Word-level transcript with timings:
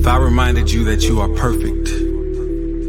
If 0.00 0.06
I 0.06 0.16
reminded 0.16 0.72
you 0.72 0.84
that 0.84 1.02
you 1.02 1.20
are 1.20 1.28
perfect, 1.28 1.90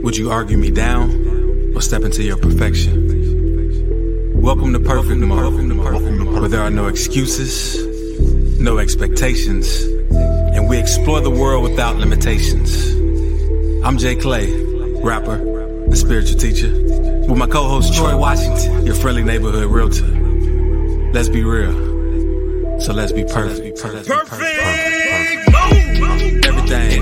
would 0.02 0.16
you 0.16 0.32
argue 0.32 0.58
me 0.58 0.72
down 0.72 1.74
or 1.76 1.82
step 1.82 2.04
into 2.04 2.24
your 2.24 2.38
perfection? 2.38 4.32
Welcome 4.42 4.72
to 4.72 4.80
Perfect 4.80 5.20
Mode, 5.20 6.40
where 6.40 6.48
there 6.48 6.62
are 6.62 6.70
no 6.70 6.88
excuses, 6.88 7.76
no 8.62 8.78
expectations, 8.78 9.84
and 9.84 10.70
we 10.70 10.78
explore 10.78 11.20
the 11.20 11.30
world 11.30 11.64
without 11.64 11.98
limitations. 11.98 12.94
I'm 13.86 13.98
Jay 13.98 14.16
Clay, 14.16 14.50
rapper 15.04 15.36
and 15.84 15.98
spiritual 15.98 16.40
teacher, 16.40 16.72
with 16.72 17.38
my 17.38 17.48
co-host 17.48 17.94
Troy 17.94 18.16
Washington, 18.16 18.86
your 18.86 18.96
friendly 18.96 19.26
neighborhood 19.26 19.66
realtor. 19.66 20.08
Let's 21.12 21.28
be 21.28 21.44
real, 21.44 21.74
so 22.80 22.94
let's 22.94 23.12
be 23.12 23.26
perfect. 23.26 23.82
Perfect. 23.82 24.08
Perfect 24.08 25.52
mode. 25.52 26.46
Everything, 26.46 27.01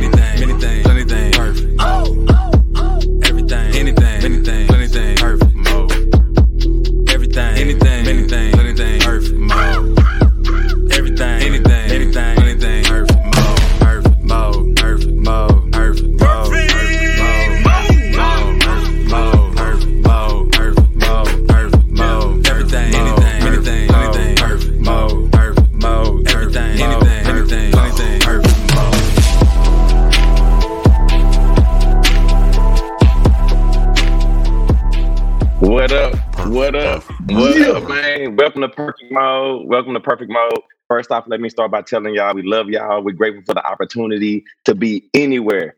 Mode. 39.49 39.67
Welcome 39.67 39.93
to 39.95 39.99
Perfect 39.99 40.31
Mode. 40.31 40.59
First 40.87 41.11
off, 41.11 41.25
let 41.27 41.39
me 41.39 41.49
start 41.49 41.71
by 41.71 41.81
telling 41.81 42.13
y'all 42.13 42.33
we 42.35 42.43
love 42.43 42.69
y'all. 42.69 43.03
We're 43.03 43.15
grateful 43.15 43.43
for 43.45 43.53
the 43.53 43.65
opportunity 43.65 44.43
to 44.65 44.75
be 44.75 45.09
anywhere, 45.13 45.75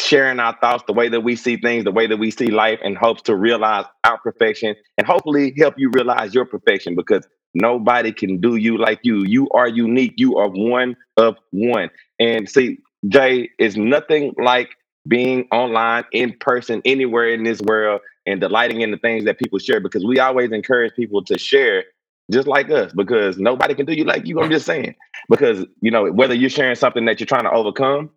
sharing 0.00 0.40
our 0.40 0.56
thoughts, 0.60 0.84
the 0.86 0.92
way 0.92 1.08
that 1.08 1.20
we 1.20 1.36
see 1.36 1.56
things, 1.56 1.84
the 1.84 1.92
way 1.92 2.06
that 2.06 2.16
we 2.16 2.30
see 2.30 2.48
life, 2.48 2.80
and 2.82 2.96
hopes 2.96 3.22
to 3.22 3.36
realize 3.36 3.84
our 4.04 4.18
perfection 4.18 4.74
and 4.98 5.06
hopefully 5.06 5.54
help 5.56 5.74
you 5.78 5.90
realize 5.90 6.34
your 6.34 6.44
perfection 6.44 6.96
because 6.96 7.26
nobody 7.54 8.12
can 8.12 8.40
do 8.40 8.56
you 8.56 8.76
like 8.76 9.00
you. 9.02 9.24
You 9.24 9.48
are 9.50 9.68
unique. 9.68 10.14
You 10.16 10.36
are 10.38 10.48
one 10.48 10.96
of 11.16 11.36
one. 11.50 11.90
And 12.18 12.48
see, 12.48 12.78
Jay, 13.08 13.50
is 13.58 13.76
nothing 13.76 14.34
like 14.42 14.70
being 15.06 15.46
online, 15.52 16.04
in 16.12 16.36
person, 16.40 16.82
anywhere 16.84 17.28
in 17.28 17.44
this 17.44 17.60
world, 17.60 18.00
and 18.26 18.40
delighting 18.40 18.80
in 18.80 18.90
the 18.90 18.98
things 18.98 19.24
that 19.26 19.38
people 19.38 19.60
share 19.60 19.78
because 19.78 20.04
we 20.04 20.18
always 20.18 20.50
encourage 20.50 20.92
people 20.96 21.22
to 21.24 21.38
share 21.38 21.84
just 22.30 22.48
like 22.48 22.70
us 22.70 22.92
because 22.92 23.38
nobody 23.38 23.74
can 23.74 23.86
do 23.86 23.92
you 23.94 24.04
like 24.04 24.26
you. 24.26 24.40
I'm 24.40 24.50
just 24.50 24.66
saying. 24.66 24.94
Because, 25.30 25.64
you 25.80 25.90
know, 25.90 26.10
whether 26.12 26.34
you're 26.34 26.50
sharing 26.50 26.76
something 26.76 27.04
that 27.06 27.20
you're 27.20 27.26
trying 27.26 27.44
to 27.44 27.52
overcome, 27.52 28.10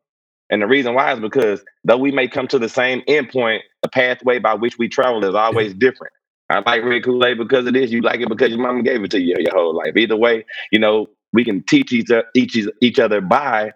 and 0.50 0.62
the 0.62 0.68
reason 0.68 0.96
why 0.96 1.14
is 1.14 1.20
because 1.20 1.64
though 1.86 1.98
we 1.98 2.12
may 2.12 2.28
come 2.28 2.48
to 2.50 2.60
the 2.60 2.70
same 2.70 3.02
endpoint, 3.04 3.62
the 3.84 3.90
pathway 3.90 4.40
by 4.40 4.56
which 4.56 4.78
we 4.80 4.90
travel 4.90 5.24
is 5.26 5.36
always 5.36 5.74
different. 5.74 6.14
I 6.50 6.60
like 6.66 6.84
Red 6.84 7.04
Kool-Aid 7.06 7.38
because 7.38 7.68
it 7.68 7.76
is. 7.76 7.92
You 7.92 8.02
like 8.02 8.22
it 8.22 8.30
because 8.30 8.50
your 8.50 8.60
mama 8.60 8.84
gave 8.84 9.04
it 9.04 9.12
to 9.12 9.20
you 9.22 9.36
your 9.40 9.54
whole 9.54 9.76
life. 9.76 9.98
Either 9.98 10.18
way, 10.18 10.46
you 10.72 10.80
know, 10.80 11.08
we 11.34 11.46
can 11.46 11.64
teach 11.64 11.94
each, 11.94 12.12
o- 12.12 12.24
each, 12.36 12.58
each 12.82 13.00
other 13.00 13.22
by 13.22 13.74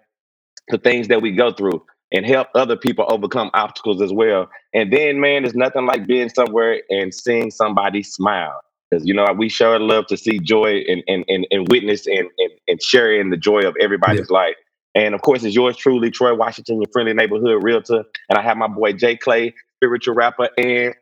the 0.70 0.78
things 0.78 1.08
that 1.08 1.22
we 1.22 1.32
go 1.32 1.52
through 1.52 1.84
and 2.12 2.26
help 2.26 2.48
other 2.56 2.76
people 2.76 3.06
overcome 3.10 3.50
obstacles 3.54 4.02
as 4.02 4.12
well. 4.12 4.48
And 4.74 4.92
then, 4.92 5.20
man, 5.20 5.42
there's 5.44 5.56
nothing 5.56 5.86
like 5.86 6.06
being 6.06 6.30
somewhere 6.30 6.82
and 6.90 7.14
seeing 7.14 7.52
somebody 7.52 8.02
smile. 8.02 8.60
Because, 8.94 9.06
you 9.08 9.14
know, 9.14 9.26
we 9.38 9.48
sure 9.50 9.78
love 9.80 10.06
to 10.08 10.16
see 10.18 10.38
joy 10.40 10.84
and, 10.88 11.02
and, 11.08 11.24
and, 11.28 11.46
and 11.50 11.68
witness 11.70 12.06
and, 12.06 12.28
and, 12.38 12.50
and 12.68 12.82
share 12.82 13.20
in 13.20 13.30
the 13.30 13.38
joy 13.38 13.62
of 13.66 13.76
everybody's 13.80 14.30
life. 14.30 14.56
And 14.94 15.14
of 15.14 15.22
course, 15.22 15.44
it's 15.44 15.56
yours 15.56 15.76
truly, 15.76 16.10
Troy 16.10 16.34
Washington, 16.34 16.76
your 16.82 16.90
friendly 16.92 17.14
neighborhood 17.14 17.62
realtor. 17.64 18.04
And 18.30 18.38
I 18.38 18.42
have 18.42 18.56
my 18.58 18.68
boy 18.68 18.94
Jay 18.94 19.16
Clay, 19.16 19.54
spiritual 19.78 20.14
rapper 20.14 20.50
and 20.58 20.94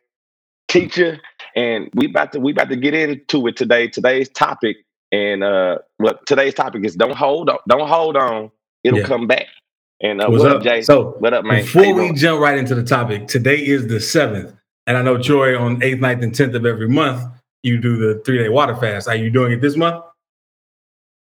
teacher. 0.69 1.21
And 1.57 1.91
we 1.95 2.09
about 2.09 2.33
to 2.33 2.41
we 2.41 2.53
about 2.53 2.71
to 2.71 2.77
get 2.77 2.95
into 2.95 3.47
it 3.49 3.57
today. 3.57 3.89
Today's 3.89 4.29
topic, 4.31 4.79
and 5.13 5.45
uh 5.45 5.79
what 5.99 6.27
today's 6.27 6.55
topic 6.55 6.85
is 6.85 6.97
don't 6.97 7.17
hold 7.17 7.51
on, 7.51 7.59
don't 7.69 7.89
hold 7.89 8.17
on, 8.17 8.51
it'll 8.85 9.01
Yeah. 9.01 9.07
come 9.07 9.27
back. 9.29 9.47
And 10.03 10.21
uh, 10.23 10.31
What's 10.31 10.45
what 10.45 10.49
up? 10.49 10.59
up, 10.59 10.63
Jay? 10.63 10.83
So 10.85 11.19
what 11.19 11.35
up, 11.35 11.45
man? 11.45 11.65
Before 11.65 11.95
we 11.95 12.13
jump 12.15 12.41
right 12.41 12.59
into 12.59 12.75
the 12.75 12.85
topic, 12.85 13.29
today 13.29 13.59
is 13.59 13.89
the 13.89 14.01
seventh, 14.01 14.55
and 14.87 14.97
I 14.99 15.03
know 15.03 15.19
Troy 15.23 15.59
on 15.59 15.83
eighth, 15.83 16.01
9th, 16.01 16.23
and 16.23 16.35
tenth 16.35 16.55
of 16.55 16.67
every 16.67 16.89
month 16.89 17.25
you 17.63 17.81
do 17.81 17.97
the 17.97 18.21
three 18.25 18.39
day 18.39 18.49
water 18.49 18.75
fast. 18.77 19.09
Are 19.09 19.15
you 19.17 19.31
doing 19.31 19.53
it 19.53 19.61
this 19.61 19.77
month? 19.77 20.05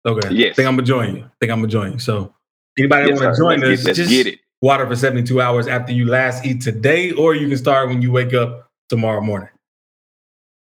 Okay. 0.06 0.30
Yes. 0.34 0.56
think 0.56 0.68
I'm 0.68 0.76
gonna 0.76 0.86
join 0.88 1.16
you. 1.16 1.30
think 1.40 1.52
I'm 1.52 1.60
gonna 1.60 1.68
join 1.68 1.94
you. 1.94 2.00
So 2.00 2.34
anybody 2.78 3.10
Yes, 3.10 3.20
want 3.22 3.36
to 3.36 3.42
join 3.42 3.60
Let's 3.60 3.72
us, 3.72 3.80
get- 3.82 3.86
let's 3.88 3.98
just 4.00 4.10
get 4.10 4.28
it. 4.28 4.40
water 4.62 4.88
for 4.88 4.96
72 4.96 5.40
hours 5.42 5.68
after 5.68 5.94
you 5.94 6.06
last 6.06 6.46
eat 6.46 6.62
today, 6.62 7.12
or 7.12 7.36
you 7.36 7.48
can 7.48 7.58
start 7.58 7.90
when 7.90 8.02
you 8.02 8.12
wake 8.12 8.34
up 8.34 8.68
tomorrow 8.90 9.22
morning. 9.22 9.50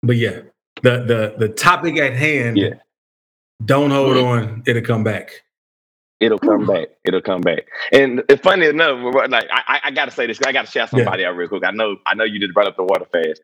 But 0.03 0.17
yeah, 0.17 0.41
the 0.83 1.03
the 1.03 1.35
the 1.37 1.49
topic 1.49 1.97
at 1.97 2.13
hand. 2.13 2.57
Yeah. 2.57 2.73
Don't 3.63 3.89
hold 3.89 4.17
Mhm. 4.17 4.23
on; 4.25 4.63
it'll 4.67 4.81
come 4.83 5.03
back. 5.03 5.41
It'll 6.19 6.37
come 6.39 6.65
back. 6.67 6.89
It'll 7.05 7.21
come 7.21 7.41
back. 7.41 7.63
And 7.91 8.21
it's 8.29 8.41
funny 8.41 8.67
enough, 8.67 9.13
like 9.29 9.45
I, 9.51 9.61
I- 9.67 9.81
I 9.85 9.91
gotta 9.91 10.11
say 10.11 10.27
this. 10.27 10.39
I 10.45 10.51
gotta 10.51 10.67
shout 10.67 10.89
Yeah. 10.93 10.99
somebody 10.99 11.25
out 11.25 11.35
real 11.35 11.47
quick. 11.47 11.63
I 11.65 11.71
know, 11.71 11.97
I 12.05 12.13
know 12.15 12.23
you 12.25 12.39
just 12.39 12.53
brought 12.53 12.67
up 12.67 12.75
the 12.77 12.83
water 12.83 13.05
fast, 13.11 13.41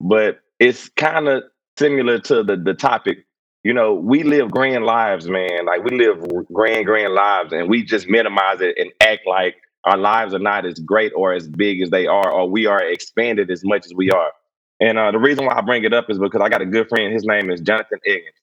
but 0.00 0.40
it's 0.58 0.88
kind 0.90 1.28
of 1.28 1.44
similar 1.78 2.18
to 2.20 2.42
the 2.42 2.56
the 2.56 2.74
topic. 2.74 3.26
You 3.64 3.74
know, 3.74 3.94
we 3.94 4.24
live 4.24 4.50
grand 4.50 4.84
lives, 4.84 5.28
man. 5.28 5.66
Like 5.66 5.84
we 5.84 5.96
live 5.98 6.24
grand, 6.52 6.86
grand 6.86 7.14
lives, 7.14 7.52
and 7.52 7.68
we 7.68 7.84
just 7.84 8.08
minimize 8.08 8.60
it 8.60 8.76
and 8.78 8.92
act 9.02 9.26
like 9.26 9.56
our 9.84 9.98
lives 9.98 10.34
are 10.34 10.38
not 10.40 10.66
as 10.66 10.78
great 10.80 11.12
or 11.16 11.32
as 11.34 11.48
big 11.48 11.82
as 11.82 11.90
they 11.90 12.06
are, 12.06 12.30
or 12.30 12.48
we 12.50 12.66
are 12.66 12.82
expanded 12.82 13.50
as 13.50 13.62
much 13.64 13.86
as 13.86 13.94
we 13.94 14.10
are. 14.10 14.32
And 14.80 14.98
uh, 14.98 15.12
the 15.12 15.18
reason 15.18 15.46
why 15.46 15.56
I 15.56 15.62
bring 15.62 15.84
it 15.84 15.94
up 15.94 16.10
is 16.10 16.18
because 16.18 16.40
I 16.42 16.48
got 16.48 16.62
a 16.62 16.66
good 16.66 16.88
friend. 16.88 17.12
His 17.12 17.24
name 17.24 17.50
is 17.50 17.60
Jonathan 17.62 18.00
Eggins, 18.06 18.34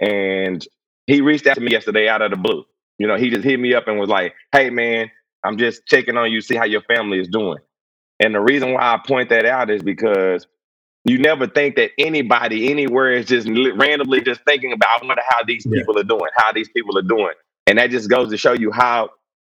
and 0.00 0.66
he 1.06 1.20
reached 1.22 1.46
out 1.46 1.54
to 1.56 1.60
me 1.60 1.72
yesterday 1.72 2.08
out 2.08 2.22
of 2.22 2.30
the 2.32 2.36
blue. 2.38 2.64
You 2.98 3.08
know, 3.08 3.16
he 3.16 3.30
just 3.30 3.44
hit 3.44 3.60
me 3.60 3.74
up 3.74 3.88
and 3.88 3.98
was 3.98 4.10
like, 4.10 4.34
"Hey, 4.52 4.70
man, 4.70 5.10
I'm 5.44 5.58
just 5.58 5.86
checking 5.86 6.16
on 6.16 6.32
you, 6.32 6.40
see 6.40 6.56
how 6.56 6.66
your 6.66 6.82
family 6.82 7.20
is 7.20 7.28
doing." 7.28 7.58
And 8.20 8.34
the 8.34 8.40
reason 8.40 8.72
why 8.72 8.82
I 8.82 8.98
point 9.06 9.28
that 9.30 9.44
out 9.46 9.70
is 9.70 9.82
because 9.82 10.46
you 11.04 11.18
never 11.18 11.46
think 11.46 11.76
that 11.76 11.92
anybody 11.98 12.70
anywhere 12.70 13.12
is 13.12 13.26
just 13.26 13.48
randomly 13.48 14.20
just 14.22 14.42
thinking 14.46 14.72
about, 14.72 15.02
"I 15.02 15.06
wonder 15.06 15.22
how 15.28 15.44
these 15.46 15.66
Yeah. 15.66 15.80
people 15.80 15.98
are 15.98 16.04
doing, 16.04 16.30
how 16.36 16.52
these 16.52 16.68
people 16.70 16.98
are 16.98 17.02
doing," 17.02 17.34
and 17.66 17.78
that 17.78 17.90
just 17.90 18.10
goes 18.10 18.30
to 18.30 18.38
show 18.38 18.52
you 18.54 18.72
how 18.72 19.10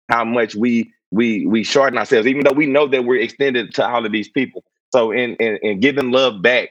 how 0.10 0.26
much 0.26 0.56
we 0.56 0.94
we 1.12 1.46
we 1.48 1.64
shorten 1.64 1.98
ourselves, 1.98 2.28
even 2.28 2.44
though 2.44 2.54
we 2.54 2.68
know 2.68 2.88
that 2.88 3.06
we're 3.06 3.22
extended 3.22 3.74
to 3.76 3.88
all 3.88 4.06
of 4.06 4.12
these 4.12 4.30
people. 4.30 4.64
So, 4.94 5.12
in 5.12 5.36
in, 5.38 5.58
in 5.64 5.80
giving 5.82 6.12
love 6.12 6.42
back, 6.42 6.70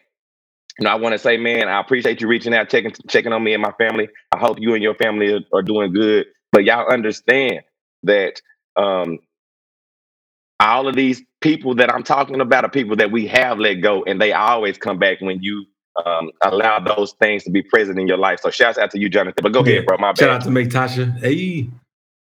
you 0.79 0.85
know, 0.85 0.91
I 0.91 0.97
want 0.97 1.15
to 1.15 1.19
say, 1.19 1.39
man, 1.39 1.69
I 1.69 1.81
appreciate 1.81 2.21
you 2.21 2.29
reaching 2.29 2.55
out, 2.55 2.69
checking 2.71 2.93
checking 3.09 3.33
on 3.33 3.45
me 3.45 3.55
and 3.55 3.63
my 3.63 3.73
family. 3.73 4.09
I 4.33 4.39
hope 4.39 4.59
you 4.61 4.75
and 4.75 4.83
your 4.83 4.95
family 4.97 5.33
are, 5.33 5.41
are 5.53 5.63
doing 5.63 5.93
good. 5.93 6.27
But 6.53 6.65
y'all 6.65 6.91
understand 6.93 7.63
that 8.05 8.41
um, 8.77 9.19
all 10.61 10.89
of 10.89 10.95
these 10.95 11.23
people 11.41 11.75
that 11.77 11.93
I'm 11.93 12.03
talking 12.03 12.41
about 12.41 12.65
are 12.65 12.71
people 12.71 12.97
that 12.97 13.11
we 13.11 13.27
have 13.29 13.59
let 13.59 13.75
go, 13.75 14.03
and 14.05 14.21
they 14.21 14.33
always 14.33 14.79
come 14.79 14.99
back 14.99 15.21
when 15.21 15.43
you 15.43 15.65
um, 16.05 16.31
allow 16.43 16.79
those 16.79 17.13
things 17.15 17.45
to 17.45 17.51
be 17.51 17.63
present 17.63 17.99
in 17.99 18.07
your 18.07 18.19
life. 18.19 18.41
So, 18.41 18.51
shouts 18.51 18.79
out 18.79 18.91
to 18.93 18.99
you, 18.99 19.09
Jonathan. 19.09 19.43
But 19.43 19.53
go 19.53 19.65
Yeah. 19.65 19.73
ahead, 19.75 19.87
bro. 19.87 19.99
My 19.99 20.09
Shout 20.09 20.19
bad. 20.19 20.29
out 20.31 20.43
to 20.45 20.51
Make 20.51 20.69
Tasha. 20.69 21.19
Hey. 21.21 21.69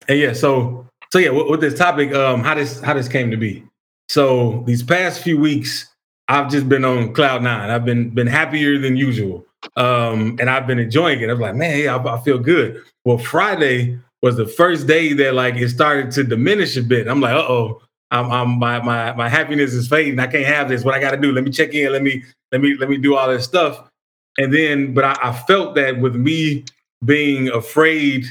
Hey, 0.07 0.19
yeah. 0.23 0.33
So, 0.33 0.87
so 1.13 1.19
yeah, 1.19 1.31
with, 1.31 1.49
with 1.49 1.61
this 1.61 1.79
topic, 1.79 2.13
um, 2.15 2.43
how 2.43 2.55
this 2.55 2.81
how 2.81 2.95
this 2.95 3.09
came 3.09 3.31
to 3.31 3.37
be. 3.37 3.65
So 4.09 4.63
these 4.67 4.83
past 4.83 5.23
few 5.23 5.39
weeks, 5.39 5.87
I've 6.29 6.51
just 6.51 6.69
been 6.69 6.85
on 6.85 7.15
cloud 7.15 7.43
nine. 7.43 7.71
I've 7.71 7.85
been 7.85 8.11
been 8.11 8.27
happier 8.27 8.79
than 8.79 8.97
usual, 8.97 9.45
um, 9.77 10.37
and 10.41 10.51
I've 10.51 10.67
been 10.67 10.79
enjoying 10.79 11.21
it. 11.21 11.31
I'm 11.31 11.41
like, 11.41 11.55
man, 11.55 11.79
yeah, 11.79 11.97
I, 11.97 12.17
I 12.17 12.21
feel 12.21 12.39
good. 12.39 12.83
Well, 13.05 13.19
Friday 13.19 13.99
was 14.23 14.37
the 14.37 14.47
first 14.47 14.87
day 14.87 15.13
that 15.15 15.35
like 15.35 15.57
it 15.57 15.69
started 15.71 16.11
to 16.13 16.25
diminish 16.25 16.77
a 16.77 16.83
bit. 16.83 17.09
I'm 17.09 17.21
like, 17.21 17.35
uh 17.35 17.47
oh, 17.49 17.81
I'm, 18.15 18.31
I'm 18.31 18.59
my 18.59 18.81
my 18.81 19.13
my 19.15 19.29
happiness 19.29 19.73
is 19.75 19.89
fading. 19.89 20.19
I 20.19 20.27
can't 20.27 20.47
have 20.47 20.69
this. 20.69 20.85
What 20.85 20.95
I 20.95 21.01
got 21.01 21.11
to 21.13 21.17
do? 21.17 21.33
Let 21.33 21.45
me 21.45 21.51
check 21.51 21.75
in. 21.75 21.93
Let 21.93 22.03
me 22.03 22.23
let 22.53 22.61
me 22.61 22.77
let 22.77 22.89
me 22.89 22.97
do 22.97 23.17
all 23.17 23.29
this 23.29 23.45
stuff. 23.45 23.89
And 24.39 24.53
then, 24.53 24.95
but 24.95 25.05
I, 25.05 25.17
I 25.23 25.33
felt 25.33 25.75
that 25.77 26.01
with 26.01 26.17
me 26.17 26.65
being 27.05 27.49
afraid 27.51 28.27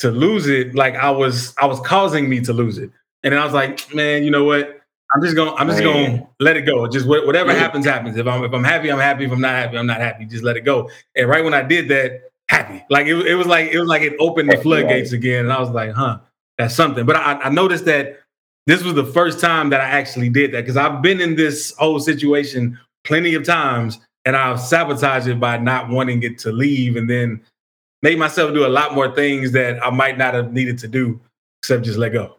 to 0.00 0.10
lose 0.10 0.46
it, 0.48 0.74
like 0.74 0.94
I 0.94 1.10
was 1.10 1.54
I 1.58 1.66
was 1.66 1.80
causing 1.80 2.28
me 2.28 2.40
to 2.42 2.52
lose 2.52 2.78
it. 2.78 2.90
And 3.24 3.32
then 3.32 3.40
I 3.40 3.44
was 3.44 3.54
like, 3.54 3.92
man, 3.94 4.24
you 4.24 4.30
know 4.30 4.44
what? 4.44 4.80
I'm 5.14 5.22
just 5.22 5.34
gonna 5.36 5.54
I'm 5.54 5.68
just 5.68 5.82
Man. 5.82 6.16
gonna 6.16 6.28
let 6.40 6.56
it 6.56 6.62
go. 6.62 6.86
Just 6.86 7.06
wha- 7.06 7.24
whatever 7.26 7.52
Yeah. 7.52 7.58
happens, 7.58 7.86
happens. 7.86 8.16
If 8.16 8.26
I'm 8.26 8.44
if 8.44 8.52
I'm 8.52 8.64
happy, 8.64 8.90
I'm 8.92 8.98
happy. 8.98 9.24
If 9.24 9.32
I'm 9.32 9.40
not 9.40 9.52
happy, 9.54 9.78
I'm 9.78 9.86
not 9.86 10.00
happy. 10.00 10.26
Just 10.26 10.44
let 10.44 10.56
it 10.56 10.62
go. 10.62 10.90
And 11.16 11.28
right 11.28 11.42
when 11.42 11.54
I 11.54 11.62
did 11.62 11.88
that, 11.88 12.30
happy. 12.48 12.84
Like 12.90 13.06
it, 13.06 13.14
it 13.26 13.34
was 13.34 13.46
like 13.46 13.70
it 13.70 13.78
was 13.78 13.88
like 13.88 14.02
it 14.02 14.14
opened 14.20 14.50
the 14.50 14.58
floodgates 14.58 15.12
again. 15.12 15.44
And 15.44 15.52
I 15.52 15.60
was 15.60 15.70
like, 15.70 15.92
huh, 15.92 16.18
that's 16.58 16.74
something. 16.74 17.06
But 17.06 17.16
I, 17.16 17.34
I 17.40 17.48
noticed 17.48 17.86
that 17.86 18.17
this 18.68 18.84
was 18.84 18.92
the 18.92 19.04
first 19.04 19.40
time 19.40 19.70
that 19.70 19.80
I 19.80 19.84
actually 19.84 20.28
did 20.28 20.52
that 20.52 20.60
because 20.60 20.76
I've 20.76 21.00
been 21.00 21.22
in 21.22 21.36
this 21.36 21.72
whole 21.78 21.98
situation 21.98 22.78
plenty 23.02 23.34
of 23.34 23.42
times 23.42 23.98
and 24.26 24.36
I've 24.36 24.60
sabotaged 24.60 25.26
it 25.26 25.40
by 25.40 25.56
not 25.56 25.88
wanting 25.88 26.22
it 26.22 26.38
to 26.40 26.52
leave 26.52 26.96
and 26.96 27.08
then 27.08 27.40
made 28.02 28.18
myself 28.18 28.52
do 28.52 28.66
a 28.66 28.68
lot 28.68 28.94
more 28.94 29.14
things 29.14 29.52
that 29.52 29.82
I 29.82 29.88
might 29.88 30.18
not 30.18 30.34
have 30.34 30.52
needed 30.52 30.76
to 30.80 30.88
do 30.88 31.18
except 31.62 31.86
just 31.86 31.98
let 31.98 32.12
go. 32.12 32.36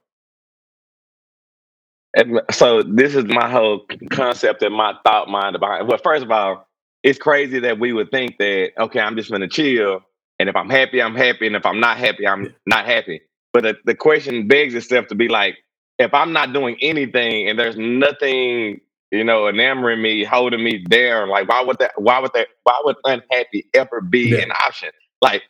And 2.14 2.42
so 2.52 2.84
this 2.84 3.16
is 3.16 3.26
my 3.26 3.50
whole 3.50 3.88
concept 4.12 4.62
and 4.62 4.76
my 4.76 4.94
thought 5.04 5.30
mind 5.30 5.56
about 5.56 5.82
it. 5.82 5.88
Well, 5.88 5.98
first 5.98 6.24
of 6.24 6.30
all, 6.30 6.68
it's 7.02 7.18
crazy 7.18 7.58
that 7.62 7.80
we 7.80 7.92
would 7.92 8.12
think 8.12 8.38
that, 8.38 8.74
okay, 8.80 9.00
I'm 9.00 9.16
just 9.16 9.32
gonna 9.32 9.48
chill. 9.48 10.02
And 10.38 10.48
if 10.48 10.56
I'm 10.56 10.70
happy, 10.70 11.02
I'm 11.02 11.16
happy. 11.16 11.48
And 11.48 11.56
if 11.56 11.66
I'm 11.66 11.80
not 11.80 11.98
happy, 11.98 12.28
I'm 12.28 12.54
not 12.68 12.86
happy. 12.86 13.22
But 13.52 13.64
the, 13.64 13.78
the 13.86 13.96
question 13.96 14.48
begs 14.48 14.76
itself 14.76 15.08
to 15.08 15.16
be 15.16 15.28
like, 15.28 15.58
if 16.00 16.14
I'm 16.14 16.32
not 16.32 16.54
doing 16.54 16.78
anything 16.82 17.50
and 17.50 17.60
there's 17.60 17.78
nothing, 17.78 18.82
you 19.12 19.24
know, 19.24 19.48
enamoring 19.48 20.02
me, 20.02 20.24
holding 20.24 20.64
me 20.64 20.84
there, 20.90 21.28
like 21.28 21.48
why 21.48 21.62
would 21.62 21.78
that 21.80 21.92
why 22.02 22.20
would 22.20 22.32
that 22.34 22.48
why 22.64 22.82
would 22.86 22.96
unhappy 23.04 23.66
ever 23.74 24.02
be 24.02 24.30
yeah. 24.30 24.40
an 24.40 24.52
option? 24.52 24.90
Like 25.22 25.44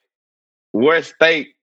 what 0.72 1.06
state 1.06 1.56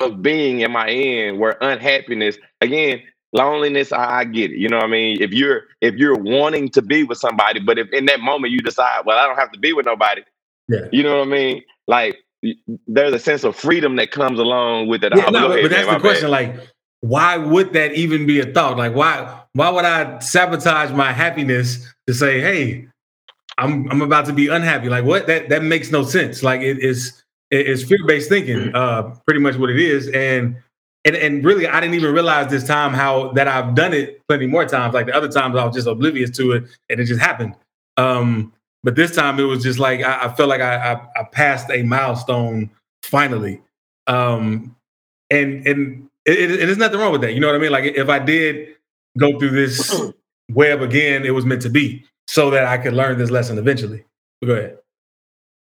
of 0.00 0.22
being 0.22 0.62
am 0.64 0.76
I 0.76 0.88
in 0.88 1.38
where 1.38 1.56
unhappiness 1.62 2.36
again 2.60 3.02
loneliness 3.32 3.92
I, 3.92 4.24
get 4.24 4.50
it 4.50 4.58
you 4.58 4.68
know 4.68 4.78
what 4.78 4.86
i 4.86 4.88
mean 4.88 5.22
if 5.22 5.30
you're 5.30 5.62
if 5.80 5.94
you're 5.94 6.16
wanting 6.16 6.68
to 6.70 6.82
be 6.82 7.04
with 7.04 7.18
somebody 7.18 7.60
but 7.60 7.78
if 7.78 7.88
in 7.92 8.06
that 8.06 8.18
moment 8.18 8.52
you 8.52 8.58
decide 8.58 9.02
well 9.06 9.18
i 9.18 9.26
don't 9.26 9.38
have 9.38 9.52
to 9.52 9.58
be 9.58 9.72
with 9.72 9.86
nobody 9.86 10.22
yeah 10.68 10.88
you 10.90 11.04
know 11.04 11.18
what 11.18 11.28
i 11.28 11.30
mean 11.30 11.62
like 11.86 12.18
there's 12.88 13.12
a 13.12 13.20
sense 13.20 13.44
of 13.44 13.54
freedom 13.54 13.96
that 13.96 14.10
comes 14.10 14.40
along 14.40 14.88
with 14.88 15.04
it 15.04 15.12
yeah, 15.14 15.28
no, 15.30 15.48
but, 15.48 15.62
but 15.62 15.70
that's 15.70 15.88
the 15.88 16.00
question 16.00 16.30
bad. 16.30 16.56
like 16.56 16.68
why 17.00 17.36
would 17.36 17.72
that 17.72 17.94
even 17.94 18.26
be 18.26 18.40
a 18.40 18.46
thought? 18.46 18.76
Like, 18.76 18.94
why 18.94 19.40
why 19.54 19.70
would 19.70 19.84
I 19.84 20.18
sabotage 20.18 20.92
my 20.92 21.12
happiness 21.12 21.86
to 22.06 22.14
say, 22.14 22.40
hey, 22.40 22.88
I'm 23.58 23.90
I'm 23.90 24.02
about 24.02 24.26
to 24.26 24.32
be 24.32 24.48
unhappy? 24.48 24.88
Like, 24.88 25.04
what? 25.04 25.26
That 25.26 25.48
that 25.48 25.62
makes 25.62 25.90
no 25.90 26.02
sense. 26.02 26.42
Like, 26.42 26.60
it 26.60 26.78
is 26.78 27.22
it's 27.50 27.82
fear 27.82 27.98
based 28.06 28.28
thinking, 28.28 28.74
uh, 28.74 29.14
pretty 29.26 29.40
much 29.40 29.56
what 29.56 29.70
it 29.70 29.80
is. 29.80 30.08
And 30.08 30.56
and 31.04 31.16
and 31.16 31.44
really, 31.44 31.66
I 31.66 31.80
didn't 31.80 31.94
even 31.94 32.12
realize 32.12 32.50
this 32.50 32.66
time 32.66 32.92
how 32.92 33.32
that 33.32 33.48
I've 33.48 33.74
done 33.74 33.94
it 33.94 34.20
plenty 34.28 34.46
more 34.46 34.66
times. 34.66 34.94
Like 34.94 35.06
the 35.06 35.14
other 35.14 35.28
times, 35.28 35.56
I 35.56 35.64
was 35.64 35.74
just 35.74 35.88
oblivious 35.88 36.30
to 36.36 36.52
it, 36.52 36.64
and 36.88 37.00
it 37.00 37.04
just 37.06 37.20
happened. 37.20 37.54
Um, 37.96 38.52
but 38.82 38.94
this 38.94 39.14
time, 39.14 39.40
it 39.40 39.44
was 39.44 39.62
just 39.62 39.78
like 39.78 40.02
I, 40.02 40.26
I 40.26 40.34
felt 40.34 40.48
like 40.48 40.60
I, 40.60 40.92
I, 40.92 41.20
I 41.20 41.24
passed 41.24 41.70
a 41.70 41.82
milestone 41.82 42.70
finally. 43.02 43.62
Um, 44.06 44.76
and 45.30 45.66
and 45.66 46.09
it, 46.38 46.50
it, 46.50 46.66
there's 46.66 46.78
nothing 46.78 46.98
wrong 46.98 47.12
with 47.12 47.22
that. 47.22 47.34
You 47.34 47.40
know 47.40 47.48
what 47.48 47.56
I 47.56 47.58
mean? 47.58 47.72
Like 47.72 47.84
if 47.84 48.08
I 48.08 48.18
did 48.18 48.68
go 49.18 49.38
through 49.38 49.50
this 49.50 49.94
web 50.50 50.82
again, 50.82 51.24
it 51.24 51.30
was 51.34 51.44
meant 51.44 51.62
to 51.62 51.70
be 51.70 52.04
so 52.26 52.50
that 52.50 52.64
I 52.64 52.78
could 52.78 52.92
learn 52.92 53.18
this 53.18 53.30
lesson 53.30 53.58
eventually. 53.58 54.04
But 54.40 54.46
go 54.46 54.54
ahead. 54.54 54.78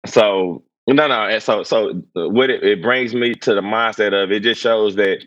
So 0.05 0.63
no, 0.87 1.07
no. 1.07 1.39
So 1.39 1.63
so 1.63 2.01
what 2.15 2.49
it, 2.49 2.63
it 2.63 2.81
brings 2.81 3.13
me 3.13 3.33
to 3.35 3.53
the 3.55 3.61
mindset 3.61 4.13
of 4.13 4.31
it 4.31 4.41
just 4.43 4.61
shows 4.61 4.95
that 4.95 5.25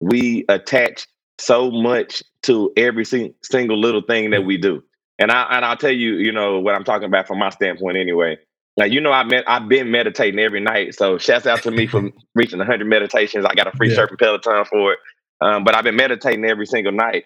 we 0.00 0.44
attach 0.48 1.06
so 1.38 1.70
much 1.70 2.22
to 2.44 2.72
every 2.76 3.04
sing, 3.04 3.34
single 3.42 3.78
little 3.78 4.02
thing 4.02 4.30
that 4.30 4.44
we 4.44 4.56
do. 4.56 4.82
And 5.18 5.30
I 5.30 5.44
and 5.50 5.64
I'll 5.64 5.76
tell 5.76 5.92
you, 5.92 6.14
you 6.14 6.32
know, 6.32 6.60
what 6.60 6.74
I'm 6.74 6.84
talking 6.84 7.06
about 7.06 7.26
from 7.26 7.38
my 7.38 7.50
standpoint 7.50 7.96
anyway. 7.96 8.38
Now 8.80 8.86
you 8.86 9.02
know 9.02 9.12
I 9.12 9.24
met 9.24 9.44
I've 9.46 9.68
been 9.68 9.90
meditating 9.90 10.40
every 10.40 10.60
night. 10.60 10.94
So 10.94 11.18
shouts 11.18 11.46
out 11.46 11.62
to 11.64 11.70
me 11.70 11.86
for 11.86 12.10
reaching 12.34 12.58
100 12.58 12.86
meditations. 12.86 13.44
I 13.44 13.54
got 13.54 13.66
a 13.66 13.76
free 13.76 13.90
yeah. 13.90 13.98
surfing 13.98 14.18
Peloton 14.18 14.64
for 14.64 14.94
it. 14.94 14.98
Um, 15.42 15.64
but 15.64 15.74
I've 15.74 15.84
been 15.84 15.96
meditating 15.96 16.46
every 16.46 16.64
single 16.64 16.92
night. 16.92 17.24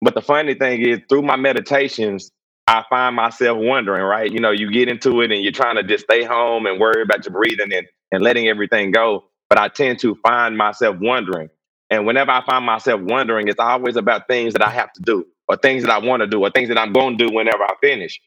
But 0.00 0.14
the 0.14 0.20
funny 0.20 0.54
thing 0.54 0.82
is, 0.84 0.98
through 1.08 1.22
my 1.22 1.36
meditations, 1.36 2.32
I 2.66 2.82
find 2.90 3.14
myself 3.14 3.56
wondering. 3.56 4.02
Right, 4.02 4.32
you 4.32 4.40
know, 4.40 4.50
you 4.50 4.68
get 4.72 4.88
into 4.88 5.20
it 5.20 5.30
and 5.30 5.44
you're 5.44 5.52
trying 5.52 5.76
to 5.76 5.84
just 5.84 6.04
stay 6.06 6.24
home 6.24 6.66
and 6.66 6.80
worry 6.80 7.02
about 7.02 7.24
your 7.24 7.34
breathing 7.34 7.72
and 7.72 7.86
and 8.10 8.24
letting 8.24 8.48
everything 8.48 8.90
go. 8.90 9.26
But 9.48 9.60
I 9.60 9.68
tend 9.68 10.00
to 10.00 10.16
find 10.26 10.58
myself 10.58 10.96
wondering. 11.00 11.50
And 11.88 12.04
whenever 12.04 12.32
I 12.32 12.44
find 12.44 12.66
myself 12.66 13.00
wondering, 13.00 13.46
it's 13.46 13.60
always 13.60 13.94
about 13.94 14.26
things 14.26 14.54
that 14.54 14.66
I 14.66 14.70
have 14.70 14.92
to 14.94 15.02
do, 15.02 15.24
or 15.46 15.56
things 15.56 15.84
that 15.84 15.92
I 15.92 15.98
want 15.98 16.22
to 16.22 16.26
do, 16.26 16.40
or 16.40 16.50
things 16.50 16.68
that 16.68 16.78
I'm 16.78 16.92
going 16.92 17.16
to 17.16 17.28
do 17.28 17.32
whenever 17.32 17.62
I 17.62 17.74
finish. 17.80 18.20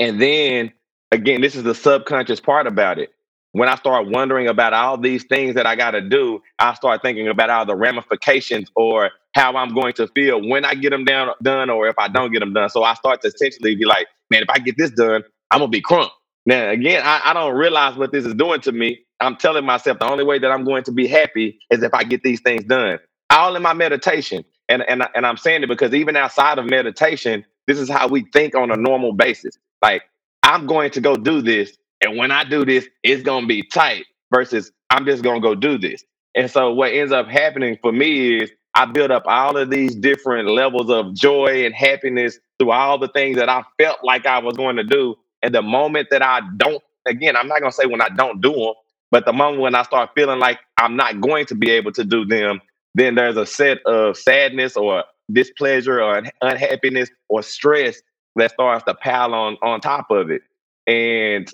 And 0.00 0.20
then 0.20 0.72
again, 1.12 1.40
this 1.40 1.54
is 1.54 1.62
the 1.62 1.74
subconscious 1.74 2.40
part 2.40 2.66
about 2.66 2.98
it. 2.98 3.10
When 3.52 3.68
I 3.68 3.74
start 3.74 4.08
wondering 4.08 4.46
about 4.46 4.72
all 4.72 4.96
these 4.96 5.24
things 5.24 5.56
that 5.56 5.66
I 5.66 5.74
got 5.74 5.92
to 5.92 6.00
do, 6.00 6.40
I 6.58 6.74
start 6.74 7.02
thinking 7.02 7.26
about 7.26 7.50
all 7.50 7.66
the 7.66 7.74
ramifications 7.74 8.70
or 8.76 9.10
how 9.34 9.56
I'm 9.56 9.74
going 9.74 9.92
to 9.94 10.06
feel 10.08 10.40
when 10.48 10.64
I 10.64 10.74
get 10.74 10.90
them 10.90 11.04
down 11.04 11.30
done 11.42 11.68
or 11.68 11.88
if 11.88 11.98
I 11.98 12.08
don't 12.08 12.32
get 12.32 12.40
them 12.40 12.52
done. 12.52 12.68
So 12.68 12.84
I 12.84 12.94
start 12.94 13.22
to 13.22 13.28
essentially 13.28 13.74
be 13.74 13.84
like, 13.84 14.06
man, 14.30 14.42
if 14.42 14.50
I 14.50 14.58
get 14.58 14.76
this 14.76 14.90
done, 14.92 15.24
I'm 15.50 15.58
gonna 15.58 15.68
be 15.68 15.82
crunk. 15.82 16.10
Now, 16.46 16.70
again, 16.70 17.02
I, 17.04 17.20
I 17.24 17.32
don't 17.34 17.54
realize 17.56 17.96
what 17.96 18.12
this 18.12 18.24
is 18.24 18.34
doing 18.34 18.60
to 18.62 18.72
me. 18.72 19.00
I'm 19.20 19.36
telling 19.36 19.64
myself 19.64 19.98
the 19.98 20.08
only 20.08 20.24
way 20.24 20.38
that 20.38 20.50
I'm 20.50 20.64
going 20.64 20.84
to 20.84 20.92
be 20.92 21.06
happy 21.06 21.58
is 21.70 21.82
if 21.82 21.92
I 21.92 22.04
get 22.04 22.22
these 22.22 22.40
things 22.40 22.64
done. 22.64 22.98
All 23.30 23.54
in 23.56 23.62
my 23.62 23.74
meditation. 23.74 24.44
And, 24.68 24.82
and, 24.88 25.02
and 25.14 25.26
I'm 25.26 25.36
saying 25.36 25.64
it 25.64 25.66
because 25.66 25.92
even 25.92 26.16
outside 26.16 26.58
of 26.58 26.66
meditation, 26.66 27.44
this 27.66 27.78
is 27.78 27.90
how 27.90 28.08
we 28.08 28.26
think 28.32 28.54
on 28.54 28.70
a 28.70 28.76
normal 28.76 29.12
basis. 29.12 29.58
Like 29.82 30.02
I'm 30.42 30.66
going 30.66 30.90
to 30.92 31.00
go 31.00 31.16
do 31.16 31.42
this. 31.42 31.76
And 32.00 32.16
when 32.16 32.30
I 32.30 32.44
do 32.44 32.64
this, 32.64 32.88
it's 33.02 33.22
going 33.22 33.42
to 33.42 33.48
be 33.48 33.62
tight 33.62 34.06
versus 34.32 34.72
I'm 34.90 35.04
just 35.04 35.22
going 35.22 35.40
to 35.40 35.46
go 35.46 35.54
do 35.54 35.78
this. 35.78 36.04
And 36.34 36.50
so 36.50 36.72
what 36.72 36.92
ends 36.92 37.12
up 37.12 37.28
happening 37.28 37.78
for 37.82 37.92
me 37.92 38.42
is 38.42 38.50
I 38.74 38.86
build 38.86 39.10
up 39.10 39.24
all 39.26 39.56
of 39.56 39.70
these 39.70 39.94
different 39.94 40.48
levels 40.48 40.90
of 40.90 41.14
joy 41.14 41.64
and 41.66 41.74
happiness 41.74 42.38
through 42.58 42.70
all 42.70 42.98
the 42.98 43.08
things 43.08 43.36
that 43.36 43.48
I 43.48 43.64
felt 43.78 43.98
like 44.04 44.26
I 44.26 44.38
was 44.38 44.56
going 44.56 44.76
to 44.76 44.84
do. 44.84 45.16
And 45.42 45.54
the 45.54 45.62
moment 45.62 46.08
that 46.10 46.22
I 46.22 46.40
don't, 46.56 46.82
again, 47.06 47.36
I'm 47.36 47.48
not 47.48 47.60
going 47.60 47.72
to 47.72 47.76
say 47.76 47.86
when 47.86 48.00
I 48.00 48.08
don't 48.10 48.40
do 48.40 48.52
them, 48.52 48.74
but 49.10 49.24
the 49.26 49.32
moment 49.32 49.60
when 49.60 49.74
I 49.74 49.82
start 49.82 50.10
feeling 50.14 50.38
like 50.38 50.60
I'm 50.76 50.96
not 50.96 51.20
going 51.20 51.46
to 51.46 51.54
be 51.54 51.70
able 51.70 51.92
to 51.92 52.04
do 52.04 52.24
them, 52.24 52.60
then 52.94 53.14
there's 53.16 53.36
a 53.36 53.46
set 53.46 53.78
of 53.86 54.16
sadness 54.16 54.76
or 54.76 55.04
displeasure 55.32 56.00
or 56.00 56.22
unhappiness 56.42 57.10
or 57.28 57.42
stress 57.42 58.00
that 58.36 58.52
starts 58.52 58.84
to 58.84 58.94
pile 58.94 59.34
on 59.34 59.56
on 59.62 59.80
top 59.80 60.10
of 60.10 60.30
it. 60.30 60.42
And 60.86 61.50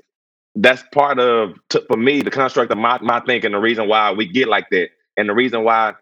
that's 0.55 0.83
part 0.93 1.19
of 1.19 1.55
to, 1.69 1.85
for 1.89 1.97
me 1.97 2.23
the 2.23 2.31
construct 2.31 2.73
of 2.73 2.79
my, 2.79 2.99
my 3.03 3.21
thinking 3.21 3.53
the 3.53 3.59
reason 3.59 3.89
why 3.89 4.11
we 4.13 4.27
get 4.27 4.49
like 4.49 4.69
that 4.71 4.89
and 5.17 5.29
the 5.29 5.35
reason 5.35 5.65
why 5.65 5.95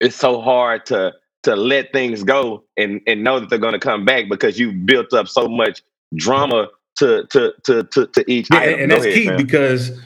it's 0.00 0.16
so 0.16 0.40
hard 0.40 0.86
to 0.86 1.12
to 1.42 1.56
let 1.56 1.92
things 1.92 2.22
go 2.22 2.64
and 2.76 3.00
and 3.06 3.24
know 3.24 3.40
that 3.40 3.50
they're 3.50 3.58
going 3.58 3.72
to 3.72 3.80
come 3.80 4.04
back 4.04 4.28
because 4.28 4.58
you 4.58 4.72
built 4.72 5.12
up 5.12 5.28
so 5.28 5.48
much 5.48 5.82
drama 6.14 6.68
to 6.96 7.26
to 7.26 7.52
to 7.64 7.82
to, 7.84 8.06
to 8.06 8.30
each 8.30 8.48
yeah, 8.50 8.58
item. 8.58 8.80
and 8.80 8.92
that's 8.92 9.04
ahead, 9.04 9.14
key 9.14 9.26
man. 9.26 9.36
because 9.36 10.00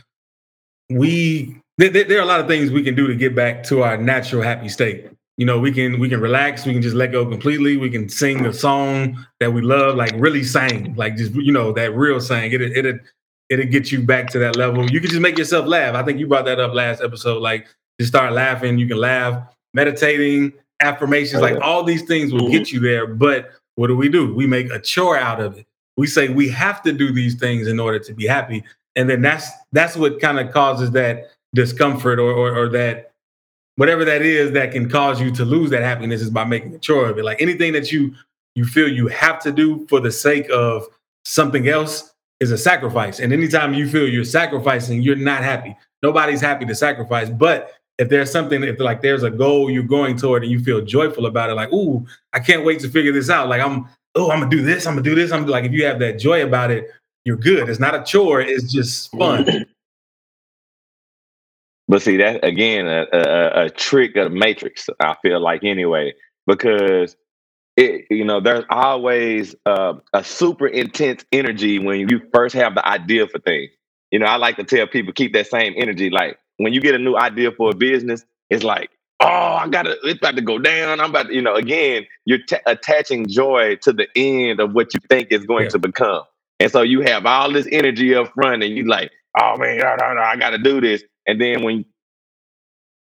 we 0.90 1.61
there, 1.76 1.90
there, 1.90 2.19
are 2.19 2.23
a 2.23 2.26
lot 2.26 2.40
of 2.40 2.47
things 2.47 2.71
we 2.71 2.85
can 2.85 2.95
do 2.95 3.09
to 3.09 3.17
get 3.17 3.35
back 3.35 3.64
to 3.64 3.83
our 3.83 3.97
natural 3.97 4.43
happy 4.43 4.69
state 4.69 5.07
you 5.37 5.47
know, 5.47 5.59
we 5.59 5.73
can 5.73 5.99
we 5.99 6.09
can 6.09 6.21
relax, 6.21 6.64
we 6.64 6.73
can 6.73 6.83
just 6.83 6.95
let 6.95 7.11
go 7.11 7.26
completely. 7.26 7.76
We 7.76 7.91
can 7.91 8.09
sing 8.09 8.47
a 8.47 8.53
song 8.53 9.26
that 9.41 9.53
we 9.53 9.62
love, 9.62 9.97
like 9.97 10.12
really 10.17 10.45
sing, 10.45 10.95
like 10.95 11.17
just 11.17 11.35
you 11.35 11.53
know 11.53 11.73
that 11.73 11.95
real 11.95 12.21
sing. 12.21 12.53
It 12.53 12.62
it 12.62 12.87
it 12.87 13.00
it'll 13.49 13.67
get 13.67 13.91
you 13.91 14.03
back 14.03 14.29
to 14.31 14.38
that 14.38 14.57
level. 14.57 14.88
You 14.88 15.00
can 15.00 15.11
just 15.11 15.21
make 15.21 15.37
yourself 15.37 15.67
laugh. 15.67 15.95
I 15.95 16.03
think 16.03 16.19
you 16.19 16.26
brought 16.26 16.45
that 16.45 16.61
up 16.61 16.73
last 16.73 17.03
episode. 17.03 17.43
Like 17.43 17.67
just 18.00 18.12
start 18.12 18.33
laughing. 18.33 18.79
You 18.79 18.87
can 18.87 18.99
laugh, 18.99 19.43
meditating, 19.73 20.53
affirmations, 20.81 21.43
like 21.43 21.61
all 21.61 21.83
these 21.83 22.03
things 22.03 22.33
will 22.33 22.49
get 22.49 22.62
mm-hmm. 22.62 22.76
you 22.76 22.81
there. 22.81 23.07
But 23.07 23.50
what 23.75 23.88
do 23.88 23.97
we 23.97 24.09
do? 24.09 24.33
We 24.33 24.47
make 24.47 24.71
a 24.71 24.79
chore 24.79 25.19
out 25.19 25.41
of 25.41 25.59
it. 25.59 25.67
We 25.97 26.07
say 26.07 26.29
we 26.29 26.49
have 26.50 26.83
to 26.83 26.93
do 26.93 27.12
these 27.12 27.35
things 27.35 27.67
in 27.67 27.81
order 27.81 27.99
to 27.99 28.14
be 28.14 28.26
happy, 28.26 28.64
and 28.97 29.09
then 29.09 29.23
that's 29.23 29.49
that's 29.73 29.97
what 29.97 30.21
kind 30.21 30.38
of 30.38 30.53
causes 30.53 30.91
that 30.93 31.31
discomfort 31.55 32.19
or, 32.19 32.33
or, 32.33 32.57
or 32.57 32.69
that 32.71 33.12
whatever 33.76 34.04
that 34.04 34.23
is 34.23 34.52
that 34.52 34.73
can 34.73 34.88
cause 34.88 35.21
you 35.21 35.31
to 35.33 35.45
lose 35.45 35.71
that 35.71 35.83
happiness 35.83 36.21
is 36.21 36.31
by 36.31 36.45
making 36.45 36.75
a 36.75 36.78
chore 36.78 37.09
of 37.09 37.19
it. 37.19 37.25
Like 37.25 37.40
anything 37.40 37.73
that 37.73 37.90
you 37.93 38.14
you 38.54 38.64
feel 38.64 38.88
you 38.88 39.09
have 39.09 39.40
to 39.40 39.50
do 39.50 39.87
for 39.88 40.00
the 40.00 40.12
sake 40.12 40.49
of 40.50 40.87
something 41.25 41.69
else 41.69 42.14
is 42.40 42.52
a 42.52 42.59
sacrifice. 42.59 43.19
And 43.19 43.33
anytime 43.33 43.75
you 43.75 43.88
feel 43.88 44.09
you're 44.09 44.25
sacrificing, 44.25 45.02
you're 45.02 45.16
not 45.16 45.43
happy. 45.43 45.76
Nobody's 46.02 46.40
happy 46.40 46.64
to 46.66 46.75
sacrifice. 46.75 47.31
But 47.31 47.73
if 47.99 48.09
there's 48.09 48.31
something, 48.31 48.62
if 48.62 48.78
like 48.78 49.02
there's 49.02 49.23
a 49.23 49.31
goal 49.31 49.71
you're 49.71 49.83
going 49.83 50.16
toward 50.16 50.43
and 50.43 50.52
you 50.52 50.61
feel 50.61 50.81
joyful 50.81 51.26
about 51.26 51.50
it, 51.50 51.54
like, 51.54 51.73
ooh, 51.73 52.07
I 52.33 52.40
can't 52.40 52.64
wait 52.64 52.81
to 52.81 52.88
figure 52.88 53.12
this 53.12 53.31
out. 53.31 53.49
Like 53.49 53.61
I'm, 53.61 53.88
oh, 54.14 54.31
I'm 54.31 54.40
gonna 54.40 54.50
do 54.50 54.62
this, 54.62 54.87
I'm 54.87 54.95
gonna 54.95 55.02
do 55.02 55.14
this. 55.14 55.33
I'm 55.33 55.47
like, 55.47 55.64
if 55.64 55.73
you 55.73 55.85
have 55.87 55.99
that 56.00 56.19
joy 56.19 56.45
about 56.45 56.71
it, 56.71 56.90
you're 57.25 57.37
good. 57.37 57.69
It's 57.69 57.81
not 57.81 57.95
a 57.95 58.02
chore, 58.04 58.40
it's 58.40 58.73
just 58.73 59.11
fun. 59.12 59.66
But 61.88 62.03
see 62.03 62.17
that 62.19 62.45
again, 62.45 62.87
a, 62.87 63.07
a, 63.12 63.64
a 63.67 63.71
trick 63.71 64.17
of 64.17 64.33
the 64.33 64.38
matrix. 64.38 64.88
I 65.00 65.17
feel 65.23 65.41
like 65.41 65.64
anyway, 65.64 66.14
because 66.47 67.17
it, 67.76 68.07
you 68.11 68.25
know, 68.25 68.41
there's 68.41 68.64
always 68.71 69.55
uh, 69.67 69.95
a 70.12 70.25
super 70.25 70.67
intense 70.67 71.25
energy 71.33 71.79
when 71.79 72.09
you 72.09 72.23
first 72.33 72.55
have 72.55 72.75
the 72.75 72.87
idea 72.87 73.26
for 73.26 73.38
things. 73.38 73.71
You 74.11 74.21
know, 74.21 74.26
I 74.26 74.37
like 74.37 74.57
to 74.57 74.64
tell 74.64 74.87
people 74.87 75.12
keep 75.12 75.33
that 75.33 75.49
same 75.49 75.75
energy. 75.76 76.09
Like 76.09 76.38
when 76.59 76.73
you 76.73 76.81
get 76.81 76.95
a 76.95 76.99
new 76.99 77.17
idea 77.17 77.50
for 77.53 77.71
a 77.71 77.75
business, 77.75 78.25
it's 78.49 78.62
like, 78.62 78.91
oh, 79.21 79.26
I 79.26 79.69
gotta, 79.69 79.97
it's 80.05 80.19
about 80.19 80.37
to 80.37 80.43
go 80.43 80.59
down. 80.59 81.00
I'm 81.00 81.11
about 81.11 81.29
to, 81.29 81.35
you 81.35 81.43
know, 81.43 81.55
again, 81.55 82.07
you're 82.25 82.45
t- 82.47 82.57
attaching 82.67 83.26
joy 83.26 83.76
to 83.83 83.93
the 83.93 84.07
end 84.14 84.61
of 84.61 84.73
what 84.73 84.95
you 84.95 85.00
think 85.09 85.29
is 85.33 85.45
going 85.45 85.64
yeah. 85.64 85.71
to 85.71 85.79
become. 85.79 86.23
And 86.61 86.71
so 86.71 86.83
you 86.83 87.00
have 87.03 87.26
all 87.26 87.53
this 87.53 87.67
energy 87.73 88.14
up 88.14 88.33
front 88.35 88.62
and 88.62 88.76
you 88.76 88.87
like, 88.87 89.11
oh 89.38 89.57
man, 89.59 89.83
I 89.83 90.37
gotta 90.37 90.59
do 90.59 90.81
this. 90.81 91.03
And 91.26 91.40
then 91.40 91.62
when 91.62 91.85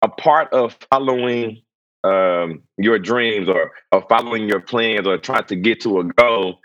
a 0.02 0.10
part 0.10 0.54
of 0.54 0.78
following 0.92 1.64
um, 2.04 2.64
your 2.78 3.00
dreams 3.00 3.50
or, 3.50 3.72
or 3.92 4.06
following 4.10 4.48
your 4.50 4.62
plans 4.62 5.08
or 5.08 5.18
trying 5.18 5.46
to 5.46 5.56
get 5.56 5.82
to 5.82 6.00
a 6.02 6.04
goal, 6.06 6.60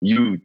you, 0.00 0.40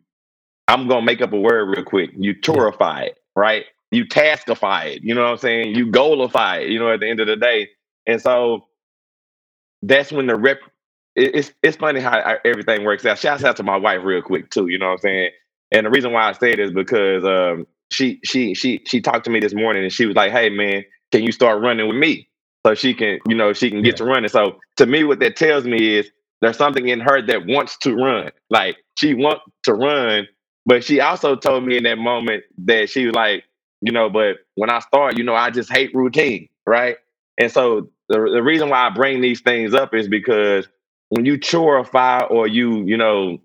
I'm 0.68 0.88
gonna 0.88 1.06
make 1.06 1.22
up 1.22 1.34
a 1.34 1.40
word 1.40 1.76
real 1.76 1.86
quick. 1.86 2.12
You 2.18 2.36
tourify 2.36 3.08
it, 3.08 3.20
right? 3.36 3.66
You 3.92 4.06
taskify 4.06 4.96
it. 4.96 5.04
You 5.04 5.16
know 5.16 5.24
what 5.26 5.32
I'm 5.32 5.38
saying? 5.40 5.76
You 5.76 5.88
goalify 5.88 6.64
it. 6.64 6.70
You 6.70 6.80
know, 6.80 6.92
at 6.92 7.00
the 7.02 7.10
end 7.10 7.20
of 7.20 7.28
the 7.28 7.36
day, 7.38 7.70
and 8.08 8.22
so 8.22 8.68
that's 9.84 10.12
when 10.12 10.28
the 10.28 10.36
rep. 10.38 10.60
It's 11.16 11.52
it's 11.64 11.78
funny 11.78 12.00
how 12.02 12.38
everything 12.46 12.86
works 12.86 13.06
out. 13.06 13.20
Shouts 13.20 13.44
out 13.44 13.58
to 13.58 13.64
my 13.64 13.78
wife 13.78 14.02
real 14.04 14.22
quick 14.22 14.52
too. 14.52 14.68
You 14.70 14.80
know 14.80 14.88
what 14.88 14.94
I'm 14.94 15.00
saying? 15.00 15.32
And 15.72 15.86
the 15.86 15.92
reason 15.92 16.14
why 16.14 16.30
I 16.30 16.34
say 16.34 16.52
it 16.54 16.60
is 16.60 16.72
because 16.72 17.26
um, 17.26 17.68
she 17.92 18.20
she 18.24 18.54
she 18.54 18.82
she 18.86 19.02
talked 19.02 19.26
to 19.26 19.32
me 19.32 19.40
this 19.40 19.54
morning 19.54 19.84
and 19.84 19.92
she 19.94 20.06
was 20.06 20.16
like, 20.16 20.32
"Hey 20.32 20.50
man, 20.50 20.84
can 21.12 21.24
you 21.24 21.32
start 21.32 21.62
running 21.62 21.88
with 21.88 21.98
me?" 21.98 22.28
So 22.66 22.76
she 22.76 22.94
can 22.94 23.20
you 23.28 23.36
know 23.36 23.54
she 23.54 23.70
can 23.70 23.82
get 23.82 23.96
yeah. 23.96 23.98
to 23.98 24.06
running. 24.06 24.30
So 24.30 24.60
to 24.78 24.86
me, 24.86 25.04
what 25.04 25.20
that 25.20 25.36
tells 25.36 25.66
me 25.66 25.98
is 25.98 26.12
there's 26.42 26.58
something 26.58 26.88
in 26.88 27.00
her 27.00 27.22
that 27.28 27.46
wants 27.48 27.78
to 27.80 27.96
run. 27.96 28.32
Like 28.50 28.78
she 28.98 29.14
wants 29.14 29.44
to 29.64 29.74
run, 29.74 30.28
but 30.66 30.84
she 30.84 31.02
also 31.02 31.36
told 31.36 31.66
me 31.66 31.78
in 31.78 31.84
that 31.84 31.98
moment 31.98 32.44
that 32.66 32.90
she 32.90 33.06
was 33.06 33.16
like, 33.16 33.44
you 33.82 33.92
know, 33.92 34.10
but 34.10 34.38
when 34.56 34.70
I 34.70 34.80
start, 34.80 35.18
you 35.18 35.24
know, 35.24 35.36
I 35.36 35.50
just 35.52 35.72
hate 35.72 35.94
routine, 35.96 36.50
right? 36.66 36.98
And 37.38 37.52
so 37.52 37.90
the, 38.10 38.20
the 38.34 38.44
reason 38.44 38.70
why 38.70 38.88
I 38.88 38.90
bring 38.90 39.22
these 39.22 39.42
things 39.42 39.74
up 39.74 39.94
is 39.94 40.08
because 40.08 40.68
when 41.10 41.26
you 41.26 41.40
chorify 41.40 42.22
or 42.22 42.48
you, 42.48 42.84
you 42.86 42.98
know, 42.98 43.40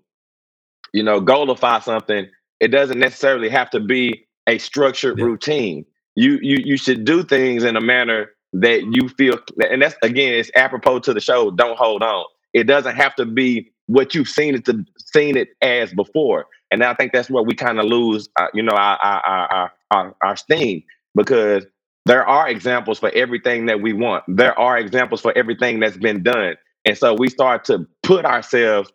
you 0.93 1.03
know, 1.03 1.21
goalify 1.21 1.81
something, 1.83 2.27
it 2.59 2.69
doesn't 2.69 2.99
necessarily 2.99 3.49
have 3.49 3.69
to 3.71 3.79
be 3.79 4.24
a 4.47 4.57
structured 4.57 5.19
yeah. 5.19 5.25
routine. 5.25 5.85
You 6.15 6.39
you 6.41 6.57
you 6.63 6.77
should 6.77 7.05
do 7.05 7.23
things 7.23 7.63
in 7.63 7.75
a 7.75 7.81
manner 7.81 8.31
that 8.53 8.81
you 8.91 9.09
feel 9.09 9.37
and 9.69 9.81
that's 9.81 9.95
again 10.01 10.33
it's 10.33 10.49
apropos 10.55 10.99
to 10.99 11.13
the 11.13 11.19
show 11.19 11.51
don't 11.51 11.77
hold 11.77 12.01
on 12.01 12.23
it 12.53 12.63
doesn't 12.63 12.95
have 12.95 13.13
to 13.13 13.25
be 13.25 13.69
what 13.87 14.15
you've 14.15 14.29
seen 14.29 14.55
it 14.55 14.63
to 14.63 14.85
seen 14.97 15.35
it 15.35 15.49
as 15.61 15.93
before 15.93 16.45
and 16.71 16.81
i 16.81 16.93
think 16.93 17.11
that's 17.11 17.29
where 17.29 17.43
we 17.43 17.53
kind 17.53 17.79
of 17.79 17.85
lose 17.85 18.29
uh, 18.39 18.47
you 18.53 18.63
know 18.63 18.71
our 18.71 18.97
our, 19.03 19.21
our 19.25 19.71
our 19.91 20.15
our 20.21 20.35
steam 20.37 20.81
because 21.15 21.65
there 22.05 22.27
are 22.27 22.47
examples 22.47 22.99
for 22.99 23.09
everything 23.15 23.65
that 23.65 23.81
we 23.81 23.93
want. 23.93 24.23
There 24.27 24.57
are 24.59 24.77
examples 24.77 25.21
for 25.21 25.35
everything 25.35 25.79
that's 25.79 25.97
been 25.97 26.21
done. 26.21 26.55
And 26.85 26.95
so 26.97 27.15
we 27.15 27.29
start 27.29 27.65
to 27.65 27.87
put 28.03 28.25
ourselves 28.25 28.91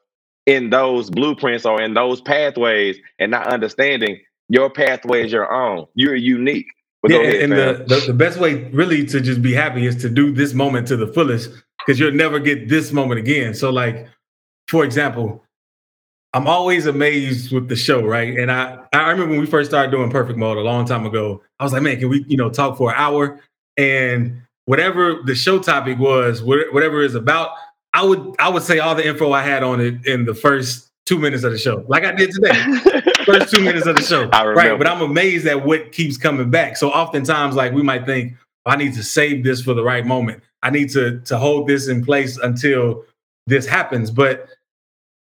in 0.46 0.70
those 0.70 1.10
blueprints 1.10 1.66
or 1.66 1.82
in 1.82 1.94
those 1.94 2.20
pathways 2.20 2.98
and 3.18 3.32
not 3.32 3.48
understanding 3.48 4.20
your 4.50 4.68
pathway 4.68 5.24
is 5.24 5.32
your 5.32 5.50
own. 5.50 5.86
You're 5.94 6.16
unique. 6.16 6.66
But 7.02 7.12
yeah, 7.12 7.18
ahead, 7.18 7.34
and 7.36 7.52
the, 7.52 7.84
the, 7.86 8.06
the, 8.08 8.12
best 8.12 8.38
way 8.38 8.64
really 8.72 9.06
to 9.06 9.22
just 9.22 9.40
be 9.40 9.54
happy 9.54 9.86
is 9.86 9.96
to 10.02 10.10
do 10.10 10.32
this 10.32 10.52
moment 10.52 10.86
to 10.88 10.98
the 10.98 11.06
fullest 11.06 11.50
because 11.78 11.98
you'll 11.98 12.12
never 12.12 12.38
get 12.38 12.68
this 12.68 12.92
moment 12.92 13.20
again. 13.20 13.54
So, 13.54 13.70
like, 13.70 14.06
for 14.68 14.84
example, 14.84 15.42
I'm 16.34 16.46
always 16.46 16.84
amazed 16.84 17.52
with 17.52 17.68
the 17.68 17.76
show, 17.76 18.02
right? 18.04 18.38
And 18.38 18.52
I 18.52 18.78
I 18.92 19.08
remember 19.08 19.30
when 19.30 19.40
we 19.40 19.46
first 19.46 19.70
started 19.70 19.90
doing 19.90 20.10
Perfect 20.10 20.38
Mode 20.38 20.58
a 20.58 20.62
long 20.62 20.84
time 20.84 21.06
ago. 21.06 21.42
I 21.58 21.64
was 21.64 21.72
like, 21.72 21.82
man, 21.82 21.98
can 21.98 22.10
we 22.10 22.24
you 22.28 22.36
know 22.36 22.50
talk 22.50 22.76
for 22.76 22.90
an 22.90 22.96
hour? 22.98 23.40
And 23.78 24.42
whatever 24.66 25.20
the 25.24 25.34
show 25.34 25.58
topic 25.58 25.98
was, 25.98 26.42
whatever 26.42 27.02
it's 27.02 27.14
about, 27.14 27.52
I 27.94 28.04
would 28.04 28.36
I 28.38 28.50
would 28.50 28.62
say 28.62 28.78
all 28.78 28.94
the 28.94 29.06
info 29.06 29.32
I 29.32 29.42
had 29.42 29.62
on 29.62 29.80
it 29.80 30.06
in 30.06 30.26
the 30.26 30.34
first 30.34 30.90
two 31.06 31.18
minutes 31.18 31.44
of 31.44 31.52
the 31.52 31.58
show, 31.58 31.82
like 31.88 32.04
I 32.04 32.12
did 32.12 32.30
today. 32.30 33.10
first 33.32 33.54
two 33.54 33.62
minutes 33.62 33.86
of 33.86 33.96
the 33.96 34.02
show, 34.02 34.28
right? 34.54 34.76
But 34.78 34.86
I'm 34.86 35.02
amazed 35.02 35.46
at 35.46 35.64
what 35.64 35.92
keeps 35.92 36.16
coming 36.16 36.50
back. 36.50 36.76
So 36.76 36.90
oftentimes, 36.90 37.54
like 37.54 37.72
we 37.72 37.82
might 37.82 38.06
think, 38.06 38.34
I 38.66 38.76
need 38.76 38.94
to 38.94 39.02
save 39.02 39.44
this 39.44 39.62
for 39.62 39.74
the 39.74 39.82
right 39.82 40.04
moment. 40.04 40.42
I 40.62 40.70
need 40.70 40.90
to 40.90 41.20
to 41.20 41.38
hold 41.38 41.68
this 41.68 41.88
in 41.88 42.04
place 42.04 42.36
until 42.36 43.04
this 43.46 43.66
happens. 43.66 44.10
But 44.10 44.48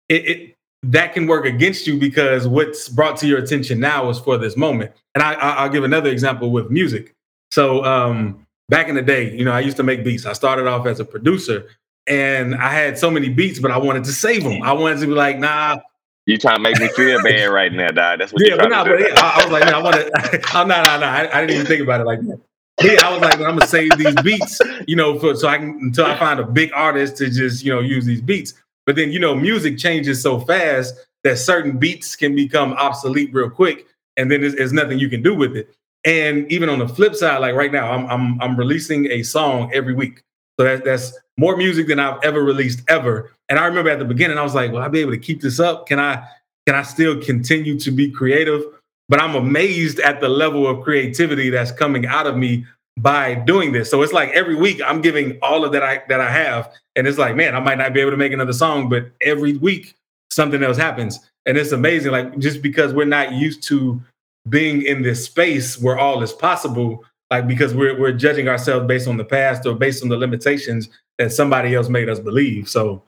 it, 0.08 0.26
it 0.26 0.56
that 0.82 1.14
can 1.14 1.26
work 1.26 1.44
against 1.44 1.86
you 1.86 1.98
because 1.98 2.46
what's 2.46 2.88
brought 2.88 3.16
to 3.18 3.26
your 3.26 3.38
attention 3.38 3.80
now 3.80 4.08
is 4.08 4.18
for 4.18 4.38
this 4.38 4.56
moment. 4.56 4.92
And 5.14 5.22
I, 5.22 5.64
will 5.64 5.72
give 5.72 5.84
another 5.84 6.10
example 6.10 6.50
with 6.50 6.70
music. 6.70 7.12
So 7.50 7.84
um, 7.84 8.46
back 8.68 8.88
in 8.88 8.94
the 8.94 9.02
day, 9.02 9.34
you 9.34 9.44
know, 9.44 9.52
I 9.52 9.60
used 9.60 9.76
to 9.78 9.82
make 9.82 10.04
beats. 10.04 10.26
I 10.26 10.32
started 10.32 10.66
off 10.66 10.86
as 10.86 11.00
a 11.00 11.04
producer, 11.04 11.66
and 12.06 12.54
I 12.54 12.72
had 12.72 12.98
so 12.98 13.10
many 13.10 13.28
beats, 13.28 13.58
but 13.58 13.70
I 13.70 13.78
wanted 13.78 14.04
to 14.04 14.12
save 14.12 14.44
them. 14.44 14.62
I 14.62 14.72
wanted 14.72 15.00
to 15.00 15.06
be 15.06 15.12
like, 15.12 15.38
nah. 15.38 15.78
You 16.26 16.36
trying 16.38 16.56
to 16.56 16.62
make 16.62 16.78
me 16.80 16.88
feel 16.88 17.22
bad 17.22 17.46
right 17.50 17.72
now, 17.72 17.88
dog? 17.88 18.18
That's 18.18 18.32
what 18.32 18.46
yeah, 18.46 18.56
but 18.56 18.68
nah, 18.68 18.84
but 18.84 19.00
yeah, 19.00 19.14
I, 19.16 19.40
I, 19.40 19.44
was 19.44 19.52
like, 19.52 19.64
man, 19.64 19.74
I 19.74 19.82
want 19.82 19.96
to. 19.96 20.40
I'm 20.56 20.66
not, 20.66 20.84
no, 20.84 20.98
no, 20.98 21.06
I, 21.06 21.38
I, 21.38 21.40
didn't 21.40 21.54
even 21.54 21.66
think 21.66 21.82
about 21.82 22.00
it 22.00 22.04
like 22.04 22.20
that. 22.22 22.40
Yeah, 22.82 23.06
I 23.06 23.12
was 23.12 23.20
like, 23.20 23.34
I'm 23.34 23.56
gonna 23.56 23.66
save 23.66 23.96
these 23.96 24.14
beats, 24.22 24.60
you 24.86 24.96
know, 24.96 25.18
for 25.18 25.34
so 25.36 25.48
I 25.48 25.58
can 25.58 25.78
until 25.80 26.04
I 26.04 26.18
find 26.18 26.40
a 26.40 26.44
big 26.44 26.72
artist 26.74 27.16
to 27.18 27.30
just 27.30 27.64
you 27.64 27.72
know 27.72 27.80
use 27.80 28.04
these 28.04 28.20
beats. 28.20 28.54
But 28.86 28.96
then, 28.96 29.12
you 29.12 29.18
know, 29.18 29.34
music 29.34 29.78
changes 29.78 30.22
so 30.22 30.40
fast 30.40 30.94
that 31.24 31.38
certain 31.38 31.78
beats 31.78 32.14
can 32.14 32.34
become 32.34 32.72
obsolete 32.74 33.32
real 33.32 33.50
quick, 33.50 33.86
and 34.16 34.30
then 34.30 34.40
there's, 34.40 34.54
there's, 34.54 34.72
nothing 34.72 34.98
you 34.98 35.08
can 35.08 35.22
do 35.22 35.34
with 35.34 35.56
it. 35.56 35.74
And 36.04 36.50
even 36.52 36.68
on 36.68 36.78
the 36.78 36.88
flip 36.88 37.16
side, 37.16 37.38
like 37.38 37.54
right 37.54 37.72
now, 37.72 37.90
I'm 37.90 38.06
I'm, 38.06 38.40
I'm 38.40 38.56
releasing 38.56 39.10
a 39.10 39.22
song 39.22 39.70
every 39.72 39.94
week, 39.94 40.22
so 40.58 40.64
that, 40.64 40.84
that's 40.84 41.12
more 41.36 41.56
music 41.56 41.86
than 41.86 41.98
I've 41.98 42.22
ever 42.22 42.42
released 42.42 42.82
ever. 42.88 43.32
And 43.48 43.58
I 43.58 43.66
remember 43.66 43.90
at 43.90 43.98
the 43.98 44.04
beginning, 44.04 44.38
I 44.38 44.42
was 44.42 44.54
like, 44.54 44.72
"Will 44.72 44.80
I 44.80 44.88
be 44.88 45.00
able 45.00 45.12
to 45.12 45.18
keep 45.18 45.40
this 45.40 45.60
up? 45.60 45.86
Can 45.86 46.00
I 46.00 46.26
can 46.66 46.74
I 46.74 46.82
still 46.82 47.20
continue 47.20 47.78
to 47.80 47.90
be 47.90 48.10
creative?" 48.10 48.62
But 49.08 49.20
I'm 49.20 49.36
amazed 49.36 50.00
at 50.00 50.20
the 50.20 50.28
level 50.28 50.66
of 50.66 50.82
creativity 50.82 51.50
that's 51.50 51.70
coming 51.70 52.06
out 52.06 52.26
of 52.26 52.36
me 52.36 52.66
by 52.98 53.34
doing 53.34 53.72
this. 53.72 53.90
So 53.90 54.02
it's 54.02 54.12
like 54.12 54.30
every 54.30 54.54
week 54.54 54.80
I'm 54.84 55.00
giving 55.00 55.38
all 55.42 55.64
of 55.64 55.72
that 55.72 55.82
I 55.82 56.02
that 56.08 56.20
I 56.20 56.30
have, 56.30 56.72
and 56.96 57.06
it's 57.06 57.18
like, 57.18 57.36
man, 57.36 57.54
I 57.54 57.60
might 57.60 57.78
not 57.78 57.92
be 57.92 58.00
able 58.00 58.12
to 58.12 58.16
make 58.16 58.32
another 58.32 58.52
song, 58.52 58.88
but 58.88 59.10
every 59.20 59.56
week 59.58 59.94
something 60.30 60.62
else 60.62 60.76
happens, 60.76 61.20
and 61.44 61.56
it's 61.58 61.72
amazing. 61.72 62.12
Like 62.12 62.38
just 62.38 62.62
because 62.62 62.94
we're 62.94 63.04
not 63.04 63.32
used 63.32 63.62
to 63.64 64.00
being 64.48 64.82
in 64.82 65.02
this 65.02 65.24
space 65.24 65.80
where 65.80 65.98
all 65.98 66.22
is 66.22 66.32
possible, 66.32 67.04
like 67.30 67.46
because 67.48 67.74
we're 67.74 67.98
we're 67.98 68.12
judging 68.12 68.48
ourselves 68.48 68.86
based 68.86 69.08
on 69.08 69.16
the 69.16 69.24
past 69.24 69.66
or 69.66 69.74
based 69.74 70.02
on 70.02 70.08
the 70.08 70.16
limitations 70.16 70.88
that 71.18 71.32
somebody 71.32 71.74
else 71.74 71.88
made 71.88 72.08
us 72.08 72.20
believe. 72.20 72.68
So 72.68 73.02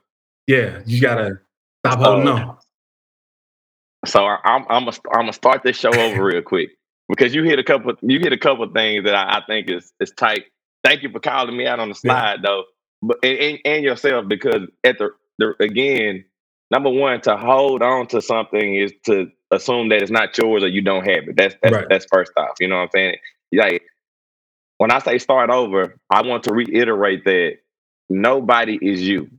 yeah, 0.46 0.80
you 0.87 1.00
gotta 1.00 1.40
stop 1.84 2.00
holding 2.00 2.28
on. 2.28 2.56
So 4.06 4.25
I'm 4.25 4.64
I'm 4.68 4.84
gonna 4.84 4.96
I'm 5.12 5.22
gonna 5.22 5.32
start 5.32 5.62
this 5.62 5.76
show 5.76 5.90
over 5.90 6.25
real 6.25 6.42
quick 6.42 6.70
because 7.08 7.34
you 7.34 7.44
hit 7.44 7.58
a 7.58 7.64
couple 7.64 7.92
you 8.02 8.18
hit 8.18 8.32
a 8.32 8.38
couple 8.38 8.68
things 8.72 9.04
that 9.04 9.14
I, 9.14 9.38
I, 9.38 9.42
think 9.46 9.70
is 9.70 9.92
is 10.00 10.10
tight. 10.12 10.44
Thank 10.84 11.02
you 11.02 11.10
for 11.10 11.20
calling 11.20 11.56
me 11.56 11.66
out 11.66 11.80
on 11.80 11.88
the 11.88 11.94
slide 11.94 12.37
yeah. 12.37 12.42
though, 12.42 12.64
but 13.02 13.18
and, 13.22 13.58
and, 13.64 13.84
yourself 13.84 14.28
because 14.28 14.68
at 14.84 14.98
the, 14.98 15.10
the 15.38 15.54
again, 15.60 16.25
number 16.70 16.90
one 16.90 17.20
to 17.22 17.37
hold 17.37 17.82
on 17.82 18.06
to 18.08 18.22
something 18.22 18.76
is 18.76 18.92
to 19.04 19.30
assume 19.50 19.88
that 19.88 20.02
it's 20.02 20.10
not 20.10 20.37
yours 20.38 20.62
or 20.62 20.68
you 20.68 20.82
don't 20.82 21.04
have 21.04 21.28
it. 21.28 21.37
That's 21.37 21.56
that's, 21.62 21.75
right. 21.75 21.87
that's 21.88 22.06
first 22.10 22.32
off. 22.37 22.56
You 22.60 22.68
know 22.68 22.76
what 22.76 22.82
I'm 22.82 22.90
saying? 22.94 23.16
Like 23.52 23.82
when 24.78 24.92
I 24.92 25.00
say 25.00 25.18
start 25.18 25.50
over, 25.50 25.99
I 26.11 26.23
want 26.23 26.44
to 26.44 26.54
reiterate 26.54 27.25
that 27.26 27.58
nobody 28.11 28.78
is 28.82 29.02
you. 29.02 29.30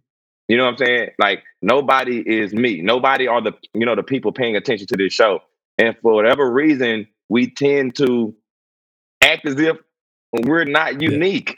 You 0.50 0.58
know 0.58 0.65
what 0.65 0.74
I'm 0.74 0.77
saying? 0.79 1.10
Like 1.19 1.43
nobody 1.62 2.19
is 2.19 2.53
me. 2.53 2.81
Nobody 2.81 3.27
are 3.27 3.41
the 3.41 3.53
you 3.75 3.86
know 3.86 3.96
the 3.96 4.03
people 4.03 4.34
paying 4.34 4.58
attention 4.58 4.88
to 4.89 4.98
this 4.98 5.13
show. 5.13 5.41
And 5.79 5.96
for 6.01 6.13
whatever 6.13 6.51
reason, 6.51 7.08
we 7.29 7.51
tend 7.51 7.96
to 7.98 8.36
act 9.24 9.48
as 9.48 9.60
if 9.60 9.77
we're 10.34 10.65
not 10.65 11.01
unique. 11.01 11.58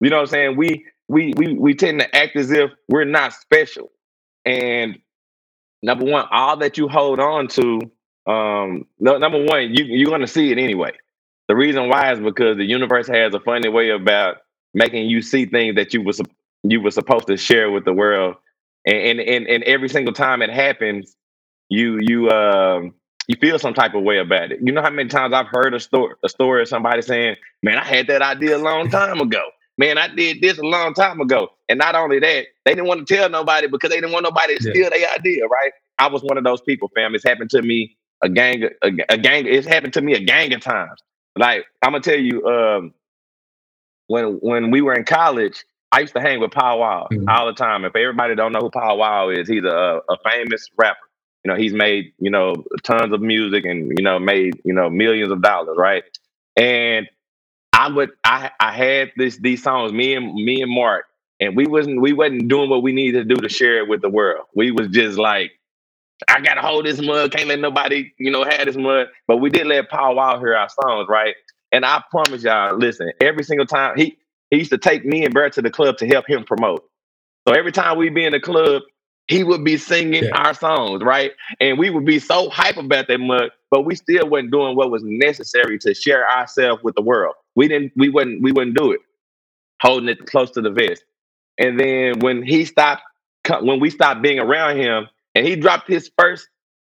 You 0.00 0.10
know 0.10 0.16
what 0.18 0.22
I'm 0.22 0.28
saying? 0.28 0.56
We 0.56 0.86
we 1.08 1.34
we 1.36 1.54
we 1.54 1.74
tend 1.74 2.00
to 2.00 2.16
act 2.16 2.36
as 2.36 2.50
if 2.52 2.70
we're 2.88 3.04
not 3.06 3.34
special. 3.34 3.92
And 4.46 4.98
number 5.82 6.06
one, 6.06 6.26
all 6.32 6.58
that 6.58 6.78
you 6.78 6.88
hold 6.88 7.20
on 7.20 7.48
to, 7.48 7.80
um, 8.26 8.86
no, 9.00 9.18
number 9.18 9.44
one, 9.44 9.74
you 9.74 9.84
you're 9.86 10.10
gonna 10.10 10.26
see 10.28 10.52
it 10.52 10.58
anyway. 10.58 10.92
The 11.50 11.56
reason 11.56 11.88
why 11.88 12.12
is 12.12 12.20
because 12.20 12.58
the 12.58 12.64
universe 12.64 13.08
has 13.08 13.34
a 13.34 13.40
funny 13.40 13.68
way 13.68 13.90
about 13.90 14.36
making 14.72 15.10
you 15.10 15.20
see 15.20 15.46
things 15.46 15.74
that 15.74 15.92
you 15.92 16.00
was 16.00 16.20
you 16.62 16.80
were 16.80 16.92
supposed 16.92 17.26
to 17.26 17.36
share 17.36 17.72
with 17.72 17.84
the 17.84 17.92
world. 17.92 18.36
And 18.86 18.96
and 18.96 19.20
and, 19.20 19.48
and 19.48 19.64
every 19.64 19.88
single 19.88 20.12
time 20.12 20.42
it 20.42 20.50
happens, 20.50 21.16
you 21.68 21.98
you 22.00 22.30
um 22.30 22.94
you 23.26 23.34
feel 23.40 23.58
some 23.58 23.74
type 23.74 23.94
of 23.94 24.04
way 24.04 24.18
about 24.18 24.52
it. 24.52 24.60
You 24.62 24.70
know 24.70 24.80
how 24.80 24.90
many 24.90 25.08
times 25.08 25.34
I've 25.34 25.48
heard 25.48 25.74
a 25.74 25.80
story, 25.80 26.14
a 26.24 26.28
story 26.28 26.62
of 26.62 26.68
somebody 26.68 27.02
saying, 27.02 27.34
"Man, 27.64 27.78
I 27.78 27.84
had 27.84 28.06
that 28.06 28.22
idea 28.22 28.56
a 28.56 28.62
long 28.62 28.88
time 28.88 29.20
ago. 29.20 29.42
Man, 29.76 29.98
I 29.98 30.06
did 30.06 30.40
this 30.40 30.56
a 30.58 30.62
long 30.62 30.94
time 30.94 31.20
ago." 31.20 31.48
And 31.68 31.80
not 31.80 31.96
only 31.96 32.20
that, 32.20 32.46
they 32.64 32.74
didn't 32.76 32.86
want 32.86 33.08
to 33.08 33.12
tell 33.12 33.28
nobody 33.28 33.66
because 33.66 33.90
they 33.90 33.96
didn't 33.96 34.12
want 34.12 34.22
nobody 34.22 34.56
to 34.56 34.62
steal 34.62 34.88
their 34.88 35.10
idea. 35.18 35.46
Right? 35.48 35.72
I 35.98 36.06
was 36.06 36.22
one 36.22 36.38
of 36.38 36.44
those 36.44 36.60
people, 36.60 36.92
fam. 36.94 37.16
It's 37.16 37.24
happened 37.24 37.50
to 37.50 37.62
me 37.62 37.96
a 38.22 38.28
gang, 38.28 38.62
a, 38.84 38.92
a 39.08 39.18
gang. 39.18 39.46
It's 39.48 39.66
happened 39.66 39.94
to 39.94 40.00
me 40.00 40.14
a 40.14 40.20
gang 40.20 40.54
of 40.54 40.60
times. 40.60 41.02
Like 41.40 41.64
I'm 41.80 41.92
gonna 41.92 42.02
tell 42.02 42.20
you, 42.20 42.44
um, 42.46 42.92
when 44.08 44.34
when 44.42 44.70
we 44.70 44.82
were 44.82 44.92
in 44.92 45.04
college, 45.04 45.64
I 45.90 46.00
used 46.00 46.12
to 46.14 46.20
hang 46.20 46.38
with 46.38 46.50
Paul 46.50 46.80
Wall 46.80 47.08
mm-hmm. 47.10 47.28
all 47.30 47.46
the 47.46 47.54
time. 47.54 47.86
If 47.86 47.96
everybody 47.96 48.34
don't 48.34 48.52
know 48.52 48.60
who 48.60 48.70
Paul 48.70 48.98
Wall 48.98 49.30
is, 49.30 49.48
he's 49.48 49.64
a, 49.64 50.02
a 50.06 50.16
famous 50.30 50.68
rapper. 50.76 50.98
You 51.42 51.50
know, 51.50 51.56
he's 51.56 51.72
made 51.72 52.12
you 52.18 52.30
know 52.30 52.62
tons 52.82 53.14
of 53.14 53.22
music 53.22 53.64
and 53.64 53.90
you 53.96 54.04
know 54.04 54.18
made 54.18 54.60
you 54.66 54.74
know 54.74 54.90
millions 54.90 55.32
of 55.32 55.40
dollars, 55.40 55.76
right? 55.78 56.04
And 56.56 57.08
I 57.72 57.88
would 57.88 58.10
I 58.22 58.50
I 58.60 58.72
had 58.72 59.12
this 59.16 59.38
these 59.38 59.62
songs, 59.62 59.94
me 59.94 60.14
and 60.14 60.34
me 60.34 60.60
and 60.60 60.70
Mark, 60.70 61.06
and 61.40 61.56
we 61.56 61.66
wasn't 61.66 62.02
we 62.02 62.12
wasn't 62.12 62.48
doing 62.48 62.68
what 62.68 62.82
we 62.82 62.92
needed 62.92 63.26
to 63.26 63.34
do 63.34 63.40
to 63.40 63.48
share 63.48 63.78
it 63.78 63.88
with 63.88 64.02
the 64.02 64.10
world. 64.10 64.44
We 64.54 64.72
was 64.72 64.88
just 64.88 65.16
like, 65.16 65.52
I 66.28 66.40
gotta 66.40 66.60
hold 66.60 66.86
this 66.86 67.00
mud, 67.00 67.32
can't 67.32 67.48
let 67.48 67.60
nobody, 67.60 68.12
you 68.18 68.30
know, 68.30 68.44
have 68.44 68.66
this 68.66 68.76
mud. 68.76 69.08
But 69.26 69.38
we 69.38 69.50
did 69.50 69.66
let 69.66 69.88
Paul 69.88 70.16
Wall 70.16 70.38
hear 70.38 70.54
our 70.54 70.68
songs, 70.68 71.08
right? 71.08 71.34
And 71.72 71.84
I 71.84 72.02
promise 72.10 72.42
y'all, 72.42 72.76
listen, 72.76 73.12
every 73.20 73.44
single 73.44 73.66
time 73.66 73.96
he 73.96 74.18
he 74.50 74.58
used 74.58 74.70
to 74.70 74.78
take 74.78 75.04
me 75.04 75.24
and 75.24 75.32
Barrett 75.32 75.52
to 75.54 75.62
the 75.62 75.70
club 75.70 75.96
to 75.98 76.06
help 76.06 76.26
him 76.26 76.44
promote. 76.44 76.84
So 77.46 77.54
every 77.54 77.72
time 77.72 77.96
we 77.96 78.10
be 78.10 78.24
in 78.24 78.32
the 78.32 78.40
club, 78.40 78.82
he 79.28 79.44
would 79.44 79.64
be 79.64 79.76
singing 79.76 80.24
yeah. 80.24 80.36
our 80.36 80.54
songs, 80.54 81.02
right? 81.04 81.32
And 81.60 81.78
we 81.78 81.88
would 81.88 82.04
be 82.04 82.18
so 82.18 82.50
hype 82.50 82.76
about 82.76 83.06
that 83.06 83.20
mud, 83.20 83.50
but 83.70 83.82
we 83.82 83.94
still 83.94 84.28
wasn't 84.28 84.50
doing 84.50 84.74
what 84.76 84.90
was 84.90 85.02
necessary 85.04 85.78
to 85.78 85.94
share 85.94 86.28
ourselves 86.28 86.82
with 86.82 86.96
the 86.96 87.02
world. 87.02 87.36
We 87.54 87.68
didn't, 87.68 87.92
we 87.96 88.08
wouldn't, 88.08 88.42
we 88.42 88.50
wouldn't 88.50 88.76
do 88.76 88.90
it, 88.90 89.00
holding 89.80 90.08
it 90.08 90.26
close 90.26 90.50
to 90.52 90.60
the 90.60 90.70
vest. 90.70 91.04
And 91.58 91.78
then 91.78 92.18
when 92.18 92.42
he 92.42 92.64
stopped, 92.64 93.02
when 93.60 93.78
we 93.78 93.90
stopped 93.90 94.20
being 94.20 94.40
around 94.40 94.78
him, 94.78 95.08
and 95.34 95.46
he 95.46 95.56
dropped 95.56 95.88
his 95.88 96.10
first 96.18 96.48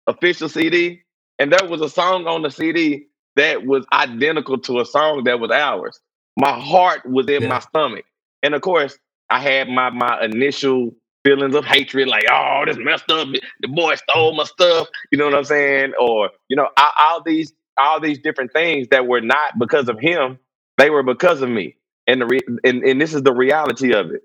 official 0.07 0.49
CD, 0.49 1.01
and 1.37 1.51
there 1.51 1.67
was 1.69 1.81
a 1.81 1.89
song 1.89 2.27
on 2.27 2.41
the 2.41 2.49
CD 2.49 3.07
that 3.35 3.65
was 3.65 3.85
identical 3.93 4.57
to 4.59 4.79
a 4.79 4.85
song 4.85 5.23
that 5.25 5.39
was 5.39 5.51
ours. 5.51 5.99
My 6.37 6.57
heart 6.57 7.05
was 7.05 7.27
in 7.29 7.43
yeah. 7.43 7.49
my 7.49 7.59
stomach, 7.59 8.05
and 8.43 8.53
of 8.53 8.61
course, 8.61 8.97
I 9.29 9.39
had 9.39 9.69
my 9.69 9.89
my 9.89 10.23
initial 10.23 10.91
feelings 11.23 11.55
of 11.55 11.65
hatred, 11.65 12.07
like, 12.07 12.25
oh, 12.31 12.63
this 12.65 12.77
messed 12.79 13.09
up. 13.11 13.27
The 13.61 13.67
boy 13.67 13.95
stole 13.95 14.33
my 14.35 14.45
stuff. 14.45 14.87
You 15.11 15.17
know 15.17 15.25
what 15.25 15.35
I'm 15.35 15.43
saying? 15.43 15.93
Or, 15.99 16.29
you 16.47 16.55
know, 16.55 16.67
all, 16.77 16.91
all 16.97 17.23
these 17.23 17.53
all 17.77 17.99
these 17.99 18.19
different 18.19 18.51
things 18.51 18.87
that 18.89 19.07
were 19.07 19.21
not 19.21 19.57
because 19.57 19.87
of 19.87 19.99
him, 19.99 20.37
they 20.77 20.89
were 20.89 21.03
because 21.03 21.41
of 21.41 21.49
me. 21.49 21.75
And 22.07 22.21
the 22.21 22.25
re- 22.25 22.59
and, 22.63 22.83
and 22.83 22.99
this 22.99 23.13
is 23.13 23.23
the 23.23 23.33
reality 23.33 23.93
of 23.93 24.11
it. 24.11 24.23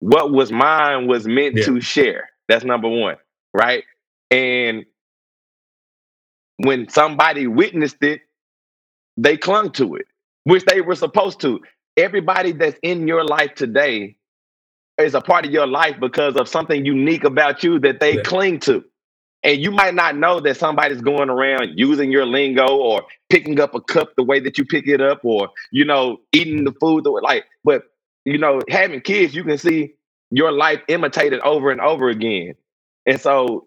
What 0.00 0.32
was 0.32 0.50
mine 0.52 1.06
was 1.06 1.26
meant 1.26 1.56
yeah. 1.56 1.64
to 1.64 1.80
share. 1.80 2.28
That's 2.48 2.64
number 2.64 2.88
one, 2.88 3.16
right? 3.52 3.84
And 4.30 4.84
when 6.58 6.88
somebody 6.88 7.46
witnessed 7.46 8.02
it, 8.02 8.22
they 9.16 9.36
clung 9.36 9.72
to 9.72 9.96
it, 9.96 10.06
which 10.44 10.64
they 10.64 10.80
were 10.80 10.94
supposed 10.94 11.40
to. 11.40 11.60
Everybody 11.96 12.52
that's 12.52 12.78
in 12.82 13.08
your 13.08 13.24
life 13.24 13.54
today 13.54 14.16
is 14.98 15.14
a 15.14 15.20
part 15.20 15.46
of 15.46 15.52
your 15.52 15.66
life 15.66 15.96
because 16.00 16.36
of 16.36 16.48
something 16.48 16.84
unique 16.84 17.24
about 17.24 17.62
you 17.64 17.78
that 17.80 18.00
they 18.00 18.16
yeah. 18.16 18.22
cling 18.22 18.60
to. 18.60 18.84
And 19.42 19.58
you 19.58 19.70
might 19.70 19.94
not 19.94 20.16
know 20.16 20.38
that 20.40 20.58
somebody's 20.58 21.00
going 21.00 21.30
around 21.30 21.72
using 21.78 22.12
your 22.12 22.26
lingo 22.26 22.76
or 22.76 23.04
picking 23.30 23.58
up 23.58 23.74
a 23.74 23.80
cup 23.80 24.14
the 24.16 24.22
way 24.22 24.38
that 24.40 24.58
you 24.58 24.66
pick 24.66 24.86
it 24.86 25.00
up 25.00 25.20
or, 25.24 25.48
you 25.70 25.84
know, 25.84 26.18
eating 26.32 26.64
the 26.64 26.72
food 26.72 27.04
the 27.04 27.10
way, 27.10 27.22
like, 27.22 27.44
but, 27.64 27.84
you 28.26 28.36
know, 28.36 28.60
having 28.68 29.00
kids, 29.00 29.34
you 29.34 29.42
can 29.42 29.56
see 29.56 29.94
your 30.30 30.52
life 30.52 30.80
imitated 30.88 31.40
over 31.40 31.70
and 31.70 31.80
over 31.80 32.10
again. 32.10 32.54
And 33.06 33.20
so 33.20 33.66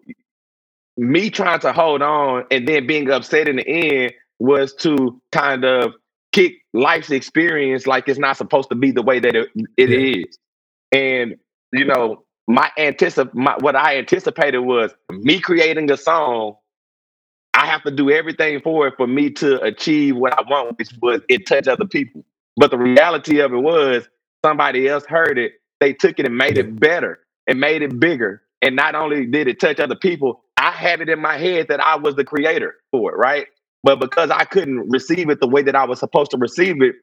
me 0.96 1.30
trying 1.30 1.60
to 1.60 1.72
hold 1.72 2.02
on 2.02 2.44
and 2.50 2.68
then 2.68 2.86
being 2.86 3.10
upset 3.10 3.48
in 3.48 3.56
the 3.56 3.68
end 3.68 4.12
was 4.38 4.74
to 4.74 5.20
kind 5.32 5.64
of 5.64 5.92
kick 6.32 6.54
life's 6.72 7.10
experience 7.10 7.86
like 7.86 8.08
it's 8.08 8.18
not 8.18 8.36
supposed 8.36 8.68
to 8.68 8.74
be 8.74 8.90
the 8.90 9.02
way 9.02 9.20
that 9.20 9.34
it, 9.34 9.48
it 9.76 9.90
yeah. 9.90 10.22
is. 10.22 10.38
And 10.92 11.36
you 11.72 11.84
know, 11.84 12.24
my 12.46 12.70
anticip 12.78 13.32
my, 13.34 13.56
what 13.60 13.76
I 13.76 13.98
anticipated 13.98 14.58
was 14.58 14.92
me 15.10 15.40
creating 15.40 15.90
a 15.90 15.96
song. 15.96 16.56
I 17.54 17.66
have 17.66 17.82
to 17.84 17.90
do 17.90 18.10
everything 18.10 18.60
for 18.60 18.88
it 18.88 18.94
for 18.96 19.06
me 19.06 19.30
to 19.30 19.60
achieve 19.62 20.16
what 20.16 20.36
I 20.36 20.42
want, 20.42 20.76
which 20.78 20.90
was 21.00 21.20
it 21.28 21.46
touch 21.46 21.68
other 21.68 21.86
people. 21.86 22.24
But 22.56 22.70
the 22.70 22.78
reality 22.78 23.40
of 23.40 23.52
it 23.52 23.58
was 23.58 24.08
somebody 24.44 24.88
else 24.88 25.04
heard 25.06 25.38
it, 25.38 25.52
they 25.80 25.92
took 25.92 26.18
it 26.18 26.26
and 26.26 26.36
made 26.36 26.58
it 26.58 26.78
better 26.78 27.20
and 27.46 27.60
made 27.60 27.82
it 27.82 27.98
bigger. 27.98 28.42
And 28.64 28.76
not 28.76 28.96
only 28.96 29.26
did 29.26 29.48
it 29.48 29.60
touch 29.60 29.80
other 29.80 29.96
people, 29.96 30.42
I 30.56 30.72
had 30.72 31.02
it 31.02 31.10
in 31.10 31.20
my 31.20 31.38
head 31.38 31.68
that 31.68 31.80
I 31.80 31.96
was 31.96 32.16
the 32.16 32.24
creator 32.24 32.76
for 32.92 33.12
it, 33.12 33.18
right? 33.18 33.46
But 33.84 34.00
because 34.00 34.30
I 34.30 34.46
couldn't 34.46 34.90
receive 34.90 35.30
it 35.30 35.40
the 35.40 35.48
way 35.48 35.62
that 35.62 35.76
I 35.76 35.84
was 35.84 36.00
supposed 36.00 36.32
to 36.32 36.38
receive 36.38 36.82
it, 36.82 36.96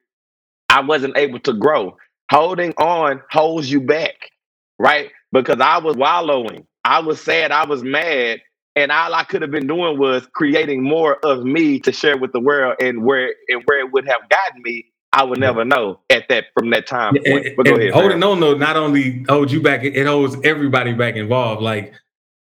I 0.70 0.82
wasn't 0.82 1.18
able 1.18 1.40
to 1.42 1.54
grow. 1.54 1.98
Holding 2.32 2.74
on 2.78 3.22
holds 3.32 3.72
you 3.72 3.82
back, 3.82 4.32
right? 4.80 5.12
Because 5.32 5.62
I 5.62 5.80
was 5.80 5.98
wallowing, 5.98 6.68
I 6.86 7.02
was 7.02 7.22
sad, 7.22 7.52
I 7.52 7.66
was 7.68 7.84
mad, 7.84 8.40
and 8.76 8.92
all 8.92 9.14
I 9.14 9.26
could 9.26 9.44
have 9.44 9.52
been 9.52 9.68
doing 9.68 10.00
was 10.00 10.28
creating 10.34 10.84
more 10.84 11.18
of 11.26 11.44
me 11.44 11.80
to 11.82 11.94
share 11.94 12.18
with 12.18 12.34
the 12.34 12.42
world, 12.42 12.78
and 12.82 13.06
where 13.06 13.36
and 13.50 13.64
where 13.66 13.82
it 13.82 13.94
would 13.94 14.08
have 14.08 14.30
gotten 14.30 14.64
me, 14.64 14.91
I 15.14 15.24
would 15.24 15.40
never 15.40 15.66
know 15.66 16.00
at 16.10 16.30
that 16.30 16.46
from 16.54 16.70
that 16.70 16.88
time. 16.88 17.16
And, 17.26 17.56
but 17.58 17.66
go 17.66 17.76
ahead. 17.76 17.92
Holding 17.92 18.24
on 18.24 18.40
though, 18.40 18.56
not 18.56 18.78
only 18.78 19.26
holds 19.28 19.52
you 19.52 19.62
back, 19.62 19.84
it 19.84 20.08
holds 20.08 20.38
everybody 20.44 20.94
back 20.94 21.16
involved. 21.16 21.62
Like 21.62 21.94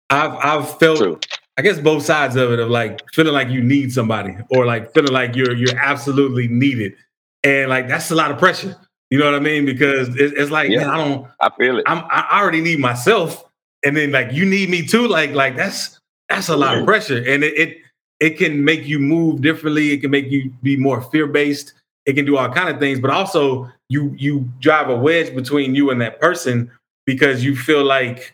I've 0.09 0.33
I've 0.33 0.79
felt. 0.79 0.99
True. 0.99 1.19
I 1.57 1.63
guess 1.63 1.79
both 1.79 2.03
sides 2.03 2.37
of 2.37 2.51
it 2.53 2.59
of 2.59 2.69
like 2.69 3.01
feeling 3.13 3.33
like 3.33 3.49
you 3.49 3.61
need 3.61 3.91
somebody 3.91 4.35
or 4.49 4.65
like 4.65 4.93
feeling 4.93 5.11
like 5.11 5.35
you're 5.35 5.53
you're 5.53 5.77
absolutely 5.77 6.47
needed. 6.47 6.95
And 7.43 7.69
like 7.69 7.87
that's 7.87 8.09
a 8.09 8.15
lot 8.15 8.31
of 8.31 8.37
pressure. 8.37 8.75
You 9.09 9.19
know 9.19 9.25
what 9.25 9.35
I 9.35 9.39
mean? 9.39 9.65
Because 9.65 10.07
it's, 10.15 10.33
it's 10.37 10.49
like, 10.49 10.71
yeah, 10.71 10.87
man, 10.87 10.89
I 10.89 10.97
don't. 10.97 11.27
I 11.41 11.49
feel 11.57 11.77
it. 11.77 11.83
I'm, 11.85 12.05
I 12.09 12.39
already 12.39 12.61
need 12.61 12.79
myself, 12.79 13.43
and 13.83 13.97
then 13.97 14.11
like 14.13 14.31
you 14.31 14.45
need 14.45 14.69
me 14.69 14.87
too. 14.87 15.05
Like, 15.07 15.31
like 15.31 15.57
that's 15.57 15.99
that's 16.29 16.47
a 16.47 16.55
lot 16.55 16.77
of 16.77 16.85
pressure, 16.85 17.17
and 17.17 17.43
it, 17.43 17.53
it 17.57 17.77
it 18.21 18.37
can 18.37 18.63
make 18.63 18.87
you 18.87 18.99
move 18.99 19.41
differently. 19.41 19.91
It 19.91 19.97
can 19.97 20.11
make 20.11 20.31
you 20.31 20.53
be 20.63 20.77
more 20.77 21.01
fear 21.01 21.27
based. 21.27 21.73
It 22.05 22.13
can 22.13 22.25
do 22.25 22.37
all 22.37 22.49
kind 22.49 22.69
of 22.69 22.79
things, 22.79 22.99
but 22.99 23.11
also 23.11 23.69
you 23.89 24.15
you 24.17 24.49
drive 24.59 24.89
a 24.89 24.95
wedge 24.95 25.35
between 25.35 25.75
you 25.75 25.91
and 25.91 26.01
that 26.01 26.19
person 26.19 26.71
because 27.05 27.43
you 27.43 27.55
feel 27.55 27.83
like 27.83 28.33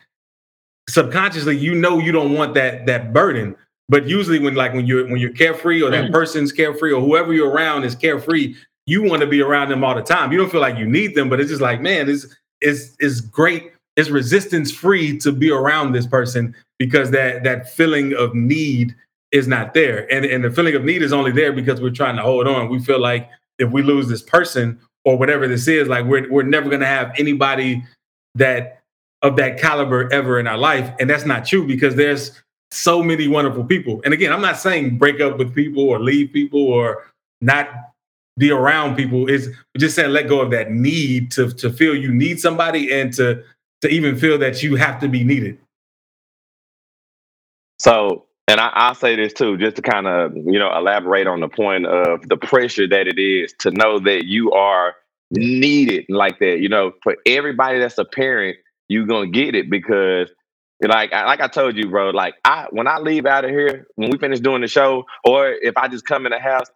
subconsciously 0.90 1.58
you 1.58 1.76
know 1.76 2.00
you 2.00 2.12
don't 2.12 2.34
want 2.34 2.54
that 2.54 2.86
that 2.86 3.14
burden. 3.14 3.56
But 3.90 4.08
usually 4.08 4.40
when 4.40 4.56
like 4.56 4.74
when 4.74 4.86
you're 4.86 5.06
when 5.08 5.18
you're 5.18 5.34
carefree 5.34 5.82
or 5.82 5.90
that 5.90 6.12
person's 6.12 6.52
carefree 6.52 6.92
or 6.92 7.02
whoever 7.02 7.34
you're 7.34 7.50
around 7.50 7.86
is 7.86 7.96
carefree, 7.96 8.56
you 8.86 9.04
want 9.04 9.22
to 9.22 9.28
be 9.28 9.42
around 9.42 9.70
them 9.70 9.84
all 9.84 9.96
the 9.96 10.02
time. 10.02 10.32
You 10.32 10.38
don't 10.38 10.52
feel 10.52 10.62
like 10.62 10.78
you 10.78 10.86
need 10.86 11.16
them, 11.16 11.30
but 11.30 11.40
it's 11.40 11.50
just 11.50 11.62
like, 11.62 11.82
man, 11.82 12.10
it's 12.10 12.26
it's 12.62 12.96
it's 13.00 13.22
great. 13.22 13.72
It's 13.96 14.10
resistance 14.10 14.72
free 14.72 15.18
to 15.20 15.32
be 15.32 15.52
around 15.52 15.94
this 15.94 16.06
person 16.06 16.54
because 16.80 17.12
that 17.12 17.44
that 17.44 17.70
feeling 17.70 18.14
of 18.14 18.34
need 18.36 18.96
is 19.32 19.48
not 19.48 19.74
there. 19.74 20.12
And 20.12 20.26
and 20.26 20.44
the 20.44 20.52
feeling 20.52 20.76
of 20.76 20.84
need 20.84 21.02
is 21.02 21.14
only 21.14 21.32
there 21.32 21.54
because 21.54 21.82
we're 21.82 21.90
trying 21.90 22.16
to 22.18 22.22
hold 22.22 22.48
on. 22.48 22.70
We 22.70 22.80
feel 22.80 23.00
like 23.00 23.30
if 23.60 23.72
we 23.72 23.82
lose 23.82 24.08
this 24.08 24.22
person 24.22 24.80
or 25.06 25.18
whatever 25.18 25.48
this 25.48 25.68
is, 25.68 25.88
like 25.88 26.06
we're 26.06 26.30
we're 26.32 26.44
never 26.44 26.70
gonna 26.70 26.86
have 26.86 27.12
anybody 27.18 27.84
that 28.36 28.82
of 29.22 29.36
that 29.38 29.60
caliber 29.60 30.12
ever 30.14 30.40
in 30.40 30.48
our 30.48 30.58
life. 30.58 30.94
And 31.00 31.10
that's 31.10 31.26
not 31.26 31.46
true 31.46 31.66
because 31.66 31.96
there's 31.96 32.32
so 32.72 33.02
many 33.02 33.28
wonderful 33.28 33.64
people. 33.64 34.02
And 34.06 34.14
again, 34.14 34.32
I'm 34.32 34.42
not 34.42 34.58
saying 34.58 34.98
break 34.98 35.20
up 35.22 35.38
with 35.38 35.56
people 35.56 35.84
or 35.90 36.00
leave 36.00 36.32
people 36.34 36.62
or 36.62 37.06
not 37.42 37.70
be 38.38 38.52
around 38.52 38.96
people 38.96 39.28
is 39.28 39.50
just 39.78 39.96
saying 39.96 40.12
let 40.12 40.28
go 40.28 40.42
of 40.42 40.52
that 40.52 40.72
need 40.72 41.32
to 41.32 41.52
to 41.54 41.72
feel 41.72 41.96
you 41.96 42.14
need 42.14 42.40
somebody 42.40 42.94
and 42.94 43.12
to 43.14 43.44
to 43.82 43.90
even 43.90 44.16
feel 44.16 44.38
that 44.38 44.62
you 44.62 44.76
have 44.76 45.00
to 45.00 45.08
be 45.08 45.24
needed. 45.24 45.58
So, 47.80 48.27
and 48.48 48.60
I, 48.60 48.90
will 48.90 48.96
say 48.96 49.16
this 49.16 49.34
too, 49.34 49.58
just 49.58 49.76
to 49.78 49.82
kind 49.82 50.08
of 50.08 50.36
you 50.36 50.60
know 50.60 50.76
elaborate 50.76 51.28
on 51.28 51.40
the 51.42 51.50
point 51.50 51.86
of 51.86 52.28
the 52.28 52.38
pressure 52.38 52.88
that 52.88 53.08
it 53.08 53.20
is 53.20 53.54
to 53.60 53.72
know 53.72 54.00
that 54.00 54.26
you 54.26 54.52
are 54.54 54.96
needed 55.32 56.06
like 56.10 56.40
that. 56.40 56.60
You 56.60 56.70
know, 56.70 56.94
for 57.04 57.18
everybody 57.26 57.80
that's 57.80 57.98
a 57.98 58.06
parent, 58.06 58.58
you're 58.88 59.06
gonna 59.06 59.28
get 59.30 59.56
it 59.56 59.70
because 59.70 60.30
like 60.82 61.12
like 61.12 61.42
I 61.42 61.48
told 61.48 61.76
you, 61.76 61.90
bro. 61.90 62.12
Like 62.12 62.36
I 62.46 62.68
when 62.72 62.88
I 62.88 63.00
leave 63.00 63.26
out 63.26 63.44
of 63.44 63.52
here, 63.52 63.88
when 63.96 64.12
we 64.12 64.18
finish 64.18 64.40
doing 64.40 64.62
the 64.62 64.68
show, 64.68 65.04
or 65.26 65.50
if 65.50 65.76
I 65.78 65.88
just 65.88 66.06
come 66.06 66.26
in 66.26 66.32
the 66.32 66.40
house, 66.40 66.68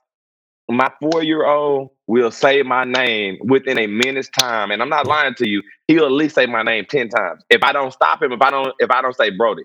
my 0.69 0.91
four 1.01 1.23
year 1.23 1.45
old 1.45 1.91
will 2.07 2.31
say 2.31 2.63
my 2.63 2.83
name 2.83 3.37
within 3.45 3.77
a 3.77 3.87
minute's 3.87 4.29
time, 4.29 4.71
and 4.71 4.81
I'm 4.81 4.89
not 4.89 5.07
lying 5.07 5.35
to 5.35 5.47
you. 5.47 5.61
He'll 5.87 6.05
at 6.05 6.11
least 6.11 6.35
say 6.35 6.47
my 6.47 6.63
name 6.63 6.85
ten 6.89 7.09
times. 7.09 7.43
If 7.49 7.63
I 7.63 7.71
don't 7.71 7.93
stop 7.93 8.21
him, 8.21 8.31
if 8.33 8.41
I 8.41 8.51
don't, 8.51 8.73
if 8.79 8.91
I 8.91 9.01
don't 9.01 9.15
say 9.15 9.29
Brody, 9.29 9.63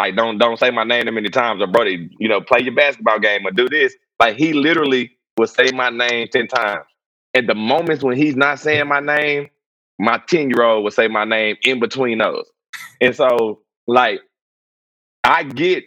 like 0.00 0.16
don't 0.16 0.38
don't 0.38 0.58
say 0.58 0.70
my 0.70 0.84
name 0.84 1.04
that 1.04 1.12
many 1.12 1.28
times, 1.28 1.60
or 1.62 1.66
Brody, 1.66 2.08
you 2.18 2.28
know, 2.28 2.40
play 2.40 2.60
your 2.62 2.74
basketball 2.74 3.18
game 3.18 3.46
or 3.46 3.50
do 3.50 3.68
this. 3.68 3.94
Like 4.18 4.36
he 4.36 4.54
literally 4.54 5.12
will 5.36 5.46
say 5.46 5.70
my 5.72 5.90
name 5.90 6.28
ten 6.32 6.48
times. 6.48 6.86
And 7.34 7.48
the 7.48 7.54
moments 7.54 8.02
when 8.02 8.16
he's 8.16 8.34
not 8.36 8.58
saying 8.58 8.88
my 8.88 9.00
name, 9.00 9.48
my 9.98 10.20
ten 10.26 10.48
year 10.50 10.64
old 10.64 10.84
will 10.84 10.90
say 10.90 11.08
my 11.08 11.24
name 11.24 11.56
in 11.62 11.80
between 11.80 12.18
those. 12.18 12.50
And 13.00 13.14
so, 13.14 13.60
like, 13.86 14.20
I 15.24 15.44
get 15.44 15.84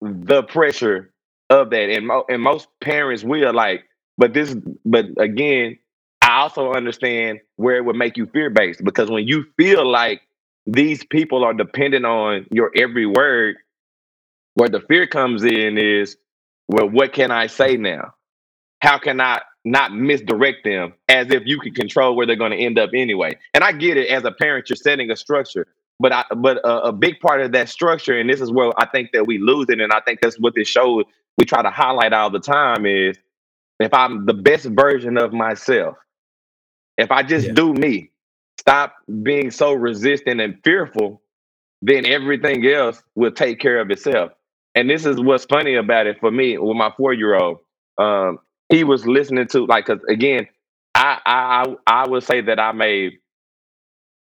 the 0.00 0.42
pressure 0.42 1.12
of 1.50 1.70
that. 1.70 1.90
And, 1.90 2.06
mo- 2.06 2.24
and 2.28 2.42
most 2.42 2.68
parents 2.80 3.22
will 3.24 3.52
like, 3.54 3.84
but 4.18 4.34
this, 4.34 4.56
but 4.84 5.06
again, 5.18 5.78
I 6.22 6.40
also 6.40 6.72
understand 6.72 7.40
where 7.56 7.76
it 7.76 7.84
would 7.84 7.96
make 7.96 8.16
you 8.16 8.26
fear 8.26 8.50
based 8.50 8.82
because 8.84 9.10
when 9.10 9.26
you 9.26 9.44
feel 9.56 9.90
like 9.90 10.22
these 10.66 11.04
people 11.04 11.44
are 11.44 11.54
dependent 11.54 12.04
on 12.04 12.46
your 12.50 12.70
every 12.76 13.06
word, 13.06 13.56
where 14.54 14.68
the 14.68 14.80
fear 14.80 15.06
comes 15.06 15.44
in 15.44 15.78
is, 15.78 16.16
well, 16.68 16.88
what 16.88 17.12
can 17.12 17.30
I 17.30 17.46
say 17.46 17.76
now? 17.76 18.14
How 18.80 18.98
can 18.98 19.20
I 19.20 19.40
not 19.64 19.94
misdirect 19.94 20.64
them 20.64 20.92
as 21.08 21.30
if 21.30 21.44
you 21.46 21.58
can 21.60 21.72
control 21.72 22.16
where 22.16 22.26
they're 22.26 22.36
going 22.36 22.52
to 22.52 22.58
end 22.58 22.78
up 22.78 22.90
anyway? 22.94 23.36
And 23.54 23.64
I 23.64 23.72
get 23.72 23.96
it 23.96 24.08
as 24.08 24.24
a 24.24 24.32
parent, 24.32 24.68
you're 24.68 24.76
setting 24.76 25.10
a 25.10 25.16
structure, 25.16 25.66
but 25.98 26.12
I, 26.12 26.24
but 26.36 26.58
a, 26.58 26.88
a, 26.88 26.92
big 26.92 27.20
part 27.20 27.40
of 27.40 27.52
that 27.52 27.68
structure, 27.68 28.18
and 28.18 28.28
this 28.28 28.40
is 28.40 28.50
where 28.50 28.72
I 28.76 28.86
think 28.86 29.12
that 29.12 29.26
we 29.26 29.38
lose 29.38 29.66
it, 29.68 29.80
and 29.80 29.92
I 29.92 30.00
think 30.00 30.20
that's 30.20 30.36
what 30.36 30.54
this 30.54 30.68
show 30.68 31.04
we 31.38 31.44
try 31.44 31.62
to 31.62 31.70
highlight 31.70 32.12
all 32.12 32.30
the 32.30 32.40
time 32.40 32.86
is 32.86 33.16
if 33.80 33.92
I'm 33.94 34.26
the 34.26 34.34
best 34.34 34.66
version 34.66 35.16
of 35.16 35.32
myself, 35.32 35.96
if 36.98 37.10
I 37.10 37.22
just 37.22 37.48
yeah. 37.48 37.52
do 37.54 37.72
me, 37.72 38.11
stop 38.62 38.94
being 39.24 39.50
so 39.50 39.72
resistant 39.72 40.40
and 40.40 40.56
fearful, 40.62 41.20
then 41.82 42.06
everything 42.06 42.64
else 42.64 43.02
will 43.16 43.32
take 43.32 43.58
care 43.58 43.80
of 43.80 43.90
itself. 43.90 44.30
And 44.76 44.88
this 44.88 45.04
is 45.04 45.20
what's 45.20 45.44
funny 45.44 45.74
about 45.74 46.06
it 46.06 46.20
for 46.20 46.30
me 46.30 46.56
with 46.56 46.76
my 46.76 46.92
four 46.96 47.12
year 47.12 47.36
old. 47.36 47.58
Um, 47.98 48.38
he 48.68 48.84
was 48.84 49.04
listening 49.04 49.48
to 49.48 49.66
like, 49.66 49.86
cause 49.86 49.98
again, 50.08 50.46
I 50.94 51.18
I 51.26 51.76
I 51.88 52.08
would 52.08 52.22
say 52.22 52.40
that 52.40 52.60
I'm 52.60 52.80
a 52.80 53.10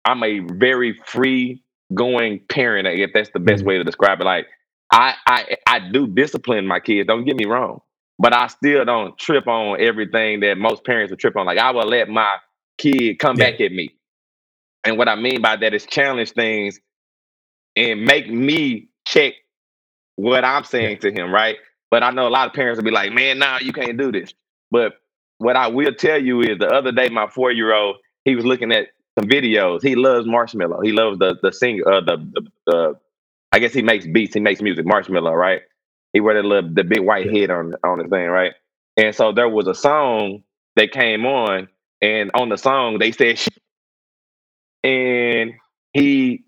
I'm 0.03 0.23
a 0.23 0.39
very 0.39 0.99
free 1.05 1.63
going 1.93 2.41
parent, 2.49 2.85
if 2.85 3.11
that's 3.13 3.29
the 3.33 3.39
best 3.39 3.59
mm-hmm. 3.59 3.69
way 3.69 3.77
to 3.77 3.85
describe 3.85 4.19
it. 4.19 4.25
Like 4.25 4.47
I 4.91 5.15
I 5.25 5.55
I 5.65 5.79
do 5.79 6.05
discipline 6.05 6.67
my 6.67 6.81
kids. 6.81 7.07
Don't 7.07 7.23
get 7.23 7.37
me 7.37 7.45
wrong, 7.45 7.79
but 8.19 8.33
I 8.33 8.47
still 8.47 8.83
don't 8.83 9.17
trip 9.17 9.47
on 9.47 9.79
everything 9.79 10.41
that 10.41 10.57
most 10.57 10.83
parents 10.83 11.11
would 11.11 11.19
trip 11.19 11.37
on. 11.37 11.45
Like 11.45 11.59
I 11.59 11.71
will 11.71 11.87
let 11.87 12.09
my 12.09 12.35
kid 12.77 13.19
come 13.19 13.37
yeah. 13.37 13.51
back 13.51 13.61
at 13.61 13.71
me, 13.71 13.95
and 14.87 14.97
what 14.97 15.09
I 15.09 15.15
mean 15.17 15.41
by 15.43 15.57
that 15.57 15.75
is 15.75 15.85
challenge 15.85 16.33
things 16.33 16.79
and 17.75 18.05
make 18.05 18.29
me 18.29 18.89
check 19.07 19.33
what 20.15 20.45
I'm 20.45 20.63
saying 20.63 20.99
to 20.99 21.11
him, 21.11 21.33
right? 21.33 21.57
But 21.91 22.03
I 22.03 22.11
know 22.11 22.27
a 22.27 22.29
lot 22.29 22.47
of 22.47 22.53
parents 22.53 22.77
will 22.77 22.85
be 22.85 22.91
like, 22.91 23.13
"Man, 23.13 23.39
nah, 23.39 23.59
you 23.61 23.73
can't 23.73 23.97
do 23.97 24.11
this." 24.11 24.33
But 24.71 24.93
what 25.39 25.55
I 25.57 25.67
will 25.67 25.93
tell 25.93 26.21
you 26.21 26.41
is, 26.41 26.59
the 26.59 26.67
other 26.69 26.91
day, 26.91 27.09
my 27.09 27.27
four 27.27 27.51
year 27.51 27.73
old 27.73 27.97
he 28.25 28.35
was 28.35 28.45
looking 28.45 28.71
at 28.73 28.89
some 29.19 29.29
videos. 29.29 29.83
He 29.83 29.95
loves 29.95 30.27
Marshmello. 30.27 30.83
He 30.83 30.93
loves 30.93 31.19
the 31.19 31.37
the 31.41 31.53
singer, 31.53 31.87
uh, 31.87 32.01
the, 32.01 32.17
the 32.17 32.47
the 32.67 32.95
I 33.51 33.59
guess 33.59 33.73
he 33.73 33.81
makes 33.83 34.07
beats. 34.07 34.33
He 34.35 34.39
makes 34.41 34.61
music. 34.61 34.85
Marshmello, 34.85 35.33
right? 35.33 35.61
He 36.13 36.21
wear 36.21 36.41
the 36.41 36.47
little 36.47 36.71
the 36.73 36.83
big 36.83 37.01
white 37.01 37.31
head 37.33 37.51
on 37.51 37.75
on 37.83 37.99
his 37.99 38.09
thing, 38.09 38.27
right? 38.27 38.53
And 38.97 39.15
so 39.15 39.31
there 39.33 39.49
was 39.49 39.67
a 39.67 39.75
song 39.75 40.43
that 40.75 40.91
came 40.91 41.25
on, 41.25 41.69
and 42.01 42.31
on 42.33 42.49
the 42.49 42.57
song 42.57 42.99
they 42.99 43.11
said, 43.11 43.39
and 44.83 45.53
he 45.93 46.43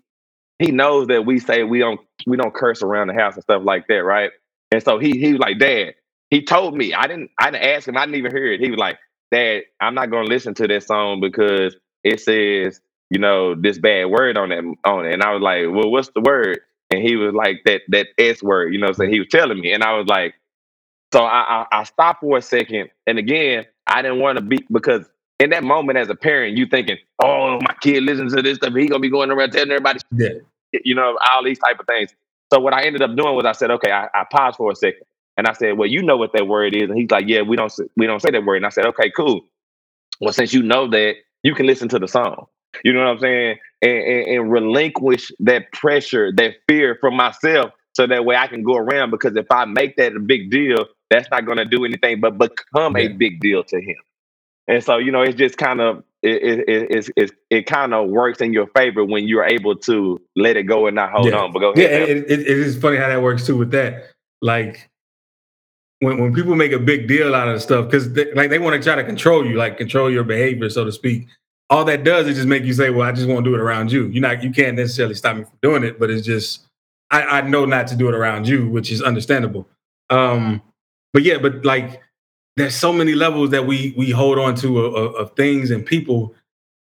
he 0.58 0.72
knows 0.72 1.08
that 1.08 1.26
we 1.26 1.38
say 1.38 1.64
we 1.64 1.78
don't 1.78 2.00
we 2.26 2.36
don't 2.36 2.54
curse 2.54 2.82
around 2.82 3.08
the 3.08 3.14
house 3.14 3.34
and 3.34 3.42
stuff 3.42 3.62
like 3.64 3.86
that, 3.88 4.04
right? 4.04 4.30
And 4.72 4.82
so 4.82 4.98
he 4.98 5.18
he 5.18 5.32
was 5.32 5.40
like, 5.40 5.58
Dad, 5.58 5.94
he 6.30 6.42
told 6.44 6.76
me 6.76 6.94
I 6.94 7.06
didn't 7.06 7.30
I 7.38 7.50
didn't 7.50 7.64
ask 7.64 7.88
him, 7.88 7.96
I 7.96 8.04
didn't 8.06 8.16
even 8.18 8.32
hear 8.32 8.52
it. 8.52 8.60
He 8.60 8.70
was 8.70 8.78
like, 8.78 8.98
Dad, 9.32 9.62
I'm 9.80 9.94
not 9.94 10.10
gonna 10.10 10.28
listen 10.28 10.54
to 10.54 10.68
that 10.68 10.82
song 10.84 11.20
because 11.20 11.76
it 12.04 12.20
says 12.20 12.80
you 13.10 13.18
know 13.18 13.54
this 13.54 13.78
bad 13.78 14.06
word 14.06 14.36
on 14.36 14.52
it 14.52 14.64
on 14.84 15.06
it. 15.06 15.14
And 15.14 15.22
I 15.22 15.32
was 15.32 15.42
like, 15.42 15.64
Well, 15.70 15.90
what's 15.90 16.10
the 16.10 16.20
word? 16.20 16.60
And 16.90 17.02
he 17.02 17.16
was 17.16 17.34
like 17.34 17.62
that 17.64 17.82
that 17.88 18.08
S 18.18 18.42
word, 18.42 18.72
you 18.72 18.80
know. 18.80 18.92
So 18.92 19.06
he 19.06 19.18
was 19.20 19.28
telling 19.28 19.60
me, 19.60 19.72
and 19.72 19.82
I 19.82 19.96
was 19.96 20.06
like, 20.06 20.34
so 21.12 21.24
I, 21.24 21.64
I, 21.72 21.80
I 21.80 21.84
stopped 21.84 22.20
for 22.20 22.38
a 22.38 22.42
second, 22.42 22.90
and 23.06 23.18
again, 23.18 23.66
I 23.86 24.02
didn't 24.02 24.20
want 24.20 24.38
to 24.38 24.44
be 24.44 24.64
because 24.70 25.06
in 25.40 25.50
that 25.50 25.64
moment 25.64 25.98
as 25.98 26.08
a 26.10 26.14
parent, 26.14 26.56
you 26.56 26.66
thinking, 26.66 26.98
oh, 27.18 27.58
my 27.62 27.74
kid 27.80 28.02
listens 28.04 28.34
to 28.34 28.42
this 28.42 28.56
stuff, 28.56 28.74
he 28.74 28.86
gonna 28.86 29.00
be 29.00 29.10
going 29.10 29.30
around 29.30 29.50
telling 29.50 29.70
everybody, 29.70 29.98
yeah. 30.12 30.28
you 30.84 30.94
know, 30.94 31.18
all 31.32 31.42
these 31.42 31.58
type 31.58 31.80
of 31.80 31.86
things. 31.86 32.14
So 32.52 32.60
what 32.60 32.74
I 32.74 32.84
ended 32.84 33.02
up 33.02 33.16
doing 33.16 33.34
was 33.34 33.46
I 33.46 33.52
said, 33.52 33.70
okay, 33.72 33.90
I, 33.90 34.08
I 34.14 34.24
paused 34.30 34.58
for 34.58 34.70
a 34.70 34.76
second, 34.76 35.02
and 35.36 35.46
I 35.46 35.54
said, 35.54 35.78
well, 35.78 35.88
you 35.88 36.02
know 36.02 36.16
what 36.16 36.32
that 36.34 36.46
word 36.46 36.76
is, 36.76 36.90
and 36.90 36.96
he's 36.96 37.10
like, 37.10 37.24
yeah, 37.26 37.40
we 37.42 37.56
don't 37.56 37.72
we 37.96 38.06
don't 38.06 38.20
say 38.20 38.30
that 38.30 38.44
word, 38.44 38.56
and 38.56 38.66
I 38.66 38.70
said, 38.70 38.86
okay, 38.86 39.10
cool. 39.10 39.40
Well, 40.20 40.34
since 40.34 40.52
you 40.52 40.62
know 40.62 40.88
that, 40.90 41.14
you 41.42 41.54
can 41.54 41.66
listen 41.66 41.88
to 41.88 41.98
the 41.98 42.08
song. 42.08 42.46
You 42.84 42.92
know 42.92 43.00
what 43.00 43.08
I'm 43.08 43.18
saying? 43.20 43.58
And, 43.82 43.92
and, 43.92 44.26
and 44.28 44.52
relinquish 44.52 45.32
that 45.40 45.72
pressure, 45.72 46.32
that 46.36 46.56
fear 46.68 46.98
from 47.00 47.16
myself, 47.16 47.72
so 47.94 48.06
that 48.06 48.24
way 48.26 48.36
I 48.36 48.46
can 48.46 48.62
go 48.62 48.76
around. 48.76 49.10
Because 49.10 49.34
if 49.36 49.46
I 49.50 49.64
make 49.64 49.96
that 49.96 50.14
a 50.14 50.20
big 50.20 50.50
deal, 50.50 50.86
that's 51.08 51.30
not 51.30 51.46
going 51.46 51.58
to 51.58 51.64
do 51.64 51.84
anything 51.84 52.20
but 52.20 52.38
become 52.38 52.96
yeah. 52.96 53.04
a 53.04 53.08
big 53.08 53.40
deal 53.40 53.64
to 53.64 53.80
him. 53.80 53.96
And 54.70 54.84
so, 54.84 54.98
you 54.98 55.10
know, 55.10 55.20
it's 55.20 55.36
just 55.36 55.58
kind 55.58 55.80
of 55.80 56.04
it 56.22 56.42
it 56.42 56.68
it, 56.68 57.10
it, 57.16 57.32
it 57.50 57.66
kind 57.66 57.92
of 57.92 58.08
works 58.08 58.40
in 58.40 58.52
your 58.52 58.68
favor 58.68 59.04
when 59.04 59.26
you're 59.26 59.44
able 59.44 59.74
to 59.74 60.20
let 60.36 60.56
it 60.56 60.62
go 60.62 60.86
and 60.86 60.94
not 60.94 61.10
hold 61.10 61.26
yeah. 61.26 61.40
on. 61.40 61.52
But 61.52 61.58
go 61.58 61.72
ahead. 61.72 61.90
Yeah, 61.90 62.06
it, 62.06 62.30
it, 62.30 62.40
it 62.40 62.46
is 62.46 62.78
funny 62.78 62.96
how 62.96 63.08
that 63.08 63.20
works 63.20 63.44
too 63.44 63.56
with 63.56 63.72
that. 63.72 64.04
Like 64.40 64.88
when 65.98 66.18
when 66.18 66.32
people 66.32 66.54
make 66.54 66.70
a 66.70 66.78
big 66.78 67.08
deal 67.08 67.34
out 67.34 67.48
of 67.48 67.60
stuff 67.60 67.86
because 67.86 68.08
like 68.36 68.50
they 68.50 68.60
want 68.60 68.80
to 68.80 68.82
try 68.82 68.94
to 68.94 69.02
control 69.02 69.44
you, 69.44 69.56
like 69.56 69.76
control 69.76 70.08
your 70.08 70.22
behavior, 70.22 70.70
so 70.70 70.84
to 70.84 70.92
speak. 70.92 71.26
All 71.68 71.84
that 71.86 72.04
does 72.04 72.28
is 72.28 72.36
just 72.36 72.48
make 72.48 72.62
you 72.62 72.74
say, 72.74 72.90
"Well, 72.90 73.08
I 73.08 73.12
just 73.12 73.28
won't 73.28 73.44
do 73.44 73.54
it 73.54 73.60
around 73.60 73.90
you." 73.90 74.06
You're 74.06 74.22
not, 74.22 74.42
you 74.42 74.52
can't 74.52 74.76
necessarily 74.76 75.14
stop 75.16 75.36
me 75.36 75.44
from 75.44 75.58
doing 75.62 75.82
it, 75.82 75.98
but 75.98 76.10
it's 76.10 76.24
just 76.24 76.66
I, 77.10 77.22
I 77.22 77.40
know 77.40 77.64
not 77.64 77.88
to 77.88 77.96
do 77.96 78.08
it 78.08 78.14
around 78.14 78.46
you, 78.46 78.68
which 78.68 78.92
is 78.92 79.02
understandable. 79.02 79.68
Um, 80.10 80.62
but 81.12 81.24
yeah, 81.24 81.38
but 81.38 81.64
like 81.64 82.00
there's 82.60 82.76
so 82.76 82.92
many 82.92 83.14
levels 83.14 83.50
that 83.50 83.66
we 83.66 83.94
we 83.96 84.10
hold 84.10 84.38
on 84.38 84.54
to 84.56 84.84
of, 84.84 85.14
of 85.14 85.36
things 85.36 85.70
and 85.70 85.84
people, 85.84 86.34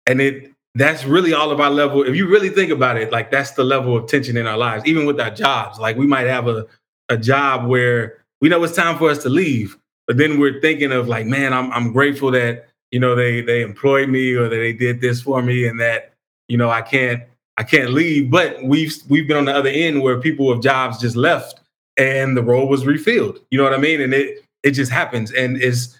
and 0.07 0.19
it 0.19 0.51
that's 0.73 1.05
really 1.05 1.33
all 1.33 1.51
of 1.51 1.59
our 1.59 1.69
level. 1.69 2.01
If 2.03 2.15
you 2.15 2.27
really 2.27 2.49
think 2.49 2.71
about 2.71 2.97
it, 2.97 3.11
like 3.11 3.29
that's 3.29 3.51
the 3.51 3.63
level 3.63 3.95
of 3.95 4.07
tension 4.07 4.37
in 4.37 4.47
our 4.47 4.57
lives, 4.57 4.85
even 4.85 5.05
with 5.05 5.19
our 5.19 5.29
jobs. 5.29 5.79
Like 5.79 5.97
we 5.97 6.07
might 6.07 6.27
have 6.27 6.47
a 6.47 6.65
a 7.09 7.17
job 7.17 7.67
where 7.67 8.23
we 8.39 8.49
know 8.49 8.63
it's 8.63 8.75
time 8.75 8.97
for 8.97 9.09
us 9.09 9.21
to 9.23 9.29
leave, 9.29 9.77
but 10.07 10.17
then 10.17 10.39
we're 10.39 10.59
thinking 10.61 10.91
of 10.91 11.07
like, 11.07 11.27
man, 11.27 11.53
I'm 11.53 11.71
I'm 11.71 11.93
grateful 11.93 12.31
that 12.31 12.67
you 12.91 12.99
know 12.99 13.15
they 13.15 13.41
they 13.41 13.61
employed 13.61 14.09
me 14.09 14.33
or 14.33 14.49
that 14.49 14.55
they 14.55 14.73
did 14.73 14.99
this 14.99 15.21
for 15.21 15.43
me, 15.43 15.67
and 15.67 15.79
that 15.79 16.13
you 16.47 16.57
know 16.57 16.71
I 16.71 16.81
can't 16.81 17.21
I 17.57 17.63
can't 17.63 17.91
leave. 17.91 18.31
But 18.31 18.63
we've 18.63 18.95
we've 19.09 19.27
been 19.27 19.37
on 19.37 19.45
the 19.45 19.55
other 19.55 19.69
end 19.69 20.01
where 20.01 20.19
people 20.19 20.47
with 20.47 20.63
jobs 20.63 20.99
just 20.99 21.15
left 21.15 21.59
and 21.97 22.35
the 22.35 22.41
role 22.41 22.67
was 22.67 22.85
refilled. 22.85 23.39
You 23.51 23.57
know 23.57 23.63
what 23.63 23.73
I 23.73 23.77
mean? 23.77 24.01
And 24.01 24.13
it 24.13 24.43
it 24.63 24.71
just 24.71 24.91
happens, 24.91 25.31
and 25.31 25.61
it's 25.61 25.99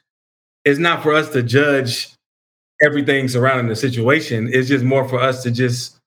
it's 0.65 0.79
not 0.79 1.01
for 1.03 1.13
us 1.13 1.29
to 1.29 1.43
judge 1.43 2.09
everything 2.81 3.27
surrounding 3.27 3.67
the 3.67 3.75
situation. 3.75 4.49
It's 4.51 4.67
just 4.67 4.83
more 4.83 5.07
for 5.07 5.19
us 5.19 5.43
to 5.43 5.51
just 5.51 5.97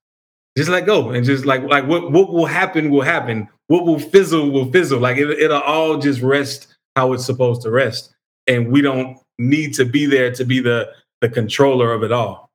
just 0.56 0.70
let 0.70 0.86
go 0.86 1.10
and 1.10 1.24
just 1.24 1.44
like 1.44 1.62
like 1.62 1.86
what 1.86 2.12
what 2.12 2.32
will 2.32 2.46
happen 2.46 2.90
will 2.90 3.02
happen. 3.02 3.48
What 3.66 3.86
will 3.86 3.98
fizzle 3.98 4.50
will 4.50 4.70
fizzle. 4.70 5.00
Like 5.00 5.16
it, 5.16 5.30
it'll 5.30 5.60
all 5.60 5.98
just 5.98 6.20
rest 6.20 6.68
how 6.96 7.12
it's 7.12 7.24
supposed 7.24 7.62
to 7.62 7.70
rest, 7.70 8.14
and 8.46 8.70
we 8.70 8.80
don't 8.80 9.18
need 9.38 9.74
to 9.74 9.84
be 9.84 10.06
there 10.06 10.30
to 10.32 10.44
be 10.44 10.60
the 10.60 10.90
the 11.20 11.28
controller 11.28 11.92
of 11.92 12.02
it 12.02 12.12
all. 12.12 12.50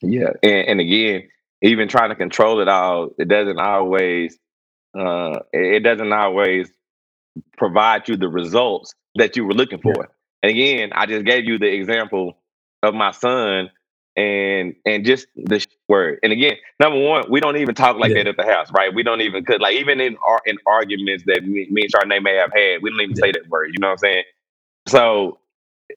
Yeah, 0.00 0.30
and, 0.42 0.68
and 0.68 0.80
again, 0.80 1.28
even 1.62 1.88
trying 1.88 2.10
to 2.10 2.14
control 2.14 2.60
it 2.60 2.68
all, 2.68 3.10
it 3.18 3.26
doesn't 3.26 3.58
always 3.58 4.38
uh, 4.96 5.40
it 5.52 5.82
doesn't 5.82 6.12
always 6.12 6.70
provide 7.56 8.08
you 8.08 8.16
the 8.16 8.28
results 8.28 8.94
that 9.16 9.36
you 9.36 9.44
were 9.44 9.54
looking 9.54 9.80
for. 9.80 9.94
Yeah. 9.96 10.04
And 10.42 10.50
again, 10.50 10.90
I 10.94 11.06
just 11.06 11.24
gave 11.24 11.44
you 11.44 11.58
the 11.58 11.66
example 11.72 12.38
of 12.82 12.94
my 12.94 13.10
son 13.10 13.70
and 14.16 14.74
and 14.84 15.04
just 15.04 15.26
the 15.36 15.64
word. 15.88 16.18
And 16.22 16.32
again, 16.32 16.56
number 16.80 16.98
one, 17.00 17.30
we 17.30 17.40
don't 17.40 17.56
even 17.56 17.74
talk 17.74 17.96
like 17.96 18.10
yeah. 18.10 18.24
that 18.24 18.28
at 18.28 18.36
the 18.36 18.44
house, 18.44 18.70
right? 18.72 18.92
We 18.92 19.02
don't 19.02 19.20
even 19.20 19.44
cause 19.44 19.58
like 19.60 19.74
even 19.74 20.00
in 20.00 20.16
our 20.26 20.40
in 20.46 20.56
arguments 20.66 21.24
that 21.26 21.44
me, 21.44 21.68
me 21.70 21.82
and 21.82 21.92
Charnay 21.92 22.22
may 22.22 22.34
have 22.36 22.52
had, 22.52 22.82
we 22.82 22.90
don't 22.90 23.00
even 23.00 23.16
yeah. 23.16 23.24
say 23.24 23.32
that 23.32 23.48
word. 23.48 23.70
You 23.72 23.80
know 23.80 23.88
what 23.88 23.92
I'm 23.92 23.98
saying? 23.98 24.24
So 24.88 25.38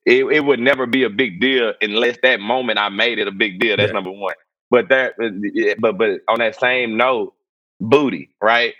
it, 0.06 0.26
it 0.26 0.46
would 0.46 0.60
never 0.60 0.86
be 0.86 1.04
a 1.04 1.10
big 1.10 1.42
deal 1.42 1.74
unless 1.82 2.18
that 2.24 2.40
moment 2.40 2.80
I 2.80 2.90
made 2.90 3.20
it 3.20 3.28
a 3.28 3.32
big 3.32 3.60
deal. 3.60 3.78
That's 3.78 3.94
number 3.94 4.12
one. 4.12 4.36
But 4.70 4.90
that 4.90 5.14
uh, 5.22 5.76
but 5.80 5.98
but 5.98 6.22
on 6.28 6.40
that 6.40 6.60
same 6.60 6.98
note, 6.98 7.34
booty, 7.80 8.30
right? 8.42 8.74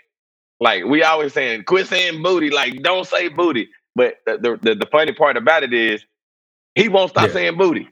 Like 0.62 0.84
we 0.84 1.02
always 1.02 1.32
saying, 1.32 1.64
quit 1.64 1.88
saying 1.88 2.22
booty. 2.22 2.50
Like 2.50 2.82
don't 2.84 3.06
say 3.06 3.28
booty. 3.28 3.68
But 3.96 4.18
the 4.26 4.58
the, 4.62 4.76
the 4.76 4.86
funny 4.92 5.12
part 5.12 5.36
about 5.36 5.64
it 5.64 5.74
is, 5.74 6.04
he 6.76 6.88
won't 6.88 7.10
stop 7.10 7.26
yeah. 7.26 7.32
saying 7.32 7.58
booty. 7.58 7.88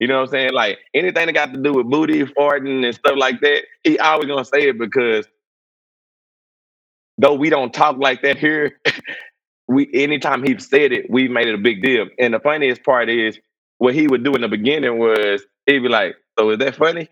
You 0.00 0.08
know 0.08 0.14
what 0.14 0.22
I'm 0.22 0.28
saying? 0.28 0.52
Like 0.54 0.78
anything 0.94 1.26
that 1.26 1.34
got 1.34 1.52
to 1.52 1.60
do 1.60 1.74
with 1.74 1.90
booty, 1.90 2.24
farting, 2.24 2.82
and 2.82 2.94
stuff 2.94 3.16
like 3.18 3.42
that, 3.42 3.64
he 3.84 3.98
always 3.98 4.26
gonna 4.26 4.46
say 4.46 4.70
it 4.70 4.78
because 4.78 5.28
though 7.18 7.34
we 7.34 7.50
don't 7.50 7.74
talk 7.74 7.98
like 7.98 8.22
that 8.22 8.38
here, 8.38 8.80
we 9.68 9.90
anytime 9.92 10.42
he 10.42 10.58
said 10.58 10.92
it, 10.92 11.10
we 11.10 11.28
made 11.28 11.48
it 11.48 11.54
a 11.56 11.58
big 11.58 11.82
deal. 11.82 12.06
And 12.18 12.32
the 12.32 12.40
funniest 12.40 12.84
part 12.84 13.10
is 13.10 13.38
what 13.76 13.94
he 13.94 14.08
would 14.08 14.24
do 14.24 14.34
in 14.34 14.40
the 14.40 14.48
beginning 14.48 14.98
was 14.98 15.42
he'd 15.66 15.80
be 15.80 15.88
like, 15.90 16.16
"So 16.38 16.48
is 16.50 16.58
that 16.60 16.76
funny? 16.76 17.10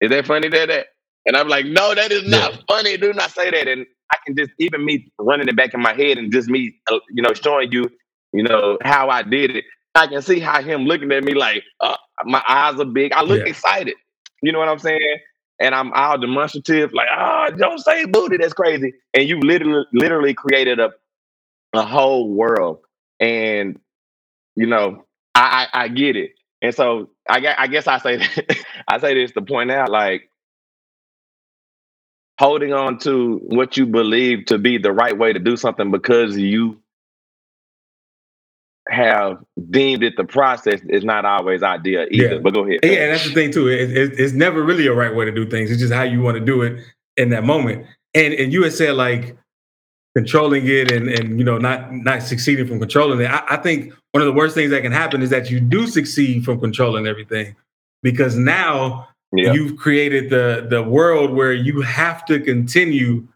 Is 0.00 0.10
that 0.10 0.26
funny 0.28 0.48
that 0.48 0.68
that?" 0.68 0.86
And 1.26 1.36
I'm 1.36 1.48
like, 1.48 1.66
"No, 1.66 1.94
that 1.94 2.10
is 2.10 2.28
not 2.28 2.52
yeah. 2.52 2.60
funny. 2.68 2.96
Do 2.96 3.12
not 3.12 3.30
say 3.30 3.50
that." 3.50 3.68
And 3.68 3.86
I 4.12 4.16
can 4.26 4.36
just 4.36 4.50
even 4.58 4.84
me 4.84 5.10
running 5.18 5.48
it 5.48 5.56
back 5.56 5.74
in 5.74 5.80
my 5.80 5.94
head 5.94 6.18
and 6.18 6.32
just 6.32 6.48
me, 6.48 6.74
uh, 6.90 6.98
you 7.10 7.22
know, 7.22 7.32
showing 7.32 7.72
you, 7.72 7.90
you 8.32 8.42
know, 8.42 8.78
how 8.82 9.08
I 9.08 9.22
did 9.22 9.56
it. 9.56 9.64
I 9.94 10.06
can 10.06 10.22
see 10.22 10.40
how 10.40 10.62
him 10.62 10.84
looking 10.84 11.12
at 11.12 11.22
me 11.22 11.34
like 11.34 11.62
uh, 11.80 11.96
my 12.24 12.42
eyes 12.48 12.80
are 12.80 12.84
big. 12.84 13.12
I 13.12 13.22
look 13.22 13.40
yeah. 13.40 13.50
excited. 13.50 13.94
You 14.42 14.52
know 14.52 14.58
what 14.58 14.68
I'm 14.68 14.78
saying? 14.78 15.18
And 15.60 15.74
I'm 15.74 15.92
all 15.92 16.18
demonstrative, 16.18 16.92
like, 16.92 17.06
oh, 17.16 17.50
don't 17.56 17.78
say 17.78 18.04
booty, 18.06 18.36
that's 18.38 18.54
crazy. 18.54 18.94
And 19.14 19.28
you 19.28 19.38
literally, 19.38 19.84
literally 19.92 20.34
created 20.34 20.80
a 20.80 20.90
a 21.74 21.82
whole 21.82 22.28
world. 22.28 22.80
And 23.20 23.78
you 24.56 24.66
know, 24.66 25.04
I 25.34 25.68
I, 25.72 25.84
I 25.84 25.88
get 25.88 26.16
it. 26.16 26.32
And 26.62 26.74
so 26.74 27.10
I, 27.28 27.54
I 27.58 27.66
guess 27.66 27.86
I 27.86 27.98
say 27.98 28.16
that, 28.18 28.56
I 28.88 28.98
say 28.98 29.14
this 29.14 29.32
to 29.32 29.42
point 29.42 29.70
out, 29.70 29.90
like 29.90 30.30
holding 32.38 32.72
on 32.72 32.98
to 32.98 33.38
what 33.44 33.76
you 33.76 33.86
believe 33.86 34.46
to 34.46 34.58
be 34.58 34.78
the 34.78 34.92
right 34.92 35.16
way 35.16 35.32
to 35.32 35.38
do 35.38 35.56
something 35.56 35.90
because 35.90 36.36
you 36.36 36.78
have 38.88 39.38
deemed 39.70 40.02
it 40.02 40.16
the 40.16 40.24
process 40.24 40.80
is 40.88 41.04
not 41.04 41.24
always 41.24 41.62
ideal 41.62 42.06
either. 42.10 42.34
Yeah. 42.34 42.38
But 42.40 42.54
go 42.54 42.66
ahead. 42.66 42.80
Yeah, 42.82 42.92
and 42.92 43.12
that's 43.12 43.24
the 43.24 43.32
thing 43.32 43.52
too. 43.52 43.68
It, 43.68 43.96
it, 43.96 44.18
it's 44.18 44.32
never 44.32 44.62
really 44.62 44.86
a 44.86 44.92
right 44.92 45.14
way 45.14 45.24
to 45.24 45.32
do 45.32 45.48
things. 45.48 45.70
It's 45.70 45.80
just 45.80 45.92
how 45.92 46.02
you 46.02 46.20
want 46.20 46.36
to 46.36 46.44
do 46.44 46.62
it 46.62 46.82
in 47.16 47.30
that 47.30 47.44
moment. 47.44 47.86
And 48.14 48.34
and 48.34 48.52
you 48.52 48.62
had 48.64 48.72
said 48.72 48.94
like 48.94 49.36
controlling 50.16 50.66
it 50.66 50.90
and 50.92 51.08
and 51.08 51.38
you 51.38 51.44
know 51.44 51.58
not 51.58 51.92
not 51.92 52.22
succeeding 52.22 52.66
from 52.66 52.80
controlling 52.80 53.20
it. 53.20 53.30
I, 53.30 53.42
I 53.50 53.56
think 53.56 53.92
one 54.12 54.20
of 54.20 54.26
the 54.26 54.32
worst 54.32 54.54
things 54.54 54.70
that 54.70 54.82
can 54.82 54.92
happen 54.92 55.22
is 55.22 55.30
that 55.30 55.50
you 55.50 55.60
do 55.60 55.86
succeed 55.86 56.44
from 56.44 56.60
controlling 56.60 57.06
everything 57.06 57.54
because 58.02 58.36
now 58.36 59.08
yeah. 59.32 59.52
you've 59.52 59.76
created 59.76 60.30
the 60.30 60.66
the 60.68 60.82
world 60.82 61.32
where 61.32 61.52
you 61.52 61.80
have 61.80 62.24
to 62.26 62.40
continue 62.40 63.26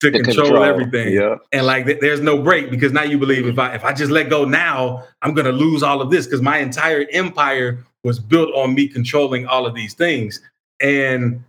to, 0.00 0.10
to 0.10 0.22
control, 0.22 0.46
control, 0.46 0.64
everything. 0.64 1.14
Yeah. 1.14 1.36
And 1.52 1.66
like 1.66 1.86
th- 1.86 2.00
there's 2.00 2.20
no 2.20 2.42
break 2.42 2.70
because 2.70 2.92
now 2.92 3.02
you 3.02 3.18
believe 3.18 3.46
if 3.46 3.58
I 3.58 3.74
if 3.74 3.84
I 3.84 3.92
just 3.92 4.10
let 4.10 4.28
go 4.28 4.44
now, 4.44 5.04
I'm 5.22 5.34
gonna 5.34 5.52
lose 5.52 5.82
all 5.82 6.00
of 6.02 6.10
this 6.10 6.26
because 6.26 6.42
my 6.42 6.58
entire 6.58 7.06
empire 7.12 7.84
was 8.04 8.18
built 8.18 8.54
on 8.54 8.74
me 8.74 8.88
controlling 8.88 9.46
all 9.46 9.66
of 9.66 9.74
these 9.74 9.94
things. 9.94 10.40
And 10.80 11.44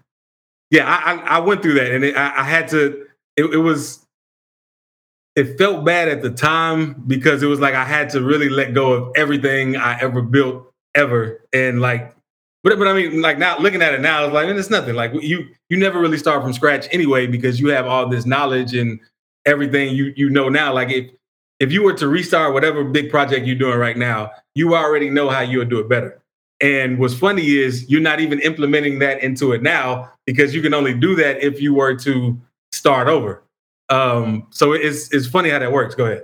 yeah, 0.71 0.87
I 0.87 1.13
I, 1.13 1.37
I 1.37 1.39
went 1.39 1.61
through 1.61 1.75
that 1.75 1.91
and 1.91 2.03
it, 2.03 2.15
I, 2.15 2.41
I, 2.41 2.43
had 2.43 2.67
to. 2.69 3.05
It, 3.35 3.45
it 3.45 3.57
was. 3.57 4.03
It 5.35 5.55
felt 5.59 5.85
bad 5.85 6.07
at 6.07 6.23
the 6.23 6.31
time 6.31 7.03
because 7.05 7.43
it 7.43 7.45
was 7.45 7.59
like 7.59 7.75
I 7.75 7.83
had 7.83 8.09
to 8.11 8.21
really 8.21 8.49
let 8.49 8.73
go 8.73 8.93
of 8.93 9.11
everything 9.15 9.75
I 9.75 9.99
ever 9.99 10.23
built 10.23 10.73
ever, 10.95 11.43
and 11.53 11.79
like 11.79 12.16
but 12.67 12.79
but 12.79 12.87
I 12.87 12.93
mean, 12.93 13.21
like 13.21 13.37
now 13.37 13.57
looking 13.59 13.81
at 13.81 13.93
it 13.93 14.01
now, 14.01 14.25
it's 14.25 14.33
like 14.33 14.47
it's 14.49 14.69
nothing. 14.69 14.95
Like 14.95 15.13
you 15.21 15.47
you 15.69 15.77
never 15.77 15.99
really 15.99 16.17
start 16.17 16.41
from 16.43 16.51
scratch 16.51 16.87
anyway 16.91 17.25
because 17.25 17.59
you 17.61 17.69
have 17.69 17.87
all 17.87 18.09
this 18.09 18.25
knowledge 18.25 18.73
and 18.73 18.99
everything 19.45 19.95
you 19.95 20.11
you 20.17 20.29
know 20.29 20.49
now. 20.49 20.73
Like 20.73 20.89
if 20.89 21.09
if 21.61 21.71
you 21.71 21.81
were 21.81 21.93
to 21.93 22.09
restart 22.09 22.53
whatever 22.53 22.83
big 22.83 23.09
project 23.09 23.47
you're 23.47 23.55
doing 23.55 23.79
right 23.79 23.97
now, 23.97 24.31
you 24.53 24.75
already 24.75 25.09
know 25.09 25.29
how 25.29 25.39
you 25.39 25.59
would 25.59 25.69
do 25.69 25.79
it 25.79 25.87
better. 25.87 26.21
And 26.59 26.99
what's 26.99 27.13
funny 27.13 27.55
is 27.55 27.89
you're 27.89 28.01
not 28.01 28.19
even 28.19 28.39
implementing 28.41 28.99
that 28.99 29.23
into 29.23 29.53
it 29.53 29.61
now 29.61 30.11
because 30.25 30.53
you 30.53 30.61
can 30.61 30.73
only 30.73 30.93
do 30.93 31.15
that 31.15 31.41
if 31.41 31.61
you 31.61 31.73
were 31.73 31.95
to 31.99 32.37
start 32.73 33.07
over. 33.07 33.43
Um, 33.89 34.45
so 34.49 34.73
it's 34.73 35.13
it's 35.13 35.27
funny 35.27 35.51
how 35.51 35.59
that 35.59 35.71
works. 35.71 35.95
Go 35.95 36.05
ahead. 36.05 36.23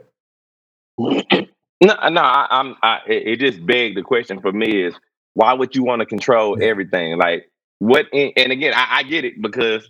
No, 1.81 2.09
no, 2.09 2.21
I, 2.21 2.47
am 2.51 2.75
I, 2.81 2.99
it 3.07 3.39
just 3.39 3.65
begged 3.65 3.97
the 3.97 4.03
question 4.03 4.39
for 4.39 4.51
me 4.51 4.83
is 4.83 4.93
why 5.33 5.53
would 5.53 5.75
you 5.75 5.83
want 5.83 6.01
to 6.01 6.05
control 6.05 6.57
everything? 6.61 7.17
Like 7.17 7.49
what? 7.79 8.07
In, 8.13 8.31
and 8.37 8.51
again, 8.51 8.73
I, 8.75 8.87
I 8.99 9.03
get 9.03 9.25
it 9.25 9.41
because 9.41 9.89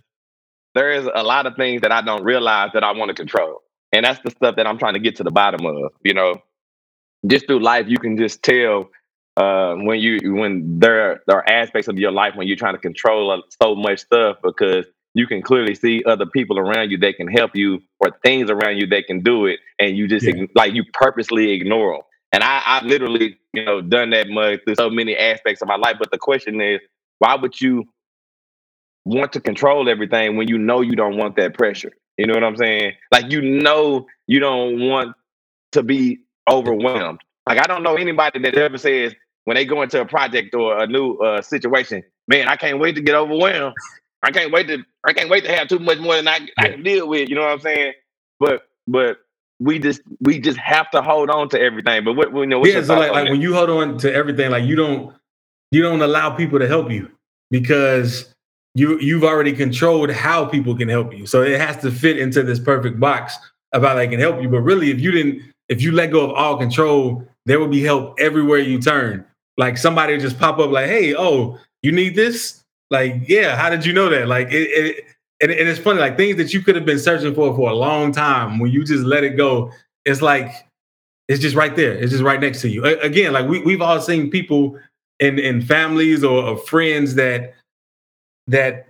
there 0.74 0.92
is 0.92 1.08
a 1.12 1.22
lot 1.22 1.46
of 1.46 1.56
things 1.56 1.82
that 1.82 1.92
I 1.92 2.02
don't 2.02 2.24
realize 2.24 2.70
that 2.74 2.84
I 2.84 2.92
want 2.92 3.10
to 3.10 3.14
control, 3.14 3.62
and 3.92 4.04
that's 4.04 4.20
the 4.22 4.30
stuff 4.30 4.56
that 4.56 4.66
I'm 4.66 4.78
trying 4.78 4.94
to 4.94 5.00
get 5.00 5.16
to 5.16 5.22
the 5.22 5.30
bottom 5.30 5.66
of. 5.66 5.92
You 6.02 6.14
know, 6.14 6.42
just 7.26 7.46
through 7.46 7.60
life, 7.60 7.86
you 7.88 7.98
can 7.98 8.16
just 8.16 8.42
tell 8.42 8.90
uh, 9.36 9.74
when 9.74 10.00
you 10.00 10.34
when 10.34 10.78
there, 10.78 11.22
there 11.26 11.38
are 11.38 11.48
aspects 11.48 11.88
of 11.88 11.98
your 11.98 12.12
life 12.12 12.34
when 12.36 12.46
you're 12.46 12.56
trying 12.56 12.74
to 12.74 12.80
control 12.80 13.42
so 13.62 13.74
much 13.74 14.00
stuff 14.00 14.36
because 14.42 14.86
you 15.14 15.26
can 15.26 15.42
clearly 15.42 15.74
see 15.74 16.02
other 16.04 16.26
people 16.26 16.58
around 16.58 16.90
you 16.90 16.98
that 16.98 17.16
can 17.16 17.28
help 17.28 17.54
you 17.54 17.80
or 18.00 18.10
things 18.24 18.50
around 18.50 18.78
you 18.78 18.86
that 18.88 19.06
can 19.06 19.20
do 19.20 19.46
it 19.46 19.60
and 19.78 19.96
you 19.96 20.06
just 20.06 20.26
yeah. 20.26 20.44
like 20.54 20.74
you 20.74 20.84
purposely 20.92 21.52
ignore 21.52 21.94
them 21.94 22.02
and 22.34 22.42
I, 22.42 22.62
I 22.64 22.84
literally, 22.84 23.38
you 23.52 23.64
know, 23.64 23.80
done 23.80 24.10
that 24.10 24.28
much 24.28 24.64
through 24.64 24.74
so 24.74 24.90
many 24.90 25.16
aspects 25.16 25.62
of 25.62 25.68
my 25.68 25.76
life. 25.76 25.96
But 26.00 26.10
the 26.10 26.18
question 26.18 26.60
is, 26.60 26.80
why 27.20 27.36
would 27.36 27.60
you 27.60 27.84
want 29.04 29.32
to 29.34 29.40
control 29.40 29.88
everything 29.88 30.36
when 30.36 30.48
you 30.48 30.58
know 30.58 30.80
you 30.80 30.96
don't 30.96 31.16
want 31.16 31.36
that 31.36 31.54
pressure? 31.54 31.92
You 32.18 32.26
know 32.26 32.34
what 32.34 32.42
I'm 32.42 32.56
saying? 32.56 32.94
Like 33.12 33.30
you 33.30 33.40
know 33.40 34.06
you 34.26 34.40
don't 34.40 34.80
want 34.80 35.14
to 35.72 35.84
be 35.84 36.22
overwhelmed. 36.50 37.20
Like 37.46 37.58
I 37.58 37.68
don't 37.68 37.84
know 37.84 37.94
anybody 37.94 38.40
that 38.40 38.56
ever 38.56 38.78
says 38.78 39.14
when 39.44 39.54
they 39.54 39.64
go 39.64 39.82
into 39.82 40.00
a 40.00 40.04
project 40.04 40.56
or 40.56 40.82
a 40.82 40.88
new 40.88 41.14
uh, 41.18 41.40
situation, 41.40 42.02
man, 42.26 42.48
I 42.48 42.56
can't 42.56 42.80
wait 42.80 42.96
to 42.96 43.00
get 43.00 43.14
overwhelmed. 43.14 43.76
I 44.24 44.32
can't 44.32 44.52
wait 44.52 44.66
to 44.66 44.78
I 45.06 45.12
can't 45.12 45.30
wait 45.30 45.44
to 45.44 45.52
have 45.54 45.68
too 45.68 45.78
much 45.78 46.00
more 46.00 46.16
than 46.16 46.26
I, 46.26 46.48
I 46.58 46.70
can 46.70 46.82
deal 46.82 47.06
with. 47.06 47.28
You 47.28 47.36
know 47.36 47.42
what 47.42 47.52
I'm 47.52 47.60
saying? 47.60 47.92
But 48.40 48.62
but 48.88 49.18
we 49.60 49.78
just 49.78 50.00
we 50.20 50.38
just 50.38 50.58
have 50.58 50.90
to 50.90 51.02
hold 51.02 51.30
on 51.30 51.48
to 51.50 51.60
everything. 51.60 52.04
But 52.04 52.14
what 52.14 52.32
you 52.32 52.46
know, 52.46 52.64
yeah, 52.64 52.82
so 52.82 52.98
like, 52.98 53.12
like 53.12 53.30
when 53.30 53.40
you 53.40 53.54
hold 53.54 53.70
on 53.70 53.98
to 53.98 54.12
everything, 54.12 54.50
like 54.50 54.64
you 54.64 54.76
don't 54.76 55.14
you 55.70 55.82
don't 55.82 56.02
allow 56.02 56.30
people 56.30 56.58
to 56.58 56.68
help 56.68 56.90
you 56.90 57.10
because 57.50 58.32
you 58.74 58.98
you've 58.98 59.24
already 59.24 59.52
controlled 59.52 60.10
how 60.10 60.44
people 60.44 60.76
can 60.76 60.88
help 60.88 61.16
you. 61.16 61.26
So 61.26 61.42
it 61.42 61.60
has 61.60 61.76
to 61.82 61.90
fit 61.90 62.18
into 62.18 62.42
this 62.42 62.58
perfect 62.58 62.98
box 62.98 63.36
about 63.72 63.96
they 63.96 64.08
can 64.08 64.20
help 64.20 64.42
you. 64.42 64.48
But 64.48 64.60
really, 64.60 64.90
if 64.90 65.00
you 65.00 65.10
didn't, 65.10 65.42
if 65.68 65.82
you 65.82 65.92
let 65.92 66.10
go 66.10 66.24
of 66.24 66.30
all 66.30 66.56
control, 66.56 67.26
there 67.46 67.60
will 67.60 67.68
be 67.68 67.82
help 67.82 68.18
everywhere 68.18 68.58
you 68.58 68.80
turn. 68.80 69.24
Like 69.56 69.78
somebody 69.78 70.18
just 70.18 70.38
pop 70.38 70.58
up, 70.58 70.70
like, 70.70 70.88
"Hey, 70.88 71.14
oh, 71.14 71.58
you 71.82 71.92
need 71.92 72.16
this?" 72.16 72.62
Like, 72.90 73.28
yeah, 73.28 73.56
how 73.56 73.70
did 73.70 73.86
you 73.86 73.92
know 73.92 74.08
that? 74.10 74.28
Like, 74.28 74.48
it, 74.52 74.68
it 74.70 75.04
and, 75.44 75.52
and 75.52 75.68
it's 75.68 75.78
funny, 75.78 76.00
like 76.00 76.16
things 76.16 76.38
that 76.38 76.54
you 76.54 76.62
could 76.62 76.74
have 76.74 76.86
been 76.86 76.98
searching 76.98 77.34
for 77.34 77.54
for 77.54 77.68
a 77.68 77.74
long 77.74 78.12
time, 78.12 78.58
when 78.58 78.72
you 78.72 78.82
just 78.82 79.04
let 79.04 79.24
it 79.24 79.36
go, 79.36 79.70
it's 80.06 80.22
like 80.22 80.50
it's 81.28 81.42
just 81.42 81.54
right 81.54 81.76
there. 81.76 81.92
It's 81.92 82.12
just 82.12 82.24
right 82.24 82.40
next 82.40 82.62
to 82.62 82.70
you. 82.70 82.82
Again, 82.82 83.34
like 83.34 83.46
we 83.46 83.60
we've 83.60 83.82
all 83.82 84.00
seen 84.00 84.30
people 84.30 84.78
in 85.20 85.38
in 85.38 85.60
families 85.60 86.24
or, 86.24 86.42
or 86.42 86.56
friends 86.56 87.14
that 87.16 87.52
that 88.46 88.86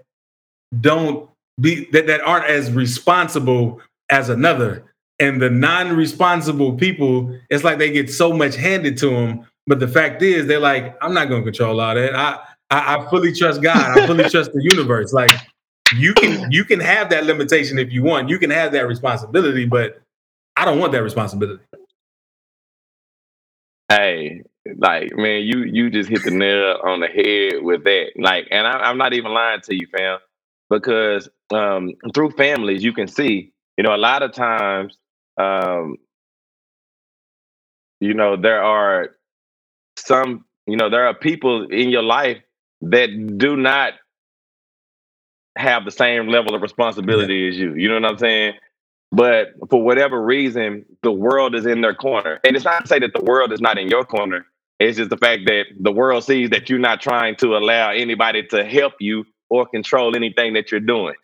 don't 0.81 1.29
be 1.61 1.87
that, 1.91 2.07
that 2.07 2.21
aren't 2.21 2.47
as 2.47 2.71
responsible 2.71 3.81
as 4.11 4.29
another. 4.29 4.85
And 5.19 5.43
the 5.43 5.51
non-responsible 5.51 6.77
people, 6.77 7.37
it's 7.51 7.65
like 7.65 7.79
they 7.79 7.91
get 7.91 8.13
so 8.13 8.33
much 8.33 8.55
handed 8.55 8.97
to 8.99 9.11
them. 9.11 9.45
But 9.67 9.81
the 9.81 9.89
fact 9.89 10.23
is, 10.23 10.47
they're 10.47 10.61
like, 10.61 10.97
I'm 11.03 11.15
not 11.15 11.29
going 11.29 11.45
to 11.45 11.51
control 11.51 11.81
all 11.81 11.97
that. 11.97 12.15
I, 12.15 12.39
I 12.71 12.97
I 12.97 13.11
fully 13.11 13.33
trust 13.33 13.61
God. 13.61 13.99
I 13.99 14.07
fully 14.07 14.23
trust 14.31 14.53
the 14.53 14.63
universe. 14.63 15.13
Like 15.13 15.33
you 15.97 16.15
can 16.15 16.51
you 16.51 16.65
can 16.65 16.81
have 16.81 17.11
that 17.11 17.25
limitation 17.25 17.79
if 17.79 17.93
you 17.93 18.03
want. 18.03 18.29
You 18.29 18.39
can 18.39 18.51
have 18.51 18.73
that 18.73 18.87
responsibility, 18.87 19.67
but 19.67 20.01
I 20.57 20.65
don't 20.65 20.79
want 20.79 20.93
that 20.93 21.03
responsibility. 21.03 21.63
Hey, 23.89 24.43
like 24.79 25.17
man, 25.17 25.43
you 25.43 25.65
you 25.65 25.91
just 25.91 26.09
hit 26.09 26.25
the 26.25 26.31
nail 26.31 26.79
on 26.85 27.01
the 27.01 27.07
head 27.09 27.63
with 27.63 27.85
that. 27.85 28.13
Like, 28.17 28.49
and 28.51 28.67
I, 28.67 28.91
am 28.91 28.99
not 28.99 29.13
even 29.15 29.33
lying 29.33 29.61
to 29.63 29.75
you, 29.75 29.87
fam, 29.97 30.19
because 30.71 31.29
um, 31.53 31.93
through 32.15 32.31
families 32.33 32.83
you 32.83 32.93
can 32.93 33.09
see, 33.09 33.53
you 33.77 33.85
know, 33.85 33.95
a 33.95 33.99
lot 33.99 34.23
of 34.23 34.33
times, 34.33 34.97
um, 35.39 35.97
you 38.01 38.15
know, 38.15 38.37
there 38.37 38.63
are 38.63 39.11
some, 39.97 40.45
you 40.67 40.77
know, 40.77 40.91
there 40.91 41.07
are 41.07 41.15
people 41.15 41.67
in 41.67 41.91
your 41.91 42.03
life 42.03 42.39
that 42.83 43.37
do 43.39 43.57
not 43.57 43.95
have 45.57 45.85
the 45.85 45.91
same 45.91 46.29
level 46.29 46.55
of 46.55 46.63
responsibility 46.63 47.35
yeah. 47.35 47.49
as 47.49 47.57
you. 47.57 47.75
You 47.75 47.89
know 47.89 47.95
what 48.01 48.05
I'm 48.13 48.19
saying? 48.19 48.55
But 49.13 49.55
for 49.71 49.83
whatever 49.83 50.23
reason, 50.23 50.85
the 51.03 51.13
world 51.13 51.55
is 51.55 51.67
in 51.67 51.81
their 51.81 51.95
corner. 51.95 52.41
And 52.45 52.57
it's 52.57 52.65
not 52.65 52.83
to 52.83 52.89
say 52.89 52.99
that 52.99 53.13
the 53.15 53.23
world 53.23 53.53
is 53.53 53.61
not 53.61 53.79
in 53.79 53.89
your 53.89 54.05
corner. 54.05 54.47
It's 54.81 54.99
just 54.99 55.11
the 55.11 55.17
fact 55.17 55.43
that 55.47 55.67
the 55.81 55.93
world 55.93 56.25
sees 56.25 56.51
that 56.51 56.69
you're 56.69 56.81
not 56.81 57.01
trying 57.01 57.37
to 57.37 57.57
allow 57.57 57.91
anybody 57.91 58.45
to 58.49 58.65
help 58.65 58.95
you 58.99 59.25
or 59.51 59.67
control 59.67 60.17
anything 60.17 60.55
that 60.55 60.73
you're 60.73 60.81
doing. 60.81 61.15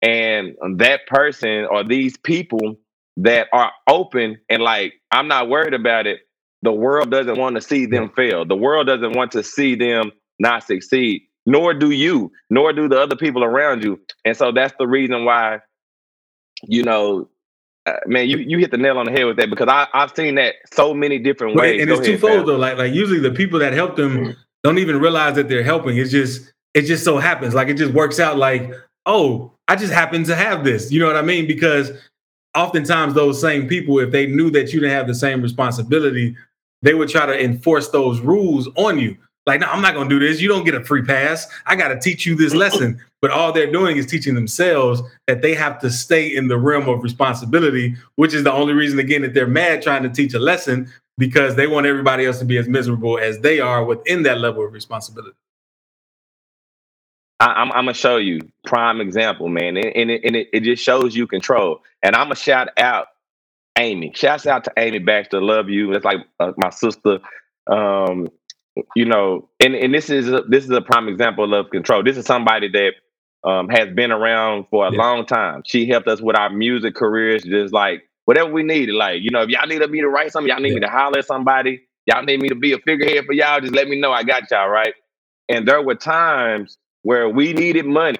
And 0.00 0.56
that 0.78 1.06
person 1.06 1.66
or 1.70 1.84
these 1.84 2.16
people 2.16 2.76
that 3.18 3.48
are 3.52 3.72
open 3.88 4.38
and 4.48 4.62
like, 4.62 4.94
I'm 5.10 5.28
not 5.28 5.48
worried 5.48 5.74
about 5.74 6.06
it, 6.06 6.20
the 6.62 6.72
world 6.72 7.10
doesn't 7.10 7.38
want 7.38 7.56
to 7.56 7.62
see 7.62 7.86
them 7.86 8.10
fail. 8.16 8.46
The 8.46 8.56
world 8.56 8.86
doesn't 8.86 9.12
want 9.12 9.32
to 9.32 9.42
see 9.42 9.74
them 9.74 10.12
not 10.38 10.64
succeed 10.64 11.22
nor 11.46 11.72
do 11.72 11.90
you, 11.90 12.30
nor 12.50 12.72
do 12.72 12.88
the 12.88 13.00
other 13.00 13.16
people 13.16 13.44
around 13.44 13.82
you. 13.82 14.00
And 14.24 14.36
so 14.36 14.52
that's 14.52 14.74
the 14.78 14.86
reason 14.86 15.24
why, 15.24 15.60
you 16.64 16.82
know, 16.82 17.28
uh, 17.86 17.94
man, 18.06 18.28
you, 18.28 18.38
you 18.38 18.58
hit 18.58 18.72
the 18.72 18.76
nail 18.76 18.98
on 18.98 19.06
the 19.06 19.12
head 19.12 19.24
with 19.24 19.36
that 19.36 19.48
because 19.48 19.68
I, 19.68 19.86
I've 19.94 20.14
seen 20.14 20.34
that 20.34 20.56
so 20.72 20.92
many 20.92 21.18
different 21.20 21.54
ways. 21.54 21.80
And 21.80 21.88
Go 21.88 21.94
it's 21.94 22.06
ahead, 22.06 22.20
twofold 22.20 22.38
fam. 22.40 22.46
though. 22.46 22.56
Like 22.56 22.76
like 22.78 22.92
usually 22.92 23.20
the 23.20 23.30
people 23.30 23.60
that 23.60 23.72
help 23.72 23.94
them 23.94 24.16
mm-hmm. 24.16 24.30
don't 24.64 24.78
even 24.78 24.98
realize 24.98 25.36
that 25.36 25.48
they're 25.48 25.62
helping. 25.62 25.96
It's 25.96 26.10
just 26.10 26.52
it 26.74 26.82
just 26.82 27.04
so 27.04 27.18
happens. 27.18 27.54
Like 27.54 27.68
it 27.68 27.74
just 27.74 27.92
works 27.92 28.18
out 28.18 28.38
like, 28.38 28.72
oh, 29.06 29.52
I 29.68 29.76
just 29.76 29.92
happen 29.92 30.24
to 30.24 30.34
have 30.34 30.64
this. 30.64 30.90
You 30.90 30.98
know 30.98 31.06
what 31.06 31.16
I 31.16 31.22
mean? 31.22 31.46
Because 31.46 31.92
oftentimes 32.56 33.14
those 33.14 33.40
same 33.40 33.68
people, 33.68 34.00
if 34.00 34.10
they 34.10 34.26
knew 34.26 34.50
that 34.50 34.72
you 34.72 34.80
didn't 34.80 34.96
have 34.96 35.06
the 35.06 35.14
same 35.14 35.40
responsibility, 35.40 36.36
they 36.82 36.94
would 36.94 37.08
try 37.08 37.24
to 37.24 37.40
enforce 37.40 37.88
those 37.90 38.20
rules 38.20 38.68
on 38.76 38.98
you. 38.98 39.16
Like, 39.46 39.60
no, 39.60 39.68
I'm 39.68 39.80
not 39.80 39.94
gonna 39.94 40.10
do 40.10 40.18
this. 40.18 40.40
You 40.40 40.48
don't 40.48 40.64
get 40.64 40.74
a 40.74 40.84
free 40.84 41.02
pass. 41.02 41.46
I 41.66 41.76
gotta 41.76 41.98
teach 41.98 42.26
you 42.26 42.34
this 42.34 42.54
lesson. 42.54 43.00
But 43.22 43.30
all 43.30 43.52
they're 43.52 43.70
doing 43.70 43.96
is 43.96 44.06
teaching 44.06 44.34
themselves 44.34 45.02
that 45.26 45.40
they 45.40 45.54
have 45.54 45.78
to 45.80 45.90
stay 45.90 46.26
in 46.34 46.48
the 46.48 46.58
realm 46.58 46.88
of 46.88 47.02
responsibility, 47.02 47.94
which 48.16 48.34
is 48.34 48.44
the 48.44 48.52
only 48.52 48.72
reason, 48.74 48.98
again, 48.98 49.22
that 49.22 49.34
they're 49.34 49.46
mad 49.46 49.82
trying 49.82 50.02
to 50.02 50.08
teach 50.08 50.34
a 50.34 50.38
lesson 50.38 50.90
because 51.16 51.54
they 51.54 51.66
want 51.66 51.86
everybody 51.86 52.26
else 52.26 52.38
to 52.40 52.44
be 52.44 52.58
as 52.58 52.68
miserable 52.68 53.18
as 53.18 53.38
they 53.40 53.60
are 53.60 53.84
within 53.84 54.22
that 54.24 54.38
level 54.38 54.64
of 54.64 54.72
responsibility. 54.72 55.36
I, 57.38 57.62
am 57.62 57.70
gonna 57.70 57.94
show 57.94 58.16
you 58.16 58.40
prime 58.64 59.00
example, 59.00 59.48
man, 59.48 59.76
and, 59.76 59.92
and, 59.94 60.10
it, 60.10 60.24
and 60.24 60.36
it, 60.36 60.48
it, 60.52 60.62
just 60.62 60.82
shows 60.82 61.14
you 61.14 61.26
control. 61.26 61.82
And 62.02 62.16
I'm 62.16 62.26
gonna 62.26 62.34
shout 62.34 62.68
out 62.78 63.08
Amy. 63.78 64.12
Shouts 64.14 64.46
out 64.46 64.64
to 64.64 64.72
Amy 64.78 65.00
Baxter. 65.00 65.40
Love 65.40 65.68
you. 65.68 65.92
It's 65.92 66.04
like 66.04 66.20
uh, 66.40 66.52
my 66.56 66.70
sister. 66.70 67.18
Um, 67.66 68.28
you 68.94 69.04
know, 69.04 69.48
and, 69.60 69.74
and 69.74 69.94
this 69.94 70.10
is 70.10 70.28
a, 70.28 70.42
this 70.48 70.64
is 70.64 70.70
a 70.70 70.80
prime 70.80 71.08
example 71.08 71.54
of 71.54 71.70
control. 71.70 72.02
This 72.02 72.16
is 72.16 72.26
somebody 72.26 72.68
that 72.68 73.48
um, 73.48 73.68
has 73.68 73.88
been 73.94 74.10
around 74.10 74.66
for 74.70 74.86
a 74.86 74.92
yeah. 74.92 74.98
long 74.98 75.26
time. 75.26 75.62
She 75.64 75.86
helped 75.88 76.08
us 76.08 76.20
with 76.20 76.36
our 76.36 76.50
music 76.50 76.94
careers, 76.94 77.42
just 77.42 77.72
like 77.72 78.02
whatever 78.24 78.50
we 78.50 78.62
needed. 78.62 78.94
Like, 78.94 79.22
you 79.22 79.30
know, 79.30 79.42
if 79.42 79.48
y'all 79.48 79.66
need 79.66 79.88
me 79.90 80.00
to 80.00 80.08
write 80.08 80.32
something, 80.32 80.48
y'all 80.48 80.60
need 80.60 80.70
yeah. 80.70 80.74
me 80.74 80.80
to 80.80 80.90
holler 80.90 81.18
at 81.18 81.26
somebody, 81.26 81.82
y'all 82.06 82.22
need 82.22 82.40
me 82.40 82.48
to 82.48 82.54
be 82.54 82.72
a 82.72 82.78
figurehead 82.78 83.24
for 83.24 83.32
y'all, 83.32 83.60
just 83.60 83.74
let 83.74 83.88
me 83.88 84.00
know. 84.00 84.12
I 84.12 84.24
got 84.24 84.50
y'all, 84.50 84.68
right? 84.68 84.94
And 85.48 85.66
there 85.66 85.80
were 85.80 85.94
times 85.94 86.76
where 87.02 87.28
we 87.28 87.52
needed 87.52 87.86
money 87.86 88.18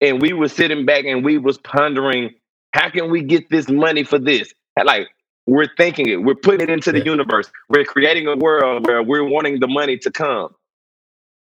and 0.00 0.22
we 0.22 0.32
were 0.32 0.48
sitting 0.48 0.86
back 0.86 1.04
and 1.04 1.24
we 1.24 1.36
was 1.36 1.58
pondering, 1.58 2.30
how 2.72 2.88
can 2.90 3.10
we 3.10 3.22
get 3.22 3.50
this 3.50 3.68
money 3.68 4.04
for 4.04 4.18
this? 4.18 4.52
Like 4.82 5.08
we're 5.50 5.68
thinking 5.76 6.08
it, 6.08 6.22
we're 6.22 6.36
putting 6.36 6.60
it 6.60 6.70
into 6.70 6.92
the 6.92 7.04
universe. 7.04 7.50
We're 7.68 7.84
creating 7.84 8.28
a 8.28 8.36
world 8.36 8.86
where 8.86 9.02
we're 9.02 9.24
wanting 9.24 9.58
the 9.58 9.66
money 9.66 9.98
to 9.98 10.10
come. 10.10 10.54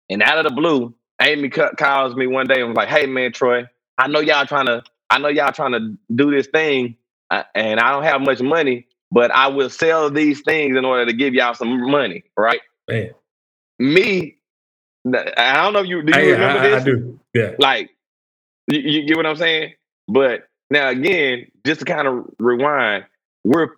And 0.09 0.21
out 0.21 0.37
of 0.37 0.43
the 0.43 0.51
blue, 0.51 0.93
Amy 1.21 1.47
calls 1.49 2.13
me 2.13 2.27
one 2.27 2.45
day 2.45 2.59
and 2.59 2.67
was 2.67 2.75
like, 2.75 2.89
"Hey, 2.89 3.05
man, 3.05 3.31
Troy, 3.31 3.65
I 3.97 4.07
know 4.07 4.19
y'all 4.19 4.45
trying 4.45 4.65
to, 4.65 4.83
I 5.09 5.17
know 5.19 5.29
y'all 5.29 5.53
trying 5.53 5.71
to 5.71 5.97
do 6.13 6.29
this 6.29 6.47
thing, 6.47 6.97
uh, 7.31 7.43
and 7.55 7.79
I 7.79 7.93
don't 7.93 8.03
have 8.03 8.19
much 8.19 8.41
money, 8.41 8.85
but 9.11 9.31
I 9.31 9.47
will 9.47 9.69
sell 9.69 10.11
these 10.11 10.41
things 10.41 10.75
in 10.75 10.83
order 10.83 11.05
to 11.05 11.13
give 11.13 11.33
y'all 11.33 11.53
some 11.53 11.89
money, 11.89 12.25
right?" 12.35 12.59
Man. 12.89 13.11
Me, 13.79 14.35
I 15.07 15.53
don't 15.63 15.71
know 15.71 15.79
if 15.79 15.87
you 15.87 16.03
do 16.03 16.19
you 16.19 16.31
I, 16.31 16.31
remember 16.31 16.59
I, 16.59 16.67
this? 16.67 16.81
I 16.81 16.85
do. 16.85 17.19
Yeah. 17.33 17.51
Like, 17.59 17.91
you, 18.67 18.79
you 18.79 19.07
get 19.07 19.15
what 19.15 19.25
I'm 19.25 19.37
saying? 19.37 19.73
But 20.09 20.49
now 20.69 20.89
again, 20.89 21.47
just 21.65 21.79
to 21.79 21.85
kind 21.85 22.07
of 22.09 22.25
rewind, 22.39 23.05
we're 23.45 23.69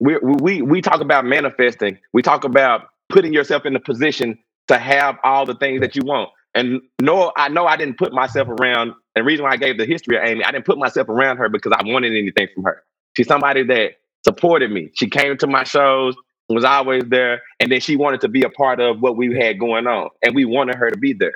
we 0.00 0.16
we 0.22 0.62
we 0.62 0.80
talk 0.80 1.00
about 1.00 1.24
manifesting. 1.24 1.98
We 2.12 2.22
talk 2.22 2.44
about 2.44 2.88
putting 3.08 3.32
yourself 3.32 3.66
in 3.66 3.72
the 3.72 3.80
position 3.80 4.38
to 4.68 4.78
have 4.78 5.16
all 5.24 5.46
the 5.46 5.54
things 5.54 5.80
that 5.80 5.96
you 5.96 6.02
want. 6.04 6.30
And 6.54 6.80
no, 7.00 7.32
I 7.36 7.48
know 7.48 7.66
I 7.66 7.76
didn't 7.76 7.98
put 7.98 8.12
myself 8.12 8.48
around. 8.48 8.88
And 9.14 9.22
the 9.22 9.24
reason 9.24 9.44
why 9.44 9.52
I 9.52 9.56
gave 9.56 9.78
the 9.78 9.86
history 9.86 10.16
of 10.16 10.24
Amy, 10.24 10.44
I 10.44 10.50
didn't 10.50 10.66
put 10.66 10.78
myself 10.78 11.08
around 11.08 11.38
her 11.38 11.48
because 11.48 11.72
I 11.72 11.82
wanted 11.84 12.12
anything 12.12 12.48
from 12.54 12.64
her. 12.64 12.82
She's 13.16 13.26
somebody 13.26 13.64
that 13.64 13.92
supported 14.24 14.70
me. 14.70 14.90
She 14.94 15.08
came 15.08 15.36
to 15.38 15.46
my 15.46 15.64
shows, 15.64 16.14
was 16.48 16.64
always 16.64 17.04
there, 17.08 17.42
and 17.60 17.70
then 17.70 17.80
she 17.80 17.96
wanted 17.96 18.20
to 18.22 18.28
be 18.28 18.42
a 18.42 18.50
part 18.50 18.80
of 18.80 19.00
what 19.00 19.16
we 19.16 19.34
had 19.36 19.58
going 19.58 19.86
on, 19.86 20.08
and 20.22 20.34
we 20.34 20.44
wanted 20.44 20.76
her 20.76 20.90
to 20.90 20.98
be 20.98 21.12
there. 21.12 21.32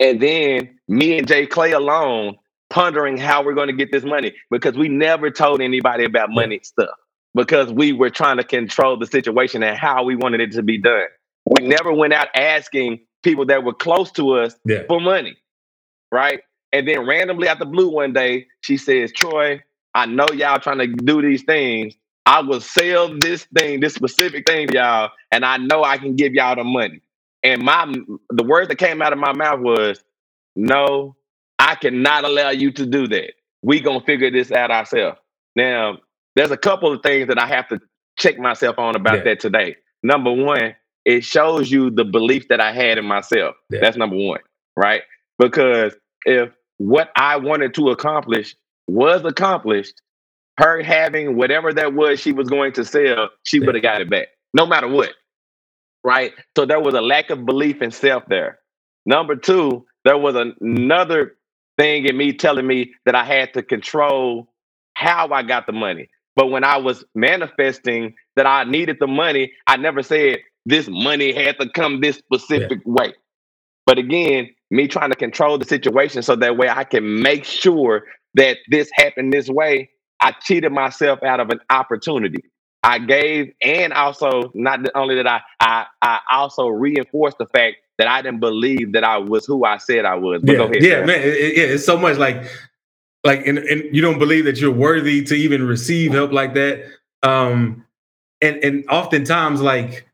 And 0.00 0.20
then 0.20 0.78
me 0.88 1.18
and 1.18 1.28
Jay 1.28 1.46
Clay 1.46 1.72
alone 1.72 2.36
pondering 2.70 3.18
how 3.18 3.44
we're 3.44 3.54
going 3.54 3.68
to 3.68 3.74
get 3.74 3.92
this 3.92 4.04
money 4.04 4.32
because 4.50 4.74
we 4.74 4.88
never 4.88 5.30
told 5.30 5.60
anybody 5.60 6.04
about 6.04 6.30
money 6.30 6.60
stuff 6.62 6.88
because 7.34 7.72
we 7.72 7.92
were 7.92 8.10
trying 8.10 8.36
to 8.36 8.44
control 8.44 8.98
the 8.98 9.06
situation 9.06 9.62
and 9.62 9.78
how 9.78 10.04
we 10.04 10.16
wanted 10.16 10.40
it 10.40 10.52
to 10.52 10.62
be 10.62 10.78
done. 10.78 11.06
We 11.46 11.66
never 11.66 11.92
went 11.92 12.12
out 12.12 12.28
asking 12.34 13.00
people 13.22 13.46
that 13.46 13.64
were 13.64 13.74
close 13.74 14.10
to 14.12 14.34
us 14.34 14.54
yeah. 14.64 14.82
for 14.88 15.00
money, 15.00 15.36
right? 16.10 16.40
And 16.72 16.86
then 16.88 17.06
randomly 17.06 17.48
out 17.48 17.58
the 17.58 17.66
blue 17.66 17.90
one 17.90 18.12
day, 18.12 18.46
she 18.60 18.76
says, 18.76 19.12
Troy, 19.12 19.62
I 19.94 20.06
know 20.06 20.26
y'all 20.32 20.58
trying 20.58 20.78
to 20.78 20.86
do 20.86 21.20
these 21.20 21.42
things. 21.42 21.94
I 22.24 22.40
will 22.40 22.60
sell 22.60 23.18
this 23.18 23.46
thing, 23.58 23.80
this 23.80 23.94
specific 23.94 24.46
thing 24.46 24.68
to 24.68 24.74
y'all, 24.74 25.10
and 25.30 25.44
I 25.44 25.56
know 25.56 25.82
I 25.82 25.98
can 25.98 26.14
give 26.16 26.34
y'all 26.34 26.56
the 26.56 26.64
money. 26.64 27.00
And 27.42 27.62
my 27.62 27.92
the 28.30 28.44
words 28.44 28.68
that 28.68 28.76
came 28.76 29.02
out 29.02 29.12
of 29.12 29.18
my 29.18 29.32
mouth 29.32 29.60
was, 29.60 30.02
no, 30.54 31.16
I 31.58 31.74
cannot 31.74 32.24
allow 32.24 32.50
you 32.50 32.70
to 32.72 32.86
do 32.86 33.08
that. 33.08 33.32
We 33.62 33.80
gonna 33.80 34.00
figure 34.00 34.30
this 34.30 34.52
out 34.52 34.70
ourselves. 34.70 35.18
Now, 35.56 35.98
there's 36.36 36.50
a 36.50 36.56
couple 36.56 36.92
of 36.92 37.02
things 37.02 37.28
that 37.28 37.38
I 37.38 37.46
have 37.46 37.68
to 37.68 37.80
check 38.18 38.38
myself 38.38 38.78
on 38.78 38.96
about 38.96 39.18
yeah. 39.18 39.24
that 39.24 39.40
today. 39.40 39.76
Number 40.02 40.32
one, 40.32 40.74
it 41.04 41.24
shows 41.24 41.70
you 41.70 41.90
the 41.90 42.04
belief 42.04 42.48
that 42.48 42.60
I 42.60 42.72
had 42.72 42.98
in 42.98 43.04
myself. 43.04 43.56
Yeah. 43.70 43.80
That's 43.80 43.96
number 43.96 44.16
one, 44.16 44.40
right? 44.76 45.02
Because 45.38 45.94
if 46.24 46.50
what 46.78 47.10
I 47.16 47.36
wanted 47.36 47.74
to 47.74 47.90
accomplish 47.90 48.54
was 48.86 49.24
accomplished, 49.24 50.00
her 50.58 50.82
having 50.82 51.36
whatever 51.36 51.72
that 51.72 51.94
was 51.94 52.20
she 52.20 52.32
was 52.32 52.48
going 52.48 52.72
to 52.74 52.84
sell, 52.84 53.30
she 53.44 53.58
yeah. 53.58 53.66
would 53.66 53.74
have 53.74 53.82
got 53.82 54.00
it 54.00 54.10
back, 54.10 54.28
no 54.54 54.66
matter 54.66 54.88
what. 54.88 55.10
Right. 56.04 56.32
So 56.56 56.66
there 56.66 56.80
was 56.80 56.94
a 56.94 57.00
lack 57.00 57.30
of 57.30 57.46
belief 57.46 57.80
in 57.80 57.90
self 57.92 58.24
there. 58.28 58.58
Number 59.06 59.36
two, 59.36 59.86
there 60.04 60.18
was 60.18 60.34
another 60.60 61.36
thing 61.78 62.06
in 62.06 62.16
me 62.16 62.32
telling 62.32 62.66
me 62.66 62.92
that 63.06 63.14
I 63.14 63.24
had 63.24 63.54
to 63.54 63.62
control 63.62 64.52
how 64.94 65.28
I 65.32 65.42
got 65.42 65.66
the 65.66 65.72
money. 65.72 66.08
But 66.34 66.50
when 66.50 66.64
I 66.64 66.78
was 66.78 67.04
manifesting 67.14 68.14
that 68.36 68.46
I 68.46 68.64
needed 68.64 68.96
the 69.00 69.06
money, 69.06 69.52
I 69.66 69.76
never 69.76 70.02
said 70.02 70.38
this 70.64 70.88
money 70.88 71.32
had 71.32 71.58
to 71.58 71.68
come 71.68 72.00
this 72.00 72.16
specific 72.16 72.80
yeah. 72.84 72.92
way. 72.92 73.14
But 73.84 73.98
again, 73.98 74.50
me 74.70 74.88
trying 74.88 75.10
to 75.10 75.16
control 75.16 75.58
the 75.58 75.66
situation 75.66 76.22
so 76.22 76.36
that 76.36 76.56
way 76.56 76.68
I 76.68 76.84
can 76.84 77.20
make 77.20 77.44
sure 77.44 78.04
that 78.34 78.58
this 78.70 78.88
happened 78.94 79.32
this 79.32 79.48
way, 79.48 79.90
I 80.20 80.32
cheated 80.32 80.72
myself 80.72 81.22
out 81.22 81.40
of 81.40 81.50
an 81.50 81.60
opportunity. 81.68 82.44
I 82.84 82.98
gave, 82.98 83.52
and 83.60 83.92
also 83.92 84.50
not 84.54 84.80
only 84.94 85.16
that 85.16 85.26
I, 85.26 85.40
I, 85.60 85.86
I 86.00 86.20
also 86.32 86.68
reinforced 86.68 87.38
the 87.38 87.46
fact 87.46 87.76
that 87.98 88.08
I 88.08 88.22
didn't 88.22 88.40
believe 88.40 88.92
that 88.92 89.04
I 89.04 89.18
was 89.18 89.44
who 89.46 89.64
I 89.64 89.76
said 89.76 90.04
I 90.04 90.14
was. 90.14 90.42
But 90.42 90.56
yeah, 90.56 90.62
ahead, 90.62 90.82
yeah, 90.82 91.04
man, 91.04 91.20
it, 91.20 91.34
it, 91.34 91.70
it's 91.72 91.84
so 91.84 91.98
much 91.98 92.16
like, 92.18 92.42
like, 93.24 93.46
and, 93.46 93.58
and 93.58 93.94
you 93.94 94.02
don't 94.02 94.18
believe 94.18 94.44
that 94.44 94.60
you're 94.60 94.72
worthy 94.72 95.22
to 95.24 95.34
even 95.34 95.66
receive 95.66 96.12
help 96.12 96.32
like 96.32 96.54
that. 96.54 96.84
Um, 97.22 97.84
and 98.40 98.56
and 98.64 98.84
oftentimes, 98.88 99.60
like, 99.60 100.08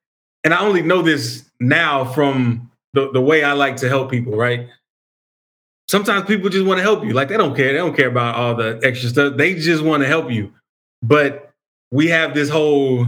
and 0.44 0.52
I 0.52 0.60
only 0.60 0.82
know 0.82 1.02
this 1.02 1.48
now 1.60 2.04
from 2.04 2.70
the, 2.92 3.10
the 3.12 3.20
way 3.20 3.44
I 3.44 3.52
like 3.52 3.76
to 3.76 3.88
help 3.88 4.10
people, 4.10 4.36
right? 4.36 4.68
Sometimes 5.88 6.26
people 6.26 6.50
just 6.50 6.66
want 6.66 6.78
to 6.78 6.82
help 6.82 7.04
you. 7.04 7.14
Like 7.14 7.28
they 7.28 7.38
don't 7.38 7.56
care. 7.56 7.72
They 7.72 7.78
don't 7.78 7.96
care 7.96 8.08
about 8.08 8.34
all 8.34 8.54
the 8.54 8.78
extra 8.82 9.08
stuff. 9.08 9.36
They 9.38 9.54
just 9.54 9.82
want 9.82 10.02
to 10.02 10.06
help 10.06 10.30
you. 10.30 10.52
But 11.02 11.50
we 11.90 12.08
have 12.08 12.34
this 12.34 12.50
whole 12.50 13.06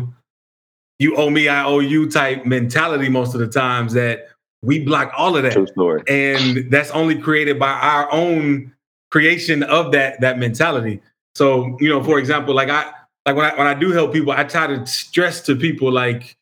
you 1.01 1.17
owe 1.17 1.31
me, 1.31 1.49
I 1.49 1.65
owe 1.65 1.81
you 1.81 2.09
type 2.09 2.45
mentality 2.45 3.09
most 3.09 3.35
of 3.35 3.41
the 3.41 3.49
times 3.49 3.95
that 3.95 4.29
we 4.63 4.79
block 4.79 5.11
all 5.17 5.35
of 5.35 5.43
that. 5.43 5.55
True 5.55 5.67
story. 5.67 6.03
And 6.07 6.71
that's 6.71 6.91
only 6.91 7.19
created 7.19 7.59
by 7.59 7.73
our 7.73 8.13
own 8.13 8.75
creation 9.11 9.62
of 9.64 9.92
that 9.92 10.20
that 10.20 10.38
mentality. 10.38 11.01
So, 11.35 11.77
you 11.81 11.88
know, 11.88 12.03
for 12.03 12.18
example, 12.18 12.55
like 12.55 12.68
I 12.68 12.92
like 13.27 13.37
when 13.37 13.46
I 13.46 13.57
when 13.57 13.66
I 13.66 13.75
do 13.75 13.92
help 13.92 14.12
people, 14.12 14.33
I 14.33 14.44
try 14.44 14.66
to 14.66 14.87
stress 14.87 15.40
to 15.42 15.57
people 15.57 15.92
like 15.92 16.37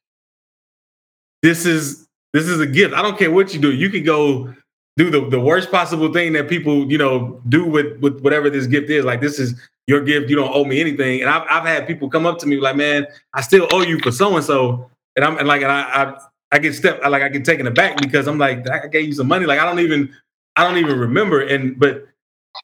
this 1.42 1.66
is 1.66 2.06
this 2.32 2.46
is 2.46 2.60
a 2.60 2.66
gift. 2.66 2.94
I 2.94 3.02
don't 3.02 3.18
care 3.18 3.30
what 3.30 3.54
you 3.54 3.60
do. 3.60 3.72
You 3.72 3.90
can 3.90 4.04
go 4.04 4.54
do 4.96 5.10
the, 5.10 5.28
the 5.28 5.40
worst 5.40 5.70
possible 5.70 6.12
thing 6.12 6.32
that 6.32 6.48
people, 6.48 6.90
you 6.90 6.98
know, 6.98 7.40
do 7.48 7.64
with 7.64 7.98
with 8.00 8.20
whatever 8.20 8.50
this 8.50 8.66
gift 8.66 8.90
is. 8.90 9.04
Like 9.04 9.20
this 9.20 9.38
is 9.38 9.54
your 9.86 10.00
gift. 10.02 10.28
You 10.28 10.36
don't 10.36 10.54
owe 10.54 10.64
me 10.64 10.80
anything. 10.80 11.20
And 11.20 11.30
I've 11.30 11.46
I've 11.48 11.64
had 11.64 11.86
people 11.86 12.10
come 12.10 12.26
up 12.26 12.38
to 12.40 12.46
me 12.46 12.60
like, 12.60 12.76
man, 12.76 13.06
I 13.34 13.40
still 13.40 13.66
owe 13.72 13.82
you 13.82 13.98
for 14.00 14.12
so 14.12 14.34
and 14.36 14.44
so. 14.44 14.90
And 15.16 15.24
I'm 15.24 15.38
and 15.38 15.48
like, 15.48 15.62
and 15.62 15.72
I, 15.72 15.82
I 15.82 16.18
I 16.52 16.58
get 16.58 16.74
step 16.74 17.00
like 17.02 17.22
I 17.22 17.28
get 17.28 17.44
taken 17.44 17.66
aback 17.66 18.00
because 18.00 18.26
I'm 18.26 18.38
like, 18.38 18.68
I 18.70 18.86
gave 18.88 19.06
you 19.06 19.12
some 19.12 19.28
money. 19.28 19.46
Like 19.46 19.60
I 19.60 19.64
don't 19.64 19.80
even 19.80 20.12
I 20.56 20.64
don't 20.64 20.78
even 20.78 20.98
remember. 20.98 21.40
And 21.40 21.78
but 21.78 22.06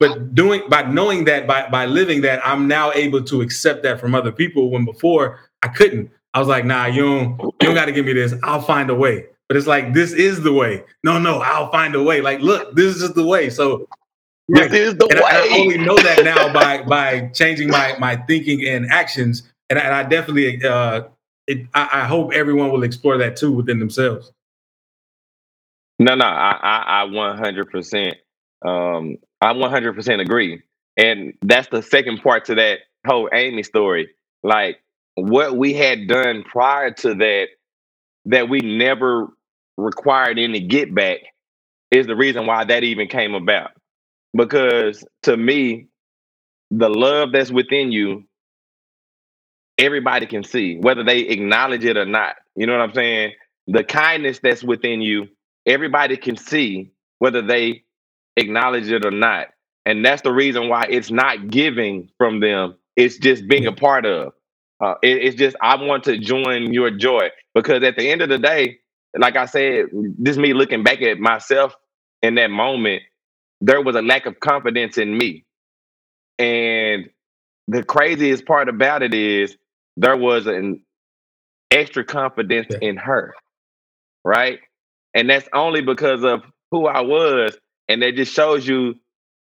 but 0.00 0.34
doing 0.34 0.62
by 0.68 0.82
knowing 0.82 1.24
that 1.24 1.46
by 1.46 1.68
by 1.68 1.86
living 1.86 2.22
that, 2.22 2.46
I'm 2.46 2.66
now 2.66 2.92
able 2.92 3.22
to 3.24 3.40
accept 3.40 3.82
that 3.84 4.00
from 4.00 4.14
other 4.14 4.32
people 4.32 4.70
when 4.70 4.84
before 4.84 5.40
I 5.62 5.68
couldn't. 5.68 6.10
I 6.32 6.40
was 6.40 6.48
like, 6.48 6.64
nah, 6.64 6.86
you 6.86 7.02
don't, 7.02 7.40
you 7.40 7.52
don't 7.60 7.74
got 7.76 7.84
to 7.84 7.92
give 7.92 8.04
me 8.04 8.12
this. 8.12 8.34
I'll 8.42 8.60
find 8.60 8.90
a 8.90 8.94
way. 8.94 9.26
But 9.48 9.56
it's 9.56 9.68
like, 9.68 9.94
this 9.94 10.12
is 10.12 10.42
the 10.42 10.52
way. 10.52 10.82
No, 11.04 11.18
no, 11.18 11.38
I'll 11.38 11.70
find 11.70 11.94
a 11.94 12.02
way. 12.02 12.20
Like, 12.20 12.40
look, 12.40 12.74
this 12.74 12.96
is 12.96 13.02
just 13.02 13.14
the 13.14 13.24
way. 13.24 13.50
So 13.50 13.88
this 14.48 14.72
is 14.72 14.96
the 14.96 15.06
and 15.06 15.20
way. 15.20 15.30
I, 15.30 15.46
I, 15.46 15.58
only 15.60 15.78
know 15.78 15.96
that 15.96 16.24
now 16.24 16.52
by 16.52 16.82
by 16.82 17.28
changing 17.28 17.68
my 17.68 17.94
my 17.98 18.16
thinking 18.16 18.66
and 18.66 18.90
actions. 18.90 19.48
And, 19.70 19.78
and 19.78 19.94
I 19.94 20.02
definitely, 20.02 20.64
uh, 20.64 21.04
it, 21.46 21.66
I, 21.74 21.88
I, 21.92 22.04
hope 22.06 22.32
everyone 22.32 22.70
will 22.70 22.82
explore 22.82 23.16
that 23.18 23.36
too 23.36 23.50
within 23.52 23.78
themselves. 23.78 24.32
No, 25.98 26.14
no, 26.14 26.24
I, 26.24 26.58
I, 26.62 27.02
I 27.02 27.06
100%, 27.06 28.14
um, 28.66 29.16
I 29.44 29.54
100% 29.54 30.20
agree. 30.22 30.62
And 30.96 31.34
that's 31.42 31.68
the 31.68 31.82
second 31.82 32.22
part 32.22 32.46
to 32.46 32.56
that 32.56 32.80
whole 33.06 33.30
Amy 33.32 33.64
story. 33.64 34.10
Like, 34.42 34.78
what 35.16 35.56
we 35.56 35.74
had 35.74 36.08
done 36.08 36.44
prior 36.44 36.92
to 36.92 37.14
that, 37.16 37.46
that 38.26 38.48
we 38.48 38.60
never 38.60 39.28
required 39.76 40.38
any 40.38 40.60
get 40.60 40.94
back, 40.94 41.18
is 41.92 42.06
the 42.06 42.16
reason 42.16 42.46
why 42.46 42.64
that 42.64 42.84
even 42.84 43.08
came 43.08 43.34
about. 43.34 43.72
Because 44.34 45.04
to 45.24 45.36
me, 45.36 45.88
the 46.70 46.90
love 46.90 47.32
that's 47.32 47.52
within 47.52 47.92
you, 47.92 48.24
everybody 49.78 50.26
can 50.26 50.44
see, 50.44 50.78
whether 50.78 51.04
they 51.04 51.20
acknowledge 51.20 51.84
it 51.84 51.96
or 51.96 52.06
not. 52.06 52.36
You 52.56 52.66
know 52.66 52.78
what 52.78 52.88
I'm 52.88 52.94
saying? 52.94 53.32
The 53.68 53.84
kindness 53.84 54.40
that's 54.42 54.64
within 54.64 55.02
you, 55.02 55.28
everybody 55.66 56.16
can 56.16 56.36
see, 56.36 56.92
whether 57.18 57.42
they 57.42 57.84
acknowledge 58.36 58.90
it 58.90 59.04
or 59.04 59.10
not. 59.10 59.48
And 59.86 60.04
that's 60.04 60.22
the 60.22 60.32
reason 60.32 60.68
why 60.68 60.86
it's 60.88 61.10
not 61.10 61.48
giving 61.48 62.10
from 62.18 62.40
them, 62.40 62.76
it's 62.96 63.18
just 63.18 63.46
being 63.48 63.66
a 63.66 63.72
part 63.72 64.06
of. 64.06 64.32
Uh, 64.80 64.94
it, 65.02 65.22
it's 65.24 65.36
just, 65.36 65.56
I 65.62 65.76
want 65.76 66.04
to 66.04 66.18
join 66.18 66.72
your 66.72 66.90
joy 66.90 67.30
because 67.54 67.82
at 67.82 67.96
the 67.96 68.10
end 68.10 68.22
of 68.22 68.28
the 68.28 68.38
day, 68.38 68.78
like 69.16 69.36
I 69.36 69.46
said, 69.46 69.86
this 69.92 70.36
me 70.36 70.52
looking 70.54 70.82
back 70.82 71.02
at 71.02 71.18
myself 71.18 71.74
in 72.22 72.34
that 72.36 72.50
moment, 72.50 73.02
there 73.60 73.80
was 73.80 73.96
a 73.96 74.02
lack 74.02 74.26
of 74.26 74.40
confidence 74.40 74.98
in 74.98 75.16
me. 75.16 75.44
And 76.38 77.08
the 77.68 77.84
craziest 77.84 78.46
part 78.46 78.68
about 78.68 79.02
it 79.02 79.14
is 79.14 79.56
there 79.96 80.16
was 80.16 80.46
an 80.46 80.82
extra 81.70 82.04
confidence 82.04 82.74
in 82.80 82.96
her. 82.96 83.34
Right. 84.24 84.58
And 85.14 85.30
that's 85.30 85.48
only 85.52 85.80
because 85.82 86.24
of 86.24 86.42
who 86.70 86.86
I 86.86 87.02
was. 87.02 87.56
And 87.88 88.02
that 88.02 88.16
just 88.16 88.32
shows 88.32 88.66
you 88.66 88.98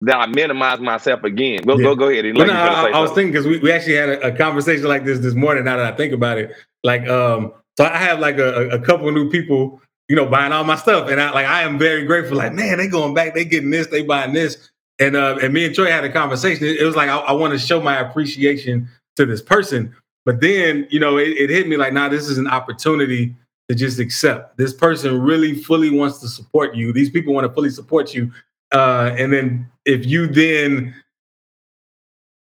that 0.02 0.16
I 0.16 0.26
minimize 0.28 0.80
myself 0.80 1.24
again. 1.24 1.64
Go, 1.64 1.78
yeah. 1.78 1.84
go, 1.84 1.96
go 1.96 2.10
ahead. 2.10 2.26
And 2.26 2.38
well, 2.38 2.48
no, 2.48 2.54
I, 2.54 2.90
I 2.90 3.00
was 3.00 3.12
thinking 3.12 3.32
because 3.32 3.48
we, 3.48 3.60
we 3.60 3.72
actually 3.72 3.96
had 3.96 4.10
a, 4.10 4.28
a, 4.28 4.32
conversation 4.32 4.88
like 4.88 5.06
this 5.06 5.20
this 5.20 5.34
morning. 5.34 5.66
Now 5.66 5.78
that 5.78 5.94
I 5.94 5.96
think 5.96 6.14
about 6.14 6.38
it, 6.38 6.52
like, 6.84 7.08
um, 7.08 7.54
so 7.78 7.86
I 7.86 7.98
have 7.98 8.20
like 8.20 8.38
a, 8.38 8.70
a 8.70 8.80
couple 8.80 9.12
new 9.12 9.30
people, 9.30 9.82
you 10.08 10.16
know, 10.16 10.26
buying 10.26 10.52
all 10.52 10.64
my 10.64 10.76
stuff, 10.76 11.10
and 11.10 11.20
I 11.20 11.32
like 11.32 11.48
I 11.48 11.64
am 11.64 11.80
very 11.80 12.06
grateful. 12.06 12.38
Like, 12.38 12.54
man, 12.54 12.78
they 12.78 12.88
going 12.88 13.14
back, 13.14 13.34
they 13.34 13.46
getting 13.46 13.72
this, 13.72 13.88
they 13.88 14.04
buying 14.04 14.34
this, 14.34 14.70
and 15.00 15.16
uh, 15.16 15.38
and 15.42 15.54
me 15.54 15.66
and 15.66 15.74
Troy 15.74 15.90
had 15.92 16.04
a 16.04 16.12
conversation. 16.12 16.66
It, 16.66 16.84
was 16.84 16.96
like 16.96 17.10
I, 17.10 17.18
I 17.18 17.32
want 17.34 17.54
to 17.54 17.60
show 17.60 17.82
my 17.82 18.00
appreciation 18.00 18.88
to 19.16 19.26
this 19.26 19.42
person, 19.42 19.96
but 20.26 20.42
then 20.42 20.88
you 20.92 21.00
know, 21.00 21.18
it, 21.18 21.30
it 21.30 21.50
hit 21.50 21.68
me 21.68 21.76
like, 21.76 21.94
nah, 21.94 22.08
this 22.08 22.28
is 22.30 22.38
an 22.38 22.48
opportunity 22.48 23.36
to 23.70 23.76
just 23.76 24.00
accept 24.00 24.58
this 24.58 24.74
person 24.74 25.22
really 25.22 25.54
fully 25.54 25.90
wants 25.90 26.20
to 26.20 26.28
support 26.28 26.76
you. 26.76 26.94
These 26.94 27.10
people 27.10 27.34
want 27.34 27.46
to 27.48 27.54
fully 27.54 27.70
support 27.70 28.14
you. 28.14 28.32
Uh, 28.72 29.14
and 29.18 29.32
then 29.32 29.70
if 29.86 30.06
you 30.06 30.28
then, 30.28 30.94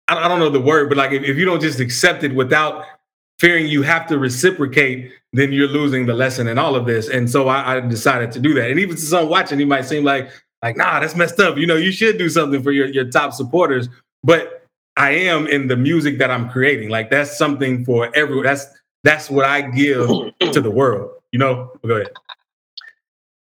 I, 0.08 0.28
don't 0.28 0.40
know 0.40 0.50
the 0.50 0.60
word, 0.60 0.90
but 0.90 0.98
like 0.98 1.12
if, 1.12 1.24
if 1.24 1.38
you 1.38 1.46
don't 1.46 1.62
just 1.62 1.80
accept 1.80 2.24
it 2.24 2.34
without 2.34 2.86
fearing 3.40 3.68
you 3.68 3.82
have 3.82 4.08
to 4.08 4.20
reciprocate, 4.20 5.12
then 5.34 5.52
you're 5.52 5.68
losing 5.68 6.06
the 6.06 6.14
lesson 6.14 6.48
in 6.48 6.58
all 6.58 6.76
of 6.76 6.86
this. 6.86 7.08
And 7.08 7.30
so 7.30 7.48
I, 7.48 7.78
I 7.78 7.80
decided 7.80 8.32
to 8.34 8.40
do 8.40 8.54
that. 8.56 8.70
And 8.70 8.80
even 8.80 8.96
to 8.96 9.02
someone 9.02 9.30
watching, 9.30 9.60
he 9.60 9.66
might 9.66 9.86
seem 9.86 10.04
like, 10.04 10.30
like, 10.62 10.78
nah, 10.78 11.00
that's 11.00 11.16
messed 11.16 11.40
up. 11.40 11.58
You 11.58 11.66
know, 11.66 11.76
you 11.76 11.92
should 11.92 12.18
do 12.18 12.30
something 12.30 12.62
for 12.62 12.72
your, 12.72 12.88
your 12.88 13.06
top 13.06 13.34
supporters. 13.34 13.90
But 14.24 14.62
I 14.98 15.12
am 15.12 15.48
in 15.48 15.68
the 15.68 15.78
music 15.78 16.18
that 16.20 16.30
I'm 16.30 16.50
creating. 16.50 16.90
Like 16.90 17.10
that's 17.10 17.38
something 17.38 17.86
for 17.86 18.16
everyone. 18.16 18.46
That's 18.46 18.68
that's 19.04 19.30
what 19.30 19.46
I 19.46 19.62
give 19.62 20.08
to 20.08 20.62
the 20.62 20.72
world. 20.76 21.12
You 21.32 21.40
know, 21.40 21.72
go 21.86 21.96
ahead. 21.96 22.12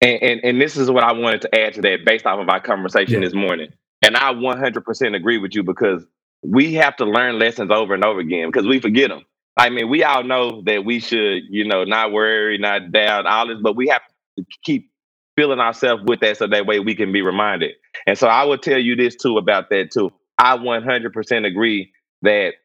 And, 0.01 0.21
and, 0.21 0.41
and 0.43 0.61
this 0.61 0.75
is 0.77 0.91
what 0.91 1.03
I 1.03 1.13
wanted 1.13 1.41
to 1.43 1.59
add 1.59 1.75
to 1.75 1.81
that 1.81 2.05
based 2.05 2.25
off 2.25 2.39
of 2.39 2.49
our 2.49 2.59
conversation 2.59 3.21
yeah. 3.21 3.27
this 3.27 3.33
morning. 3.33 3.69
And 4.01 4.17
I 4.17 4.33
100% 4.33 5.15
agree 5.15 5.37
with 5.37 5.55
you 5.55 5.63
because 5.63 6.05
we 6.43 6.73
have 6.73 6.95
to 6.97 7.05
learn 7.05 7.39
lessons 7.39 7.71
over 7.71 7.93
and 7.93 8.03
over 8.03 8.19
again 8.19 8.49
because 8.49 8.67
we 8.67 8.79
forget 8.79 9.09
them. 9.09 9.23
I 9.55 9.69
mean, 9.69 9.89
we 9.89 10.03
all 10.03 10.23
know 10.23 10.61
that 10.65 10.83
we 10.83 10.99
should, 10.99 11.43
you 11.49 11.65
know, 11.65 11.83
not 11.83 12.11
worry, 12.11 12.57
not 12.57 12.91
doubt, 12.91 13.25
all 13.25 13.47
this, 13.47 13.59
but 13.61 13.75
we 13.75 13.87
have 13.89 14.01
to 14.37 14.45
keep 14.63 14.91
filling 15.37 15.59
ourselves 15.59 16.03
with 16.05 16.19
that 16.21 16.37
so 16.37 16.47
that 16.47 16.65
way 16.65 16.79
we 16.79 16.95
can 16.95 17.11
be 17.11 17.21
reminded. 17.21 17.71
And 18.05 18.17
so 18.17 18.27
I 18.27 18.43
will 18.43 18.57
tell 18.57 18.79
you 18.79 18.95
this 18.95 19.15
too 19.15 19.37
about 19.37 19.69
that 19.69 19.91
too. 19.91 20.11
I 20.37 20.57
100% 20.57 21.45
agree 21.45 21.91
that 22.23 22.55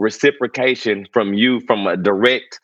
reciprocation 0.00 1.06
from 1.12 1.34
you 1.34 1.60
from 1.60 1.86
a 1.86 1.96
direct 1.96 2.58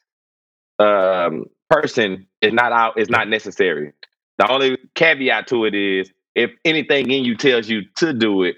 um, 0.81 1.45
person 1.71 2.27
is 2.41 2.53
not 2.53 2.73
out 2.73 2.99
is 2.99 3.09
not 3.09 3.29
necessary. 3.29 3.93
The 4.39 4.51
only 4.51 4.79
caveat 4.95 5.47
to 5.49 5.65
it 5.67 5.75
is 5.75 6.11
if 6.35 6.51
anything 6.65 7.11
in 7.11 7.25
you 7.25 7.37
tells 7.37 7.69
you 7.69 7.83
to 7.97 8.13
do 8.13 8.43
it, 8.43 8.57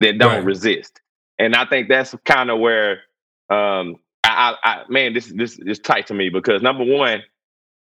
then 0.00 0.18
don't 0.18 0.36
right. 0.36 0.44
resist. 0.44 1.00
And 1.38 1.54
I 1.54 1.64
think 1.64 1.88
that's 1.88 2.14
kind 2.24 2.50
of 2.50 2.58
where 2.58 3.00
um 3.48 3.96
I, 4.22 4.54
I, 4.62 4.70
I, 4.70 4.82
man, 4.88 5.14
this 5.14 5.32
this 5.34 5.58
is 5.60 5.78
tight 5.78 6.08
to 6.08 6.14
me 6.14 6.28
because 6.28 6.62
number 6.62 6.84
one, 6.84 7.22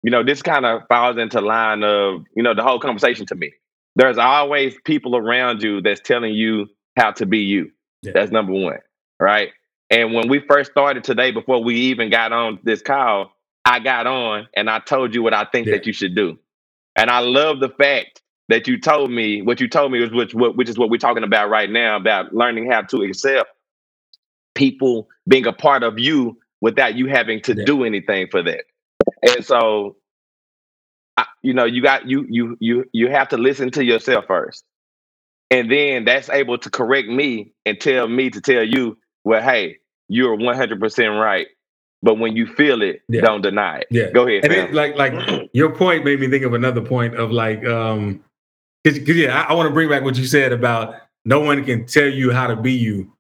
you 0.04 0.12
know, 0.12 0.24
this 0.24 0.42
kind 0.42 0.66
of 0.66 0.84
falls 0.88 1.18
into 1.18 1.42
line 1.42 1.84
of, 1.84 2.26
you 2.36 2.44
know, 2.44 2.54
the 2.54 2.64
whole 2.64 2.80
conversation 2.80 3.26
to 3.28 3.36
me. 3.36 3.54
There's 3.96 4.18
always 4.18 4.76
people 4.86 5.16
around 5.16 5.64
you 5.64 5.82
that's 5.82 6.02
telling 6.02 6.34
you 6.34 6.68
how 6.98 7.12
to 7.12 7.26
be 7.26 7.40
you. 7.40 7.72
Yeah. 8.04 8.12
That's 8.14 8.32
number 8.32 8.54
one. 8.54 8.80
Right. 9.20 9.50
And 9.92 10.14
when 10.14 10.30
we 10.30 10.40
first 10.40 10.72
started 10.72 11.04
today, 11.04 11.32
before 11.32 11.62
we 11.62 11.76
even 11.76 12.10
got 12.10 12.32
on 12.32 12.60
this 12.64 12.82
call, 12.82 13.34
I 13.66 13.80
got 13.80 14.08
on 14.08 14.48
and 14.56 14.70
I 14.70 14.80
told 14.80 15.14
you 15.14 15.22
what 15.22 15.34
I 15.34 15.46
think 15.46 15.68
yeah. 15.68 15.74
that 15.74 15.86
you 15.86 15.94
should 15.94 16.16
do. 16.16 16.40
And 16.96 17.10
I 17.10 17.20
love 17.20 17.60
the 17.60 17.70
fact 17.70 18.22
that 18.48 18.68
you 18.68 18.80
told 18.80 19.12
me 19.12 19.42
what 19.42 19.62
you 19.62 19.68
told 19.68 19.92
me 19.92 20.02
was 20.02 20.12
which 20.12 20.34
which 20.34 20.70
is 20.70 20.78
what 20.78 20.90
we're 20.90 20.98
talking 20.98 21.24
about 21.24 21.50
right 21.50 21.70
now 21.70 21.98
about 21.98 22.34
learning 22.34 22.72
how 22.72 22.82
to 22.82 23.02
accept 23.04 23.50
people 24.56 25.08
being 25.28 25.46
a 25.46 25.54
part 25.54 25.84
of 25.84 26.00
you 26.00 26.38
without 26.60 26.96
you 26.96 27.08
having 27.08 27.42
to 27.42 27.56
yeah. 27.56 27.66
do 27.66 27.84
anything 27.84 28.28
for 28.30 28.42
that. 28.44 28.66
And 29.22 29.46
so 29.46 29.98
I, 31.18 31.26
you 31.42 31.54
know, 31.54 31.66
you 31.66 31.82
got 31.82 32.08
you 32.10 32.26
you 32.30 32.58
you 32.60 32.86
you 32.94 33.10
have 33.10 33.30
to 33.30 33.38
listen 33.38 33.72
to 33.72 33.84
yourself 33.84 34.26
first. 34.28 34.64
And 35.50 35.70
then 35.70 36.06
that's 36.06 36.30
able 36.30 36.58
to 36.60 36.70
correct 36.70 37.10
me 37.10 37.52
and 37.66 37.80
tell 37.80 38.08
me 38.08 38.30
to 38.30 38.40
tell 38.40 38.64
you, 38.64 38.98
well, 39.26 39.42
hey, 39.42 39.80
you're 40.12 40.36
100% 40.36 41.22
right. 41.22 41.48
But 42.04 42.16
when 42.16 42.36
you 42.36 42.46
feel 42.46 42.82
it, 42.82 43.02
yeah. 43.08 43.22
don't 43.22 43.42
deny 43.42 43.80
it. 43.80 43.88
Yeah. 43.90 44.12
Go 44.12 44.28
ahead. 44.28 44.44
And 44.44 44.52
it, 44.52 44.74
like 44.74 44.96
like 44.98 45.50
your 45.54 45.74
point 45.74 46.04
made 46.04 46.20
me 46.20 46.28
think 46.28 46.44
of 46.44 46.54
another 46.54 46.82
point 46.82 47.16
of 47.16 47.32
like 47.32 47.64
um 47.66 48.22
cause, 48.86 48.98
cause 48.98 49.16
yeah, 49.16 49.40
I, 49.40 49.52
I 49.52 49.54
want 49.54 49.68
to 49.68 49.74
bring 49.74 49.88
back 49.88 50.04
what 50.04 50.18
you 50.18 50.26
said 50.26 50.52
about 50.52 50.96
no 51.24 51.40
one 51.40 51.64
can 51.64 51.86
tell 51.86 52.08
you 52.08 52.32
how 52.32 52.48
to 52.48 52.56
be 52.56 52.74
you. 52.74 53.12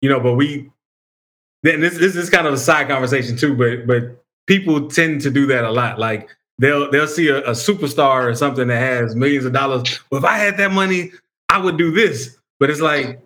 You 0.00 0.08
know, 0.08 0.20
but 0.20 0.34
we 0.34 0.70
then 1.62 1.80
this 1.80 1.98
this 1.98 2.16
is 2.16 2.30
kind 2.30 2.46
of 2.46 2.54
a 2.54 2.58
side 2.58 2.88
conversation 2.88 3.36
too, 3.36 3.54
but 3.54 3.86
but 3.86 4.24
people 4.46 4.88
tend 4.88 5.20
to 5.20 5.30
do 5.30 5.46
that 5.46 5.64
a 5.64 5.70
lot. 5.70 5.98
Like 5.98 6.30
they'll 6.58 6.90
they'll 6.90 7.06
see 7.06 7.28
a, 7.28 7.38
a 7.42 7.50
superstar 7.50 8.24
or 8.24 8.34
something 8.34 8.68
that 8.68 8.80
has 8.80 9.14
millions 9.14 9.44
of 9.44 9.52
dollars. 9.52 10.00
Well, 10.10 10.18
if 10.18 10.24
I 10.24 10.38
had 10.38 10.56
that 10.56 10.72
money, 10.72 11.12
I 11.50 11.58
would 11.58 11.76
do 11.76 11.92
this. 11.92 12.36
But 12.58 12.70
it's 12.70 12.80
like 12.80 13.20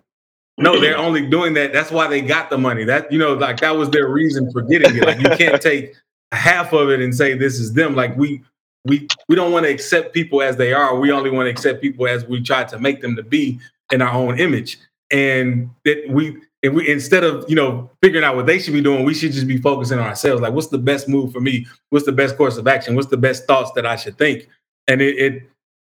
no, 0.59 0.79
they're 0.79 0.97
only 0.97 1.25
doing 1.25 1.53
that. 1.53 1.73
That's 1.73 1.91
why 1.91 2.07
they 2.07 2.21
got 2.21 2.49
the 2.49 2.57
money. 2.57 2.83
That 2.83 3.11
you 3.11 3.17
know, 3.17 3.33
like 3.33 3.59
that 3.61 3.75
was 3.75 3.89
their 3.89 4.07
reason 4.07 4.51
for 4.51 4.61
getting 4.61 4.95
it. 4.97 5.05
Like 5.05 5.19
you 5.19 5.29
can't 5.37 5.61
take 5.61 5.95
half 6.31 6.73
of 6.73 6.89
it 6.89 7.01
and 7.01 7.15
say 7.15 7.33
this 7.33 7.59
is 7.59 7.73
them. 7.73 7.95
Like 7.95 8.15
we 8.17 8.41
we 8.85 9.07
we 9.27 9.35
don't 9.35 9.51
want 9.51 9.65
to 9.65 9.71
accept 9.71 10.13
people 10.13 10.41
as 10.41 10.57
they 10.57 10.73
are. 10.73 10.99
We 10.99 11.11
only 11.11 11.31
want 11.31 11.47
to 11.47 11.51
accept 11.51 11.81
people 11.81 12.07
as 12.07 12.25
we 12.25 12.41
try 12.41 12.63
to 12.65 12.79
make 12.79 13.01
them 13.01 13.15
to 13.15 13.23
be 13.23 13.59
in 13.91 14.01
our 14.01 14.13
own 14.13 14.39
image. 14.39 14.77
And 15.11 15.69
that 15.85 16.03
we 16.09 16.37
and 16.61 16.75
we 16.75 16.87
instead 16.89 17.23
of 17.23 17.45
you 17.49 17.55
know 17.55 17.89
figuring 18.01 18.25
out 18.25 18.35
what 18.35 18.45
they 18.45 18.59
should 18.59 18.73
be 18.73 18.81
doing, 18.81 19.05
we 19.05 19.13
should 19.13 19.31
just 19.31 19.47
be 19.47 19.57
focusing 19.57 19.97
on 19.97 20.05
ourselves. 20.05 20.41
Like, 20.41 20.53
what's 20.53 20.67
the 20.67 20.77
best 20.77 21.07
move 21.07 21.31
for 21.31 21.39
me? 21.39 21.65
What's 21.89 22.05
the 22.05 22.11
best 22.11 22.37
course 22.37 22.57
of 22.57 22.67
action? 22.67 22.95
What's 22.95 23.07
the 23.07 23.17
best 23.17 23.47
thoughts 23.47 23.71
that 23.71 23.85
I 23.85 23.95
should 23.95 24.17
think? 24.17 24.47
And 24.87 25.01
it, 25.01 25.17
it 25.17 25.49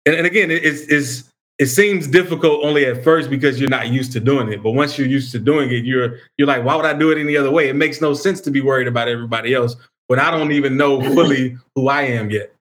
and, 0.07 0.15
and 0.17 0.27
again, 0.27 0.51
it, 0.51 0.65
it's, 0.65 0.83
it's 0.83 1.31
it 1.59 1.67
seems 1.67 2.09
difficult 2.09 2.65
only 2.65 2.85
at 2.85 3.05
first 3.05 3.31
because 3.31 3.61
you're 3.61 3.71
not 3.71 3.89
used 3.89 4.13
to 4.13 4.21
doing 4.21 4.53
it. 4.53 4.63
But 4.63 4.73
once 4.73 4.99
you're 4.99 5.07
used 5.07 5.31
to 5.33 5.39
doing 5.39 5.71
it, 5.71 5.85
you're 5.85 6.19
you're 6.37 6.49
like, 6.49 6.65
why 6.65 6.75
would 6.75 6.85
I 6.85 6.95
do 6.95 7.11
it 7.11 7.19
any 7.19 7.37
other 7.37 7.51
way? 7.51 7.69
It 7.69 7.77
makes 7.77 8.01
no 8.01 8.15
sense 8.15 8.41
to 8.43 8.51
be 8.51 8.61
worried 8.61 8.89
about 8.89 9.09
everybody 9.09 9.55
else 9.55 9.77
when 10.09 10.19
I 10.19 10.31
don't 10.31 10.53
even 10.53 10.77
know 10.77 11.01
fully 11.15 11.57
who 11.75 11.89
I 11.89 12.03
am 12.03 12.31
yet. 12.31 12.53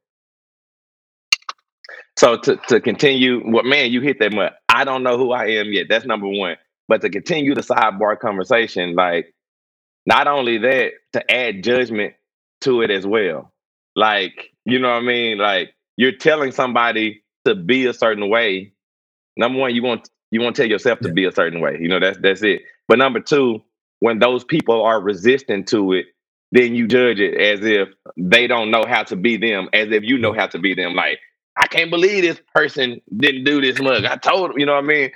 So 2.18 2.38
to 2.38 2.58
to 2.68 2.80
continue, 2.80 3.40
what 3.40 3.64
well, 3.64 3.64
man, 3.64 3.92
you 3.92 4.02
hit 4.02 4.20
that 4.20 4.32
much. 4.32 4.54
I 4.70 4.84
don't 4.84 5.02
know 5.02 5.18
who 5.18 5.32
I 5.32 5.46
am 5.48 5.68
yet. 5.68 5.88
That's 5.90 6.06
number 6.06 6.28
one. 6.28 6.58
But 6.88 7.02
to 7.02 7.10
continue 7.10 7.56
the 7.56 7.62
sidebar 7.62 8.20
conversation, 8.20 8.94
like 8.94 9.34
not 10.06 10.28
only 10.28 10.60
that, 10.60 10.92
to 11.14 11.32
add 11.32 11.64
judgment 11.64 12.14
to 12.62 12.82
it 12.82 12.92
as 12.92 13.08
well. 13.08 13.52
Like, 13.96 14.52
you 14.66 14.80
know 14.80 14.90
what 14.90 15.04
I 15.04 15.06
mean? 15.06 15.38
Like 15.40 15.74
you're 15.98 16.12
telling 16.12 16.52
somebody 16.52 17.24
to 17.46 17.56
be 17.56 17.88
a 17.88 17.94
certain 17.94 18.30
way 18.30 18.73
Number 19.38 19.60
one, 19.60 19.76
you 19.76 19.84
want 19.84 20.10
you 20.32 20.42
want 20.42 20.56
to 20.56 20.62
tell 20.64 20.70
yourself 20.70 21.00
to 21.00 21.10
yeah. 21.10 21.14
be 21.14 21.26
a 21.26 21.32
certain 21.32 21.60
way. 21.62 21.78
You 21.80 21.90
know, 21.90 22.00
that's 22.00 22.18
that's 22.20 22.44
it. 22.44 22.64
But 22.88 23.00
number 23.00 23.20
two, 23.20 23.64
when 24.00 24.20
those 24.20 24.44
people 24.44 24.84
are 24.84 25.02
resistant 25.02 25.68
to 25.70 25.94
it, 25.94 26.08
then 26.52 26.76
you 26.76 26.88
judge 26.88 27.20
it 27.20 27.40
as 27.40 27.66
if 27.66 27.90
they 28.18 28.48
don't 28.48 28.72
know 28.72 28.86
how 28.88 29.04
to 29.04 29.16
be 29.16 29.38
them, 29.38 29.70
as 29.74 29.92
if 29.92 30.04
you 30.04 30.18
know 30.18 30.34
how 30.34 30.48
to 30.48 30.60
be 30.60 30.74
them. 30.76 30.94
Like, 30.94 31.20
I 31.58 31.68
can't 31.68 31.90
believe 31.90 32.24
this 32.24 32.42
person 32.54 33.02
didn't 33.16 33.46
do 33.46 33.62
this 33.62 33.80
mug. 33.80 34.06
I 34.06 34.18
told 34.18 34.52
him, 34.52 34.60
you 34.60 34.66
know 34.66 34.74
what 34.74 34.84
I 34.84 34.88
mean? 34.88 35.12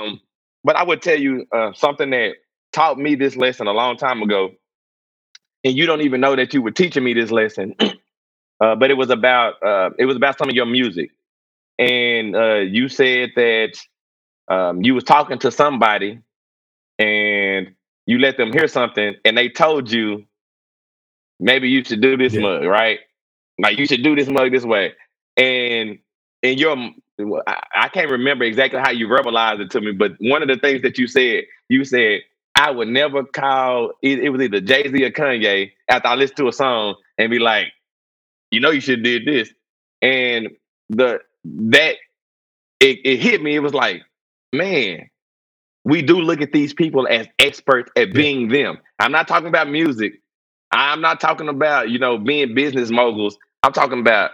Um, 0.00 0.20
but 0.64 0.76
I 0.76 0.82
would 0.82 1.02
tell 1.02 1.18
you 1.18 1.46
uh, 1.52 1.72
something 1.74 2.10
that 2.10 2.34
taught 2.72 2.98
me 2.98 3.14
this 3.14 3.36
lesson 3.36 3.66
a 3.66 3.72
long 3.72 3.96
time 3.96 4.22
ago 4.22 4.52
and 5.64 5.76
you 5.76 5.86
don't 5.86 6.02
even 6.02 6.20
know 6.20 6.36
that 6.36 6.54
you 6.54 6.62
were 6.62 6.70
teaching 6.70 7.02
me 7.02 7.12
this 7.12 7.30
lesson. 7.32 7.74
uh, 8.60 8.76
but 8.76 8.90
it 8.90 8.96
was 8.96 9.10
about 9.10 9.54
uh, 9.62 9.90
it 9.98 10.06
was 10.06 10.16
about 10.16 10.38
some 10.38 10.48
of 10.48 10.54
your 10.54 10.66
music, 10.66 11.10
and 11.78 12.36
uh, 12.36 12.56
you 12.56 12.88
said 12.88 13.30
that 13.36 13.72
um, 14.48 14.82
you 14.82 14.94
was 14.94 15.04
talking 15.04 15.38
to 15.40 15.50
somebody, 15.50 16.20
and 16.98 17.74
you 18.06 18.18
let 18.18 18.36
them 18.36 18.52
hear 18.52 18.68
something, 18.68 19.14
and 19.24 19.36
they 19.36 19.48
told 19.48 19.90
you 19.90 20.24
maybe 21.40 21.68
you 21.68 21.84
should 21.84 22.00
do 22.00 22.16
this 22.16 22.34
yeah. 22.34 22.40
mug, 22.40 22.64
right? 22.64 23.00
Like 23.58 23.78
you 23.78 23.86
should 23.86 24.02
do 24.02 24.16
this 24.16 24.28
mug 24.28 24.52
this 24.52 24.64
way, 24.64 24.94
and 25.36 25.98
in 26.42 26.58
your 26.58 26.76
I 27.74 27.88
can't 27.88 28.10
remember 28.10 28.44
exactly 28.44 28.80
how 28.80 28.90
you 28.90 29.08
verbalized 29.08 29.60
it 29.60 29.70
to 29.72 29.80
me, 29.80 29.92
but 29.92 30.12
one 30.20 30.42
of 30.42 30.48
the 30.48 30.58
things 30.58 30.82
that 30.82 30.98
you 30.98 31.06
said, 31.06 31.44
you 31.68 31.84
said, 31.84 32.20
I 32.54 32.70
would 32.70 32.88
never 32.88 33.24
call 33.24 33.92
it, 34.02 34.18
it 34.20 34.30
was 34.30 34.40
either 34.42 34.60
Jay 34.60 34.90
Z 34.90 35.04
or 35.04 35.10
Kanye 35.10 35.72
after 35.88 36.08
I 36.08 36.14
listened 36.14 36.38
to 36.38 36.48
a 36.48 36.52
song 36.52 36.96
and 37.18 37.30
be 37.30 37.38
like, 37.38 37.68
you 38.50 38.60
know, 38.60 38.70
you 38.70 38.80
should 38.80 39.02
did 39.02 39.26
this. 39.26 39.50
And 40.02 40.50
the 40.90 41.20
that 41.72 41.96
it, 42.80 42.98
it 43.04 43.20
hit 43.20 43.42
me. 43.42 43.54
It 43.56 43.60
was 43.60 43.74
like, 43.74 44.02
man, 44.52 45.08
we 45.84 46.02
do 46.02 46.20
look 46.20 46.40
at 46.40 46.52
these 46.52 46.74
people 46.74 47.06
as 47.08 47.28
experts 47.38 47.90
at 47.96 48.12
being 48.12 48.48
them. 48.48 48.78
I'm 48.98 49.12
not 49.12 49.28
talking 49.28 49.48
about 49.48 49.68
music. 49.70 50.20
I'm 50.72 51.00
not 51.00 51.20
talking 51.20 51.48
about, 51.48 51.90
you 51.90 51.98
know, 51.98 52.18
being 52.18 52.54
business 52.54 52.90
moguls. 52.90 53.38
I'm 53.62 53.72
talking 53.72 54.00
about 54.00 54.32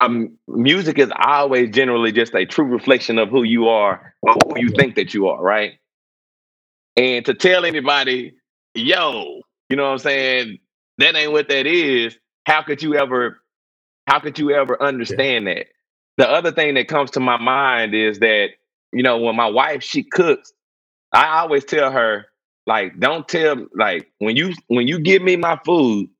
um, 0.00 0.38
music 0.48 0.98
is 0.98 1.10
always 1.16 1.70
generally 1.70 2.12
just 2.12 2.34
a 2.34 2.46
true 2.46 2.64
reflection 2.66 3.18
of 3.18 3.28
who 3.28 3.42
you 3.42 3.68
are 3.68 4.14
or 4.22 4.34
who 4.34 4.60
you 4.60 4.70
think 4.70 4.96
that 4.96 5.14
you 5.14 5.28
are, 5.28 5.42
right? 5.42 5.74
And 6.96 7.24
to 7.26 7.34
tell 7.34 7.64
anybody, 7.64 8.34
yo, 8.74 9.42
you 9.68 9.76
know 9.76 9.84
what 9.84 9.92
I'm 9.92 9.98
saying, 9.98 10.58
that 10.98 11.16
ain't 11.16 11.32
what 11.32 11.48
that 11.48 11.66
is, 11.66 12.16
how 12.46 12.62
could 12.62 12.82
you 12.82 12.94
ever 12.96 13.40
how 14.06 14.20
could 14.20 14.38
you 14.38 14.50
ever 14.52 14.82
understand 14.82 15.46
yeah. 15.46 15.54
that? 15.54 15.66
The 16.20 16.28
other 16.30 16.52
thing 16.52 16.74
that 16.74 16.86
comes 16.86 17.10
to 17.12 17.20
my 17.20 17.38
mind 17.38 17.94
is 17.94 18.18
that, 18.18 18.48
you 18.92 19.02
know, 19.02 19.16
when 19.16 19.34
my 19.36 19.46
wife 19.48 19.82
she 19.82 20.02
cooks, 20.02 20.52
I 21.14 21.38
always 21.38 21.64
tell 21.64 21.90
her, 21.90 22.26
like, 22.66 23.00
don't 23.00 23.26
tell 23.26 23.66
like 23.74 24.06
when 24.18 24.36
you 24.36 24.52
when 24.66 24.86
you 24.86 25.00
give 25.00 25.22
me 25.22 25.36
my 25.36 25.58
food, 25.64 26.10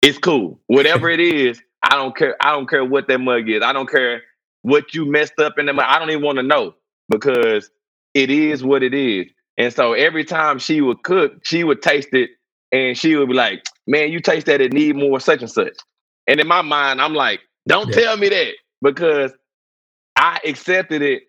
it's 0.00 0.16
cool. 0.16 0.60
Whatever 0.68 1.10
it 1.10 1.18
is, 1.18 1.60
I 1.82 1.96
don't 1.96 2.16
care. 2.16 2.36
I 2.40 2.52
don't 2.52 2.70
care 2.70 2.84
what 2.84 3.08
that 3.08 3.18
mug 3.18 3.48
is. 3.50 3.64
I 3.64 3.72
don't 3.72 3.90
care 3.90 4.22
what 4.62 4.94
you 4.94 5.04
messed 5.10 5.40
up 5.40 5.58
in 5.58 5.66
the 5.66 5.72
mug. 5.72 5.86
I 5.88 5.98
don't 5.98 6.10
even 6.10 6.22
want 6.22 6.36
to 6.36 6.44
know 6.44 6.76
because 7.08 7.68
it 8.14 8.30
is 8.30 8.62
what 8.62 8.84
it 8.84 8.94
is. 8.94 9.26
And 9.58 9.72
so 9.72 9.94
every 9.94 10.24
time 10.24 10.60
she 10.60 10.80
would 10.80 11.02
cook, 11.02 11.32
she 11.42 11.64
would 11.64 11.82
taste 11.82 12.10
it 12.12 12.30
and 12.70 12.96
she 12.96 13.16
would 13.16 13.26
be 13.26 13.34
like, 13.34 13.64
man, 13.88 14.12
you 14.12 14.20
taste 14.20 14.46
that 14.46 14.60
it 14.60 14.72
need 14.72 14.94
more 14.94 15.18
such 15.18 15.40
and 15.40 15.50
such. 15.50 15.76
And 16.28 16.38
in 16.38 16.46
my 16.46 16.62
mind, 16.62 17.00
I'm 17.00 17.14
like, 17.14 17.40
don't 17.66 17.88
yeah. 17.88 18.02
tell 18.02 18.16
me 18.18 18.28
that 18.28 18.54
because 18.82 19.32
I 20.16 20.40
accepted 20.44 21.02
it 21.02 21.24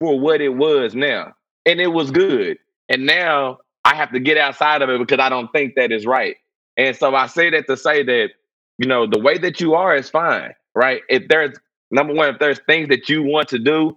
for 0.00 0.18
what 0.18 0.40
it 0.40 0.50
was 0.50 0.94
now. 0.94 1.34
And 1.64 1.80
it 1.80 1.88
was 1.88 2.10
good. 2.10 2.58
And 2.88 3.06
now 3.06 3.58
I 3.84 3.94
have 3.94 4.12
to 4.12 4.20
get 4.20 4.36
outside 4.36 4.82
of 4.82 4.90
it 4.90 4.98
because 4.98 5.20
I 5.20 5.28
don't 5.28 5.52
think 5.52 5.74
that 5.76 5.92
is 5.92 6.06
right. 6.06 6.36
And 6.76 6.96
so 6.96 7.14
I 7.14 7.26
say 7.26 7.50
that 7.50 7.66
to 7.68 7.76
say 7.76 8.02
that 8.02 8.30
you 8.78 8.88
know, 8.88 9.06
the 9.06 9.20
way 9.20 9.38
that 9.38 9.60
you 9.60 9.74
are 9.74 9.94
is 9.94 10.10
fine, 10.10 10.52
right? 10.74 11.02
If 11.08 11.28
there's 11.28 11.56
number 11.90 12.14
one, 12.14 12.28
if 12.28 12.38
there's 12.38 12.60
things 12.66 12.88
that 12.88 13.08
you 13.08 13.22
want 13.22 13.48
to 13.50 13.58
do, 13.58 13.96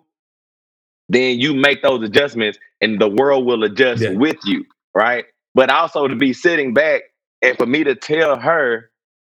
then 1.09 1.39
you 1.39 1.53
make 1.53 1.81
those 1.81 2.03
adjustments 2.03 2.57
and 2.81 2.99
the 2.99 3.07
world 3.07 3.45
will 3.45 3.63
adjust 3.63 4.03
yeah. 4.03 4.11
with 4.11 4.37
you, 4.43 4.65
right? 4.93 5.25
But 5.53 5.69
also 5.69 6.07
to 6.07 6.15
be 6.15 6.33
sitting 6.33 6.73
back 6.73 7.01
and 7.41 7.57
for 7.57 7.65
me 7.65 7.83
to 7.83 7.95
tell 7.95 8.39
her, 8.39 8.91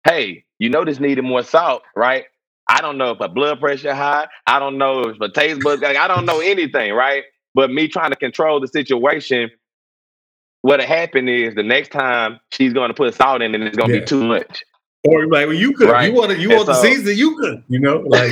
hey, 0.07 0.45
you 0.59 0.69
know 0.69 0.85
this 0.85 0.99
needed 0.99 1.23
more 1.23 1.43
salt, 1.43 1.83
right? 1.95 2.25
I 2.67 2.81
don't 2.81 2.97
know 2.97 3.11
if 3.11 3.19
a 3.19 3.27
blood 3.27 3.59
pressure 3.59 3.93
high. 3.93 4.27
I 4.47 4.59
don't 4.59 4.77
know 4.77 5.01
if 5.01 5.19
a 5.19 5.29
taste 5.29 5.61
bud. 5.61 5.81
Like, 5.81 5.97
I 5.97 6.07
don't 6.07 6.25
know 6.25 6.39
anything, 6.39 6.93
right? 6.93 7.23
But 7.53 7.71
me 7.71 7.87
trying 7.87 8.11
to 8.11 8.15
control 8.15 8.59
the 8.59 8.67
situation, 8.67 9.51
what'll 10.61 10.85
happen 10.85 11.27
is 11.27 11.55
the 11.55 11.63
next 11.63 11.91
time 11.91 12.39
she's 12.51 12.73
going 12.73 12.89
to 12.89 12.93
put 12.93 13.13
salt 13.13 13.41
in 13.41 13.53
and 13.55 13.63
it's 13.63 13.75
going 13.75 13.89
to 13.89 13.95
yeah. 13.95 14.01
be 14.01 14.05
too 14.05 14.23
much. 14.23 14.63
Or 15.03 15.25
like, 15.27 15.47
well, 15.47 15.53
you 15.53 15.73
could, 15.73 15.89
right. 15.89 16.11
you 16.11 16.15
want 16.15 16.31
to, 16.31 16.39
you 16.39 16.49
and 16.49 16.57
want 16.57 16.67
so, 16.67 16.73
the 16.73 16.81
season, 16.81 17.17
you 17.17 17.35
could, 17.37 17.63
you 17.67 17.79
know, 17.79 17.97
like, 18.05 18.31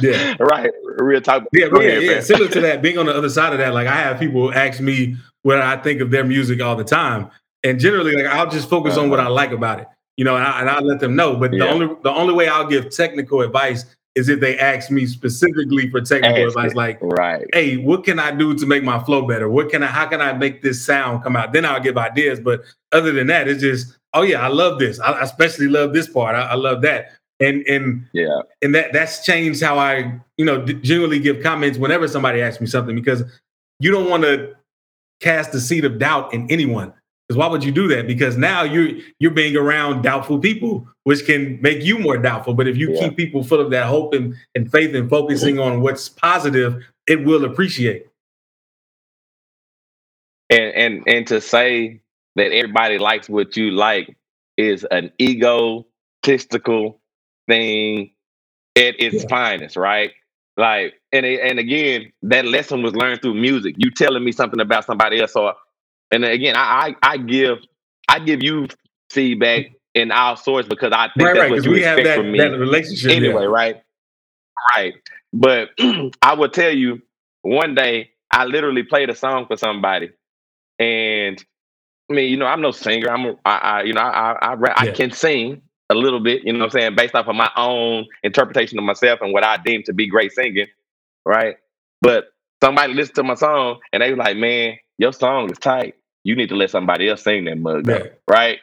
yeah, 0.00 0.36
right, 0.38 0.70
real 0.98 1.20
talk. 1.20 1.44
Yeah, 1.52 1.66
yeah, 1.72 1.78
ahead, 1.78 2.02
yeah. 2.02 2.20
Similar 2.20 2.48
to 2.48 2.60
that, 2.60 2.82
being 2.82 2.96
on 2.96 3.06
the 3.06 3.14
other 3.14 3.28
side 3.28 3.52
of 3.52 3.58
that, 3.58 3.74
like 3.74 3.88
I 3.88 3.96
have 3.96 4.20
people 4.20 4.54
ask 4.54 4.80
me 4.80 5.16
what 5.42 5.60
I 5.60 5.76
think 5.76 6.00
of 6.00 6.12
their 6.12 6.24
music 6.24 6.62
all 6.62 6.76
the 6.76 6.84
time, 6.84 7.30
and 7.64 7.80
generally, 7.80 8.12
like 8.12 8.26
I'll 8.26 8.48
just 8.48 8.70
focus 8.70 8.92
uh-huh. 8.92 9.02
on 9.02 9.10
what 9.10 9.18
uh-huh. 9.18 9.30
I 9.30 9.32
like 9.32 9.50
about 9.50 9.80
it, 9.80 9.88
you 10.20 10.24
know, 10.24 10.36
and 10.36 10.44
I, 10.44 10.60
and 10.60 10.68
I 10.68 10.80
let 10.80 11.00
them 11.00 11.16
know. 11.16 11.34
But 11.34 11.50
yeah. 11.50 11.60
the 11.60 11.70
only 11.70 11.86
the 12.02 12.12
only 12.12 12.34
way 12.34 12.46
I'll 12.46 12.66
give 12.66 12.90
technical 12.90 13.40
advice 13.40 13.86
is 14.14 14.28
if 14.28 14.38
they 14.38 14.58
ask 14.58 14.90
me 14.90 15.06
specifically 15.06 15.88
for 15.88 16.02
technical 16.02 16.44
ask 16.44 16.48
advice, 16.48 16.72
it. 16.72 16.76
like, 16.76 16.98
right, 17.00 17.46
hey, 17.54 17.78
what 17.78 18.04
can 18.04 18.18
I 18.18 18.30
do 18.30 18.54
to 18.54 18.66
make 18.66 18.84
my 18.84 19.02
flow 19.02 19.26
better? 19.26 19.48
What 19.48 19.70
can 19.70 19.82
I, 19.82 19.86
how 19.86 20.06
can 20.06 20.20
I 20.20 20.34
make 20.34 20.60
this 20.60 20.84
sound 20.84 21.22
come 21.22 21.36
out? 21.36 21.54
Then 21.54 21.64
I'll 21.64 21.80
give 21.80 21.96
ideas. 21.96 22.38
But 22.38 22.60
other 22.92 23.12
than 23.12 23.28
that, 23.28 23.48
it's 23.48 23.62
just 23.62 23.96
oh 24.12 24.20
yeah, 24.20 24.42
I 24.42 24.48
love 24.48 24.78
this. 24.78 25.00
I 25.00 25.18
especially 25.22 25.68
love 25.68 25.94
this 25.94 26.06
part. 26.06 26.34
I, 26.34 26.48
I, 26.48 26.54
love 26.54 26.82
that. 26.82 27.12
And 27.40 27.62
and 27.66 28.06
yeah, 28.12 28.42
and 28.60 28.74
that 28.74 28.92
that's 28.92 29.24
changed 29.24 29.62
how 29.62 29.78
I 29.78 30.20
you 30.36 30.44
know 30.44 30.62
generally 30.66 31.18
give 31.18 31.42
comments 31.42 31.78
whenever 31.78 32.06
somebody 32.08 32.42
asks 32.42 32.60
me 32.60 32.66
something 32.66 32.94
because 32.94 33.22
you 33.78 33.90
don't 33.90 34.10
want 34.10 34.24
to 34.24 34.54
cast 35.20 35.52
the 35.52 35.60
seed 35.62 35.86
of 35.86 35.98
doubt 35.98 36.34
in 36.34 36.46
anyone. 36.50 36.92
Because 37.30 37.38
why 37.38 37.46
would 37.46 37.62
you 37.62 37.70
do 37.70 37.86
that? 37.86 38.08
Because 38.08 38.36
now 38.36 38.64
you're 38.64 38.90
you're 39.20 39.30
being 39.30 39.56
around 39.56 40.02
doubtful 40.02 40.40
people, 40.40 40.88
which 41.04 41.24
can 41.26 41.62
make 41.62 41.80
you 41.80 41.96
more 41.96 42.18
doubtful. 42.18 42.54
But 42.54 42.66
if 42.66 42.76
you 42.76 42.92
yeah. 42.92 43.02
keep 43.02 43.16
people 43.16 43.44
full 43.44 43.60
of 43.60 43.70
that 43.70 43.86
hope 43.86 44.14
and, 44.14 44.34
and 44.56 44.68
faith 44.68 44.96
and 44.96 45.08
focusing 45.08 45.60
on 45.60 45.80
what's 45.80 46.08
positive, 46.08 46.82
it 47.06 47.24
will 47.24 47.44
appreciate. 47.44 48.08
And 50.50 50.74
and 50.74 51.04
and 51.06 51.26
to 51.28 51.40
say 51.40 52.00
that 52.34 52.50
everybody 52.50 52.98
likes 52.98 53.28
what 53.28 53.56
you 53.56 53.70
like 53.70 54.16
is 54.56 54.84
an 54.90 55.12
egotistical 55.20 57.00
thing 57.48 58.10
at 58.74 59.00
its 59.00 59.22
yeah. 59.22 59.28
finest, 59.28 59.76
right? 59.76 60.10
Like, 60.56 60.94
and 61.12 61.24
and 61.24 61.60
again, 61.60 62.12
that 62.22 62.44
lesson 62.44 62.82
was 62.82 62.96
learned 62.96 63.22
through 63.22 63.34
music. 63.34 63.76
You 63.78 63.92
telling 63.92 64.24
me 64.24 64.32
something 64.32 64.58
about 64.58 64.84
somebody 64.84 65.20
else, 65.20 65.36
or 65.36 65.54
and 66.10 66.24
again, 66.24 66.56
I 66.56 66.94
I, 67.02 67.12
I 67.12 67.16
give 67.16 67.58
I 68.08 68.18
give 68.18 68.42
you 68.42 68.68
feedback 69.10 69.66
in 69.94 70.10
our 70.12 70.36
source 70.36 70.66
because 70.66 70.92
I 70.92 71.08
think 71.16 71.26
right, 71.26 71.34
that's 71.34 71.38
right, 71.38 71.50
what 71.50 71.64
you 71.64 71.70
we 71.70 71.78
expect 71.78 71.98
have 71.98 72.06
that, 72.06 72.16
from 72.16 72.32
me. 72.32 72.38
That 72.38 72.50
relationship 72.50 73.10
anyway, 73.10 73.42
yeah. 73.42 73.48
right? 73.48 73.82
Right. 74.74 74.94
But 75.32 75.70
I 76.22 76.34
will 76.34 76.48
tell 76.48 76.74
you, 76.74 77.02
one 77.42 77.74
day 77.74 78.10
I 78.30 78.44
literally 78.44 78.82
played 78.82 79.10
a 79.10 79.14
song 79.14 79.46
for 79.46 79.56
somebody, 79.56 80.10
and 80.78 81.42
I 82.10 82.14
mean, 82.14 82.30
you 82.30 82.36
know, 82.36 82.46
I'm 82.46 82.60
no 82.60 82.72
singer. 82.72 83.10
I'm, 83.10 83.26
a, 83.26 83.34
I, 83.44 83.56
I 83.56 83.82
you 83.82 83.92
know, 83.92 84.00
I, 84.00 84.32
I, 84.32 84.52
I, 84.52 84.56
I 84.76 84.84
yeah. 84.86 84.92
can 84.92 85.10
sing 85.12 85.62
a 85.88 85.94
little 85.94 86.20
bit. 86.20 86.42
You 86.44 86.52
know, 86.52 86.60
what 86.60 86.64
I'm 86.66 86.70
saying, 86.70 86.96
based 86.96 87.14
off 87.14 87.28
of 87.28 87.36
my 87.36 87.50
own 87.56 88.06
interpretation 88.22 88.78
of 88.78 88.84
myself 88.84 89.20
and 89.22 89.32
what 89.32 89.44
I 89.44 89.56
deem 89.56 89.82
to 89.84 89.92
be 89.92 90.08
great 90.08 90.32
singing, 90.32 90.66
right? 91.24 91.56
But 92.02 92.32
somebody 92.62 92.94
listened 92.94 93.16
to 93.16 93.22
my 93.22 93.34
song 93.34 93.78
and 93.92 94.02
they 94.02 94.10
were 94.10 94.16
like, 94.16 94.36
"Man, 94.36 94.76
your 94.98 95.12
song 95.12 95.50
is 95.50 95.58
tight. 95.58 95.94
You 96.24 96.36
need 96.36 96.50
to 96.50 96.56
let 96.56 96.70
somebody 96.70 97.08
else 97.08 97.22
sing 97.22 97.44
that 97.44 97.58
mug, 97.58 97.88
yeah. 97.88 98.08
right?" 98.28 98.58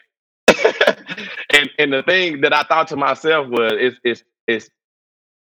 and 0.47 1.69
and 1.79 1.93
the 1.93 2.03
thing 2.03 2.41
that 2.41 2.53
I 2.53 2.63
thought 2.63 2.89
to 2.89 2.95
myself 2.95 3.47
was, 3.47 3.73
it's 3.75 3.99
it's 4.03 4.23
it's 4.47 4.69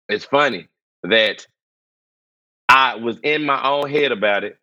it's 0.08 0.26
funny 0.26 0.68
that 1.04 1.46
I 2.68 2.96
was 2.96 3.20
in 3.24 3.46
my 3.46 3.64
own 3.68 3.90
head 3.90 4.12
about 4.12 4.44
it, 4.44 4.58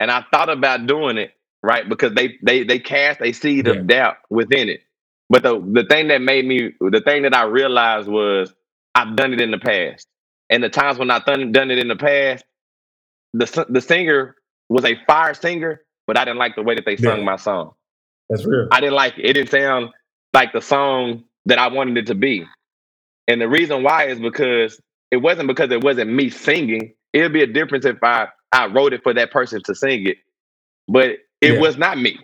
and 0.00 0.10
I 0.10 0.24
thought 0.32 0.48
about 0.48 0.86
doing 0.86 1.18
it, 1.18 1.32
right? 1.62 1.88
Because 1.88 2.14
they 2.14 2.38
they 2.42 2.64
they 2.64 2.78
cast 2.78 3.20
a 3.20 3.32
seed 3.32 3.66
yeah. 3.66 3.74
of 3.74 3.86
doubt 3.86 4.16
within 4.30 4.68
it. 4.68 4.80
But 5.28 5.42
the 5.42 5.58
the 5.60 5.84
thing 5.84 6.08
that 6.08 6.20
made 6.20 6.46
me 6.46 6.74
the 6.80 7.00
thing 7.00 7.22
that 7.22 7.34
I 7.34 7.44
realized 7.44 8.08
was 8.08 8.52
I've 8.94 9.16
done 9.16 9.32
it 9.32 9.40
in 9.40 9.50
the 9.50 9.58
past, 9.58 10.06
and 10.50 10.62
the 10.62 10.68
times 10.68 10.98
when 10.98 11.10
I've 11.10 11.24
done 11.24 11.52
done 11.52 11.70
it 11.70 11.78
in 11.78 11.88
the 11.88 11.96
past, 11.96 12.44
the 13.32 13.66
the 13.68 13.80
singer 13.80 14.36
was 14.68 14.84
a 14.84 14.96
fire 15.06 15.34
singer, 15.34 15.80
but 16.06 16.18
I 16.18 16.24
didn't 16.24 16.38
like 16.38 16.56
the 16.56 16.62
way 16.62 16.74
that 16.74 16.84
they 16.84 16.96
sung 16.96 17.18
yeah. 17.18 17.24
my 17.24 17.36
song. 17.36 17.72
That's 18.28 18.44
real. 18.44 18.68
I 18.70 18.80
didn't 18.80 18.94
like 18.94 19.18
it. 19.18 19.24
It 19.24 19.32
didn't 19.34 19.50
sound 19.50 19.90
like 20.32 20.52
the 20.52 20.60
song 20.60 21.24
that 21.46 21.58
I 21.58 21.68
wanted 21.68 21.98
it 21.98 22.06
to 22.06 22.14
be. 22.14 22.46
And 23.28 23.40
the 23.40 23.48
reason 23.48 23.82
why 23.82 24.06
is 24.06 24.18
because 24.20 24.80
it 25.10 25.18
wasn't 25.18 25.48
because 25.48 25.70
it 25.70 25.82
wasn't 25.82 26.10
me 26.12 26.30
singing. 26.30 26.94
It'd 27.12 27.32
be 27.32 27.42
a 27.42 27.46
difference 27.46 27.84
if 27.84 28.02
I 28.02 28.28
I 28.50 28.66
wrote 28.66 28.92
it 28.92 29.02
for 29.02 29.14
that 29.14 29.30
person 29.30 29.62
to 29.64 29.74
sing 29.74 30.06
it. 30.06 30.18
But 30.88 31.18
it 31.40 31.54
yeah. 31.54 31.60
was 31.60 31.76
not 31.76 31.98
me. 31.98 32.18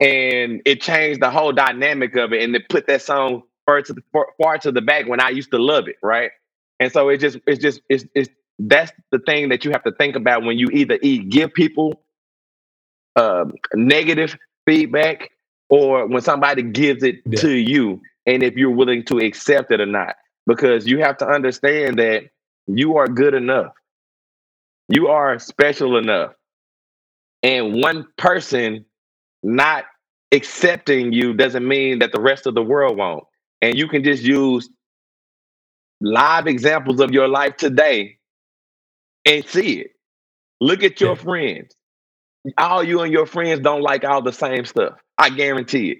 And 0.00 0.62
it 0.64 0.80
changed 0.80 1.20
the 1.20 1.30
whole 1.30 1.52
dynamic 1.52 2.16
of 2.16 2.32
it 2.32 2.42
and 2.42 2.54
it 2.54 2.68
put 2.68 2.86
that 2.88 3.02
song 3.02 3.42
far 3.66 3.80
to 3.82 3.92
the 3.92 4.02
far, 4.12 4.26
far 4.42 4.58
to 4.58 4.72
the 4.72 4.82
back 4.82 5.06
when 5.06 5.20
I 5.20 5.30
used 5.30 5.50
to 5.52 5.58
love 5.58 5.88
it, 5.88 5.96
right? 6.02 6.30
And 6.80 6.92
so 6.92 7.08
it 7.08 7.18
just 7.18 7.38
it's 7.46 7.62
just 7.62 7.80
it's 7.88 8.04
it's 8.14 8.28
that's 8.58 8.92
the 9.10 9.18
thing 9.20 9.48
that 9.50 9.64
you 9.64 9.70
have 9.70 9.84
to 9.84 9.92
think 9.92 10.16
about 10.16 10.42
when 10.42 10.58
you 10.58 10.68
either 10.72 10.98
e 11.00 11.18
give 11.18 11.54
people 11.54 12.03
um, 13.16 13.54
negative 13.74 14.36
feedback 14.66 15.30
or 15.68 16.06
when 16.06 16.22
somebody 16.22 16.62
gives 16.62 17.02
it 17.02 17.16
Yeah. 17.26 17.40
to 17.40 17.50
you 17.50 18.00
and 18.26 18.42
if 18.42 18.54
you're 18.54 18.70
willing 18.70 19.04
to 19.06 19.18
accept 19.18 19.70
it 19.72 19.80
or 19.80 19.86
not. 19.86 20.16
Because 20.46 20.86
you 20.86 20.98
have 21.00 21.16
to 21.18 21.26
understand 21.28 21.98
that 21.98 22.24
you 22.66 22.96
are 22.96 23.08
good 23.08 23.34
enough. 23.34 23.72
You 24.88 25.08
are 25.08 25.38
special 25.38 25.96
enough. 25.96 26.32
And 27.42 27.74
one 27.82 28.06
person 28.18 28.84
not 29.42 29.84
accepting 30.32 31.12
you 31.12 31.34
doesn't 31.34 31.66
mean 31.66 32.00
that 32.00 32.12
the 32.12 32.20
rest 32.20 32.46
of 32.46 32.54
the 32.54 32.62
world 32.62 32.96
won't. 32.96 33.24
And 33.62 33.76
you 33.78 33.88
can 33.88 34.04
just 34.04 34.22
use 34.22 34.68
live 36.00 36.46
examples 36.46 37.00
of 37.00 37.12
your 37.12 37.28
life 37.28 37.56
today 37.56 38.18
and 39.24 39.44
see 39.46 39.80
it. 39.80 39.92
Look 40.60 40.82
at 40.82 41.00
your 41.00 41.16
Yeah. 41.16 41.22
friends 41.22 41.74
all 42.58 42.82
you 42.84 43.02
and 43.02 43.12
your 43.12 43.26
friends 43.26 43.60
don't 43.60 43.82
like 43.82 44.04
all 44.04 44.22
the 44.22 44.32
same 44.32 44.64
stuff. 44.64 44.94
I 45.18 45.30
guarantee 45.30 45.92
it. 45.92 45.98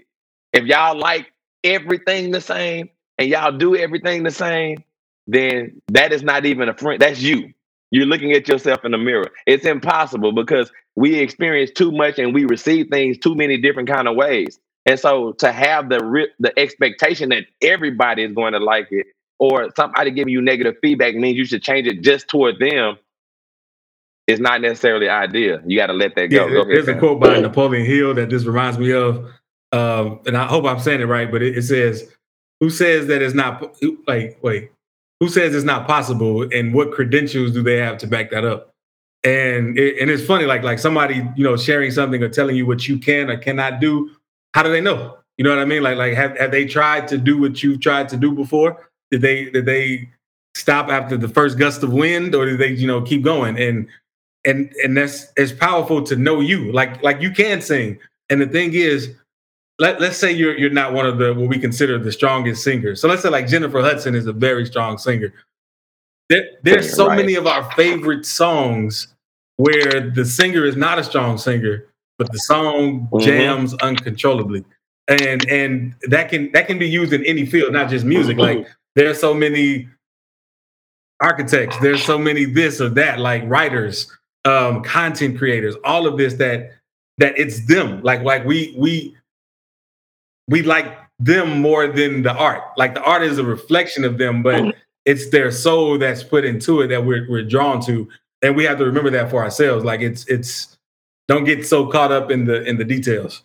If 0.52 0.64
y'all 0.66 0.98
like 0.98 1.32
everything 1.64 2.30
the 2.30 2.40
same 2.40 2.90
and 3.18 3.28
y'all 3.28 3.56
do 3.56 3.76
everything 3.76 4.22
the 4.24 4.30
same, 4.30 4.84
then 5.26 5.80
that 5.88 6.12
is 6.12 6.22
not 6.22 6.46
even 6.46 6.68
a 6.68 6.74
friend. 6.74 7.00
That's 7.00 7.20
you. 7.20 7.52
You're 7.90 8.06
looking 8.06 8.32
at 8.32 8.48
yourself 8.48 8.84
in 8.84 8.92
the 8.92 8.98
mirror. 8.98 9.30
It's 9.46 9.64
impossible 9.66 10.32
because 10.32 10.70
we 10.96 11.16
experience 11.20 11.70
too 11.70 11.92
much 11.92 12.18
and 12.18 12.34
we 12.34 12.44
receive 12.44 12.88
things 12.90 13.18
too 13.18 13.34
many 13.34 13.58
different 13.58 13.88
kind 13.88 14.08
of 14.08 14.16
ways. 14.16 14.58
And 14.86 14.98
so 15.00 15.32
to 15.34 15.52
have 15.52 15.88
the 15.88 16.04
re- 16.04 16.30
the 16.40 16.58
expectation 16.58 17.30
that 17.30 17.44
everybody 17.62 18.24
is 18.24 18.34
going 18.34 18.52
to 18.52 18.58
like 18.58 18.88
it 18.90 19.06
or 19.38 19.70
somebody 19.76 20.10
giving 20.10 20.32
you 20.32 20.42
negative 20.42 20.76
feedback 20.82 21.14
means 21.14 21.36
you 21.38 21.44
should 21.46 21.62
change 21.62 21.86
it 21.86 22.02
just 22.02 22.28
toward 22.28 22.58
them 22.58 22.98
is 24.26 24.40
not 24.40 24.60
necessarily 24.60 25.08
ideal. 25.08 25.60
You 25.66 25.78
got 25.78 25.88
to 25.88 25.92
let 25.92 26.14
that 26.16 26.28
go. 26.28 26.46
Yeah, 26.46 26.52
go 26.52 26.60
ahead, 26.62 26.68
there's 26.68 26.88
a 26.88 26.98
quote 26.98 27.20
by 27.20 27.38
Napoleon 27.40 27.84
Hill 27.84 28.14
that 28.14 28.30
this 28.30 28.44
reminds 28.44 28.78
me 28.78 28.92
of, 28.92 29.18
um, 29.72 30.20
and 30.26 30.36
I 30.36 30.46
hope 30.46 30.64
I'm 30.64 30.80
saying 30.80 31.00
it 31.00 31.06
right. 31.06 31.30
But 31.30 31.42
it, 31.42 31.58
it 31.58 31.62
says, 31.62 32.10
"Who 32.60 32.70
says 32.70 33.06
that 33.08 33.22
it's 33.22 33.34
not 33.34 33.74
like 34.06 34.38
wait? 34.42 34.70
Who 35.20 35.28
says 35.28 35.54
it's 35.54 35.64
not 35.64 35.86
possible? 35.86 36.42
And 36.42 36.74
what 36.74 36.92
credentials 36.92 37.52
do 37.52 37.62
they 37.62 37.76
have 37.76 37.98
to 37.98 38.06
back 38.06 38.30
that 38.30 38.44
up?" 38.44 38.70
And 39.24 39.78
it, 39.78 39.98
and 40.00 40.10
it's 40.10 40.24
funny, 40.24 40.44
like 40.44 40.62
like 40.62 40.78
somebody 40.78 41.26
you 41.36 41.44
know 41.44 41.56
sharing 41.56 41.90
something 41.90 42.22
or 42.22 42.28
telling 42.28 42.56
you 42.56 42.66
what 42.66 42.88
you 42.88 42.98
can 42.98 43.30
or 43.30 43.36
cannot 43.36 43.80
do. 43.80 44.10
How 44.54 44.62
do 44.62 44.70
they 44.70 44.80
know? 44.80 45.18
You 45.36 45.44
know 45.44 45.50
what 45.50 45.58
I 45.58 45.64
mean? 45.64 45.82
Like 45.82 45.98
like 45.98 46.14
have 46.14 46.38
have 46.38 46.50
they 46.50 46.64
tried 46.64 47.08
to 47.08 47.18
do 47.18 47.38
what 47.38 47.62
you've 47.62 47.80
tried 47.80 48.08
to 48.10 48.16
do 48.16 48.32
before? 48.32 48.88
Did 49.10 49.20
they 49.20 49.50
did 49.50 49.66
they 49.66 50.08
stop 50.54 50.88
after 50.88 51.16
the 51.16 51.28
first 51.28 51.58
gust 51.58 51.82
of 51.82 51.92
wind, 51.92 52.34
or 52.34 52.46
did 52.46 52.58
they 52.58 52.70
you 52.70 52.86
know 52.86 53.02
keep 53.02 53.22
going? 53.22 53.58
And 53.58 53.88
and 54.44 54.72
and 54.82 54.96
that's 54.96 55.26
it's 55.36 55.52
powerful 55.52 56.02
to 56.04 56.16
know 56.16 56.40
you. 56.40 56.72
Like 56.72 57.02
like 57.02 57.20
you 57.20 57.30
can 57.30 57.60
sing. 57.60 57.98
And 58.30 58.40
the 58.40 58.46
thing 58.46 58.74
is 58.74 59.14
let, 59.78 60.00
let's 60.00 60.16
say 60.16 60.32
you're 60.32 60.56
you're 60.56 60.70
not 60.70 60.92
one 60.92 61.06
of 61.06 61.18
the 61.18 61.34
what 61.34 61.48
we 61.48 61.58
consider 61.58 61.98
the 61.98 62.12
strongest 62.12 62.62
singers. 62.62 63.00
So 63.00 63.08
let's 63.08 63.22
say 63.22 63.28
like 63.28 63.48
jennifer 63.48 63.80
hudson 63.80 64.14
is 64.14 64.26
a 64.26 64.32
very 64.32 64.66
strong 64.66 64.98
singer. 64.98 65.32
There, 66.30 66.46
there's 66.62 66.94
so 66.94 67.08
right. 67.08 67.16
many 67.16 67.34
of 67.34 67.46
our 67.46 67.70
favorite 67.72 68.24
songs 68.24 69.08
where 69.56 70.10
the 70.10 70.24
singer 70.24 70.64
is 70.64 70.76
not 70.76 70.98
a 70.98 71.04
strong 71.04 71.38
singer 71.38 71.86
but 72.18 72.30
the 72.32 72.38
song 72.38 73.08
Mhm. 73.12 73.22
jams 73.22 73.74
uncontrollably. 73.74 74.64
And 75.08 75.48
and 75.50 75.94
that 76.08 76.30
can 76.30 76.50
that 76.52 76.66
can 76.66 76.78
be 76.78 76.88
used 76.88 77.12
in 77.12 77.24
any 77.24 77.44
field 77.44 77.72
not 77.72 77.90
just 77.90 78.04
music. 78.04 78.38
Like 78.38 78.66
there's 78.94 79.20
so 79.20 79.34
many 79.34 79.88
architects. 81.20 81.76
There's 81.78 82.04
so 82.04 82.18
many 82.18 82.44
this 82.44 82.80
or 82.80 82.88
that 82.90 83.18
like 83.18 83.42
writers 83.46 84.10
um 84.44 84.82
content 84.82 85.38
creators 85.38 85.74
all 85.84 86.06
of 86.06 86.16
this 86.18 86.34
that 86.34 86.70
that 87.18 87.38
it's 87.38 87.66
them 87.66 88.02
like 88.02 88.22
like 88.22 88.44
we 88.44 88.74
we 88.78 89.16
we 90.48 90.62
like 90.62 90.86
them 91.18 91.60
more 91.60 91.86
than 91.86 92.22
the 92.22 92.32
art 92.34 92.62
like 92.76 92.94
the 92.94 93.02
art 93.02 93.22
is 93.22 93.38
a 93.38 93.44
reflection 93.44 94.04
of 94.04 94.18
them 94.18 94.42
but 94.42 94.74
it's 95.04 95.30
their 95.30 95.50
soul 95.50 95.98
that's 95.98 96.22
put 96.22 96.44
into 96.44 96.80
it 96.80 96.88
that 96.88 97.04
we're, 97.04 97.26
we're 97.30 97.42
drawn 97.44 97.80
to 97.80 98.08
and 98.42 98.56
we 98.56 98.64
have 98.64 98.78
to 98.78 98.84
remember 98.84 99.10
that 99.10 99.30
for 99.30 99.42
ourselves 99.42 99.84
like 99.84 100.00
it's 100.00 100.26
it's 100.26 100.76
don't 101.28 101.44
get 101.44 101.66
so 101.66 101.86
caught 101.86 102.12
up 102.12 102.30
in 102.30 102.44
the 102.44 102.62
in 102.64 102.76
the 102.78 102.84
details 102.84 103.42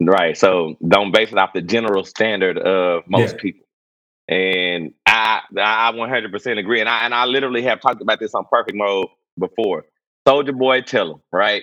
Right. 0.00 0.36
So 0.36 0.76
don't 0.88 1.12
base 1.12 1.30
it 1.30 1.38
off 1.38 1.52
the 1.52 1.62
general 1.62 2.04
standard 2.04 2.58
of 2.58 3.04
most 3.08 3.36
Yeah. 3.36 3.40
people. 3.40 3.66
And 4.28 4.92
I 5.56 5.90
I 5.90 5.92
100% 5.92 6.58
agree. 6.58 6.80
And 6.80 6.88
I 6.88 7.04
and 7.04 7.14
I 7.14 7.26
literally 7.26 7.62
have 7.62 7.80
talked 7.80 8.02
about 8.02 8.20
this 8.20 8.34
on 8.34 8.44
Perfect 8.50 8.76
Mode 8.76 9.08
before. 9.38 9.86
Soulja 10.28 10.56
Boy 10.56 10.82
tell 10.82 11.12
him, 11.14 11.22
right? 11.32 11.62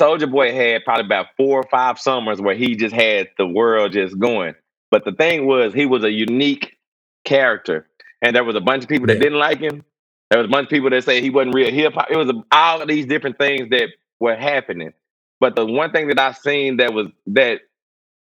Soulja 0.00 0.30
Boy 0.30 0.52
had 0.54 0.84
probably 0.84 1.04
about 1.06 1.28
four 1.36 1.60
or 1.60 1.68
five 1.70 1.98
summers 1.98 2.40
where 2.40 2.54
he 2.54 2.76
just 2.76 2.94
had 2.94 3.28
the 3.38 3.46
world 3.46 3.92
just 3.92 4.18
going. 4.18 4.54
But 4.90 5.04
the 5.04 5.12
thing 5.12 5.46
was, 5.46 5.74
he 5.74 5.86
was 5.86 6.04
a 6.04 6.10
unique 6.10 6.76
character, 7.24 7.88
and 8.22 8.34
there 8.34 8.44
was 8.44 8.56
a 8.56 8.60
bunch 8.60 8.84
of 8.84 8.88
people 8.88 9.06
that 9.08 9.18
Yeah. 9.18 9.20
didn't 9.20 9.38
like 9.38 9.60
him. 9.60 9.84
There 10.30 10.40
was 10.40 10.46
a 10.48 10.50
bunch 10.50 10.66
of 10.66 10.70
people 10.70 10.90
that 10.90 11.04
say 11.04 11.20
he 11.20 11.30
wasn't 11.30 11.54
real 11.54 11.72
hip 11.72 11.94
hop. 11.94 12.08
It 12.10 12.16
was 12.16 12.28
a, 12.30 12.42
all 12.52 12.82
of 12.82 12.88
these 12.88 13.06
different 13.06 13.38
things 13.38 13.70
that 13.70 13.90
were 14.20 14.36
happening. 14.36 14.92
But 15.40 15.56
the 15.56 15.66
one 15.66 15.92
thing 15.92 16.08
that 16.08 16.18
I 16.20 16.32
seen 16.32 16.78
that 16.78 16.94
was 16.94 17.08
that, 17.28 17.60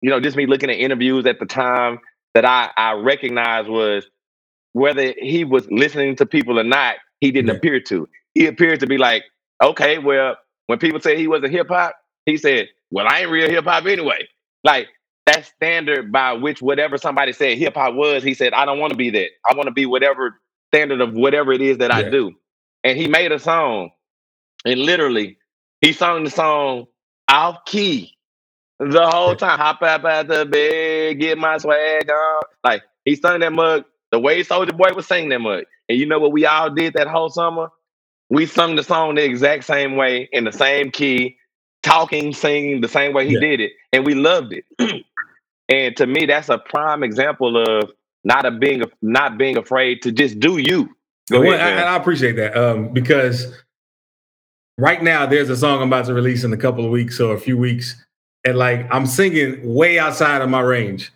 you 0.03 0.11
know, 0.11 0.21
just 0.21 0.37
me 0.37 0.47
looking 0.47 0.71
at 0.71 0.77
interviews 0.79 1.27
at 1.27 1.41
the 1.41 1.47
time 1.47 2.01
that 2.39 2.47
I 2.47 2.71
I 2.77 2.93
recognized 2.95 3.69
was 3.69 4.07
whether 4.73 5.15
he 5.19 5.45
was 5.45 5.67
listening 5.71 6.17
to 6.17 6.27
people 6.27 6.59
or 6.61 6.65
not, 6.65 6.97
he 7.21 7.33
didn't 7.33 7.49
Yeah. 7.49 7.55
appear 7.57 7.81
to. 7.81 8.09
He 8.35 8.47
appeared 8.47 8.81
to 8.81 8.87
be 8.87 8.99
like, 8.99 9.25
okay, 9.63 9.99
well, 9.99 10.37
when 10.67 10.79
people 10.79 11.01
say 11.01 11.17
he 11.19 11.29
wasn't 11.29 11.53
hip 11.53 11.69
hop, 11.69 11.95
he 12.27 12.37
said, 12.37 12.69
well, 12.91 13.07
I 13.09 13.21
ain't 13.23 13.31
real 13.31 13.51
hip 13.51 13.65
hop 13.65 13.87
anyway. 13.87 14.29
Like 14.65 14.89
that 15.27 15.47
standard 15.47 16.13
by 16.13 16.35
which 16.35 16.63
whatever 16.63 16.99
somebody 16.99 17.33
said 17.33 17.59
hip 17.59 17.75
hop 17.75 17.95
was, 17.95 18.23
he 18.23 18.35
said, 18.35 18.53
I 18.55 18.67
don't 18.67 18.79
want 18.79 18.93
to 18.93 18.97
be 18.99 19.11
that. 19.11 19.31
I 19.51 19.57
want 19.57 19.67
to 19.69 19.73
be 19.75 19.87
whatever 19.87 20.41
standard 20.73 21.01
of 21.01 21.15
whatever 21.15 21.53
it 21.53 21.63
is 21.63 21.79
that 21.79 21.91
I 21.91 22.09
do. 22.11 22.33
And 22.85 22.97
he 22.99 23.09
made 23.09 23.33
a 23.33 23.41
song, 23.41 23.91
and 24.65 24.81
literally, 24.81 25.39
he 25.81 25.93
sung 25.93 26.25
the 26.25 26.31
song 26.31 26.87
off 27.29 27.65
key 27.67 28.18
the 28.81 29.09
whole 29.09 29.37
time. 29.37 29.59
Hop 29.59 29.83
up 29.83 30.05
at 30.05 30.29
the 30.29 30.47
bed, 30.47 31.21
get 31.21 31.39
my 31.39 31.59
swag 31.59 32.11
on. 32.11 32.43
Like 32.65 32.83
he 33.05 33.17
sung 33.17 33.41
that 33.41 33.53
mug 33.53 33.85
the 34.13 34.19
way 34.21 34.43
Soulja 34.45 34.77
Boy 34.77 34.95
was 34.95 35.07
singing 35.07 35.31
that 35.31 35.41
mug. 35.41 35.65
And 35.89 35.99
you 35.99 36.07
know 36.07 36.19
what 36.21 36.33
we 36.33 36.47
all 36.47 36.71
did 36.71 36.95
that 36.95 37.09
whole 37.09 37.31
summer? 37.31 37.69
We 38.31 38.47
sung 38.47 38.77
the 38.77 38.83
song 38.85 39.15
the 39.17 39.25
exact 39.25 39.65
same 39.65 39.97
way 39.97 40.29
in 40.33 40.45
the 40.45 40.53
same 40.53 40.91
key, 40.91 41.39
talking, 41.83 42.35
singing 42.35 42.81
the 42.81 42.89
same 42.89 43.15
way 43.15 43.27
he 43.29 43.35
Yeah. 43.35 43.41
did 43.41 43.61
it, 43.61 43.73
and 43.93 44.05
we 44.07 44.15
loved 44.15 44.53
it. 44.53 44.65
and 45.69 45.97
to 45.97 46.07
me, 46.07 46.27
that's 46.27 46.49
a 46.49 46.59
prime 46.59 47.03
example 47.03 47.57
of 47.63 47.91
not 48.25 48.47
a 48.47 48.51
being 48.51 48.83
not 49.03 49.39
being 49.39 49.57
afraid 49.57 50.03
to 50.03 50.13
just 50.13 50.41
do 50.41 50.59
you. 50.59 50.91
Go 51.31 51.41
Well, 51.41 51.55
ahead, 51.55 51.61
I, 51.61 51.71
and 51.71 51.89
I 51.91 51.97
appreciate 51.97 52.37
that 52.37 52.57
um, 52.57 52.93
because 52.93 53.55
right 54.79 55.03
now 55.03 55.27
there's 55.27 55.51
a 55.51 55.57
song 55.57 55.83
I'm 55.83 55.89
about 55.89 56.07
to 56.07 56.15
release 56.15 56.45
in 56.45 56.53
a 56.53 56.57
couple 56.57 56.85
of 56.85 56.91
weeks 56.91 57.21
or 57.21 57.35
a 57.35 57.41
few 57.41 57.59
weeks, 57.59 57.97
and 58.49 58.59
like 58.59 58.87
I'm 58.91 59.07
singing 59.07 59.61
way 59.75 59.99
outside 59.99 60.43
of 60.43 60.49
my 60.51 60.61
range, 60.61 61.13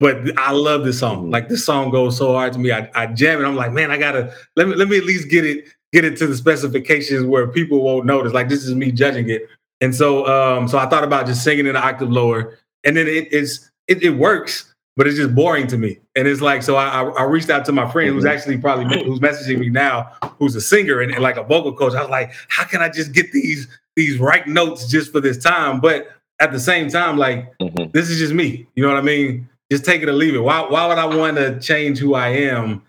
but 0.00 0.16
I 0.38 0.52
love 0.52 0.84
this 0.84 0.98
song. 0.98 1.26
Mhm. 1.26 1.32
Like 1.32 1.48
this 1.48 1.64
song 1.64 1.90
goes 1.90 2.16
so 2.16 2.32
hard 2.32 2.52
to 2.54 2.58
me. 2.58 2.72
I, 2.72 2.90
I 2.94 3.06
jam 3.06 3.40
it. 3.42 3.46
I'm 3.46 3.56
like, 3.56 3.72
man, 3.72 3.90
I 3.90 3.96
gotta 3.98 4.32
let 4.56 4.68
me 4.68 4.74
let 4.74 4.88
me 4.88 4.96
at 4.98 5.04
least 5.04 5.28
get 5.28 5.44
it 5.44 5.66
get 5.92 6.04
it 6.04 6.16
to 6.18 6.26
the 6.26 6.36
specifications 6.36 7.24
where 7.24 7.46
people 7.48 7.82
won't 7.82 8.06
notice. 8.06 8.32
Like 8.32 8.48
this 8.48 8.64
is 8.64 8.74
me 8.74 8.92
judging 8.92 9.28
it, 9.30 9.42
and 9.80 9.94
so 9.94 10.26
um, 10.26 10.68
so 10.68 10.78
I 10.78 10.86
thought 10.86 11.04
about 11.04 11.26
just 11.26 11.42
singing 11.44 11.66
in 11.66 11.76
an 11.76 11.82
octave 11.82 12.10
lower, 12.10 12.58
and 12.84 12.96
then 12.96 13.06
it 13.06 13.32
is 13.32 13.70
it, 13.88 14.02
it 14.02 14.10
works. 14.10 14.72
But 14.98 15.06
it's 15.06 15.18
just 15.18 15.34
boring 15.34 15.66
to 15.66 15.76
me, 15.76 15.98
and 16.14 16.26
it's 16.26 16.40
like 16.40 16.62
so. 16.62 16.76
I, 16.76 17.02
I 17.02 17.24
reached 17.24 17.50
out 17.50 17.66
to 17.66 17.72
my 17.72 17.86
friend 17.90 18.14
who's 18.14 18.24
Mhm. 18.24 18.30
actually 18.34 18.56
probably 18.56 19.04
who's 19.04 19.20
messaging 19.20 19.58
me 19.58 19.68
now, 19.68 20.10
who's 20.38 20.56
a 20.56 20.60
singer 20.62 21.00
and, 21.02 21.12
and 21.12 21.22
like 21.22 21.36
a 21.36 21.42
vocal 21.42 21.74
coach. 21.74 21.92
I 21.94 22.00
was 22.00 22.08
like, 22.08 22.32
how 22.48 22.64
can 22.64 22.80
I 22.80 22.88
just 22.88 23.12
get 23.12 23.30
these 23.30 23.68
these 23.94 24.18
right 24.18 24.46
notes 24.46 24.88
just 24.88 25.12
for 25.12 25.20
this 25.20 25.36
time? 25.36 25.80
But 25.80 26.08
at 26.40 26.52
the 26.52 26.60
same 26.60 26.88
time, 26.88 27.16
like 27.16 27.56
Mhm. 27.58 27.92
this 27.92 28.10
is 28.10 28.18
just 28.18 28.32
me. 28.34 28.66
You 28.74 28.82
know 28.82 28.88
what 28.92 28.98
I 28.98 29.02
mean? 29.02 29.48
Just 29.70 29.84
take 29.84 30.02
it 30.02 30.08
or 30.08 30.12
leave 30.12 30.34
it. 30.34 30.40
Why 30.40 30.60
why 30.60 30.86
would 30.86 30.98
I 30.98 31.06
want 31.06 31.36
to 31.36 31.58
change 31.60 31.98
who 31.98 32.14
I 32.14 32.28
am 32.28 32.82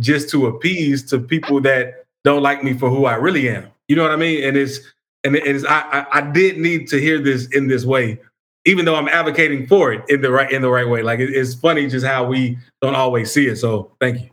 just 0.00 0.28
to 0.30 0.46
appease 0.46 1.02
to 1.10 1.18
people 1.18 1.60
that 1.62 2.04
don't 2.24 2.42
like 2.42 2.62
me 2.64 2.74
for 2.74 2.90
who 2.90 3.04
I 3.06 3.14
really 3.14 3.48
am? 3.48 3.66
You 3.88 3.96
know 3.96 4.02
what 4.02 4.12
I 4.12 4.16
mean? 4.16 4.44
And 4.44 4.56
it's 4.56 4.80
and 5.24 5.36
it 5.36 5.46
is 5.46 5.64
I 5.64 5.80
I, 5.80 6.06
I 6.18 6.20
did 6.30 6.58
need 6.58 6.88
to 6.88 7.00
hear 7.00 7.18
this 7.20 7.46
in 7.52 7.68
this 7.68 7.84
way, 7.84 8.18
even 8.64 8.84
though 8.84 8.96
I'm 8.96 9.08
advocating 9.08 9.66
for 9.66 9.92
it 9.92 10.02
in 10.08 10.20
the 10.20 10.30
right 10.30 10.50
in 10.50 10.62
the 10.62 10.70
right 10.70 10.88
way. 10.88 11.02
Like 11.02 11.20
it, 11.20 11.30
it's 11.30 11.54
funny 11.54 11.88
just 11.88 12.04
how 12.06 12.24
we 12.24 12.58
don't 12.82 12.94
always 12.96 13.30
see 13.32 13.46
it. 13.46 13.56
So 13.56 13.92
thank 14.00 14.20
you. 14.20 14.30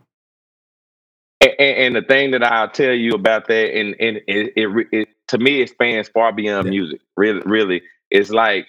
And, 1.40 1.52
and, 1.60 1.76
and 1.78 1.96
the 1.96 2.02
thing 2.02 2.32
that 2.32 2.42
I'll 2.42 2.68
tell 2.68 2.92
you 2.92 3.12
about 3.12 3.46
that, 3.48 3.74
and 3.78 3.94
and 4.00 4.16
it, 4.26 4.52
it, 4.56 4.88
it 4.92 5.08
to 5.28 5.38
me, 5.38 5.62
it 5.62 5.70
spans 5.70 6.08
far 6.08 6.32
beyond 6.32 6.66
Yeah. 6.66 6.70
music. 6.70 7.00
Really, 7.16 7.42
really, 7.46 7.82
it's 8.10 8.30
like 8.30 8.66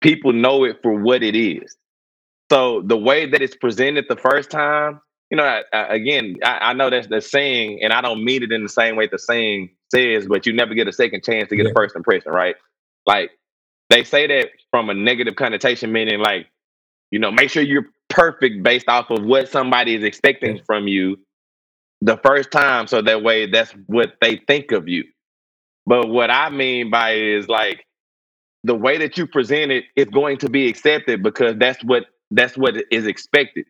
people 0.00 0.32
know 0.32 0.64
it 0.64 0.78
for 0.82 0.94
what 1.00 1.22
it 1.22 1.36
is. 1.36 1.76
So 2.50 2.82
the 2.82 2.96
way 2.96 3.26
that 3.26 3.42
it's 3.42 3.56
presented 3.56 4.06
the 4.08 4.16
first 4.16 4.50
time, 4.50 5.00
you 5.30 5.36
know, 5.36 5.44
I, 5.44 5.62
I, 5.72 5.94
again, 5.94 6.36
I, 6.42 6.70
I 6.70 6.72
know 6.72 6.90
that's 6.90 7.06
the 7.06 7.20
saying, 7.20 7.80
and 7.82 7.92
I 7.92 8.00
don't 8.00 8.24
mean 8.24 8.42
it 8.42 8.50
in 8.50 8.62
the 8.62 8.68
same 8.68 8.96
way 8.96 9.06
the 9.06 9.18
saying 9.18 9.70
says, 9.94 10.26
but 10.26 10.46
you 10.46 10.52
never 10.52 10.74
get 10.74 10.88
a 10.88 10.92
second 10.92 11.22
chance 11.22 11.48
to 11.50 11.56
get 11.56 11.66
Yeah. 11.66 11.70
a 11.70 11.74
first 11.74 11.94
impression, 11.94 12.32
right? 12.32 12.56
Like 13.06 13.30
they 13.88 14.02
say 14.04 14.26
that 14.26 14.48
from 14.70 14.90
a 14.90 14.94
negative 14.94 15.36
connotation, 15.36 15.92
meaning 15.92 16.18
like, 16.18 16.46
you 17.10 17.18
know, 17.18 17.30
make 17.30 17.50
sure 17.50 17.62
you're 17.62 17.86
perfect 18.08 18.62
based 18.62 18.88
off 18.88 19.10
of 19.10 19.24
what 19.24 19.48
somebody 19.48 19.94
is 19.94 20.02
expecting 20.02 20.56
yeah. 20.56 20.62
from 20.66 20.88
you 20.88 21.18
the 22.02 22.16
first 22.24 22.50
time, 22.50 22.86
so 22.86 23.02
that 23.02 23.22
way 23.22 23.46
that's 23.46 23.72
what 23.86 24.14
they 24.20 24.36
think 24.48 24.72
of 24.72 24.88
you. 24.88 25.04
But 25.86 26.08
what 26.08 26.30
I 26.30 26.50
mean 26.50 26.90
by 26.90 27.10
it 27.10 27.22
is 27.22 27.48
like 27.48 27.84
the 28.64 28.74
way 28.74 28.98
that 28.98 29.16
you 29.16 29.26
present 29.26 29.72
it 29.72 29.84
is 29.96 30.06
going 30.06 30.38
to 30.38 30.50
be 30.50 30.68
accepted 30.68 31.22
because 31.22 31.56
that's 31.56 31.82
what 31.84 32.06
that's 32.30 32.56
what 32.56 32.74
is 32.90 33.06
expected. 33.06 33.66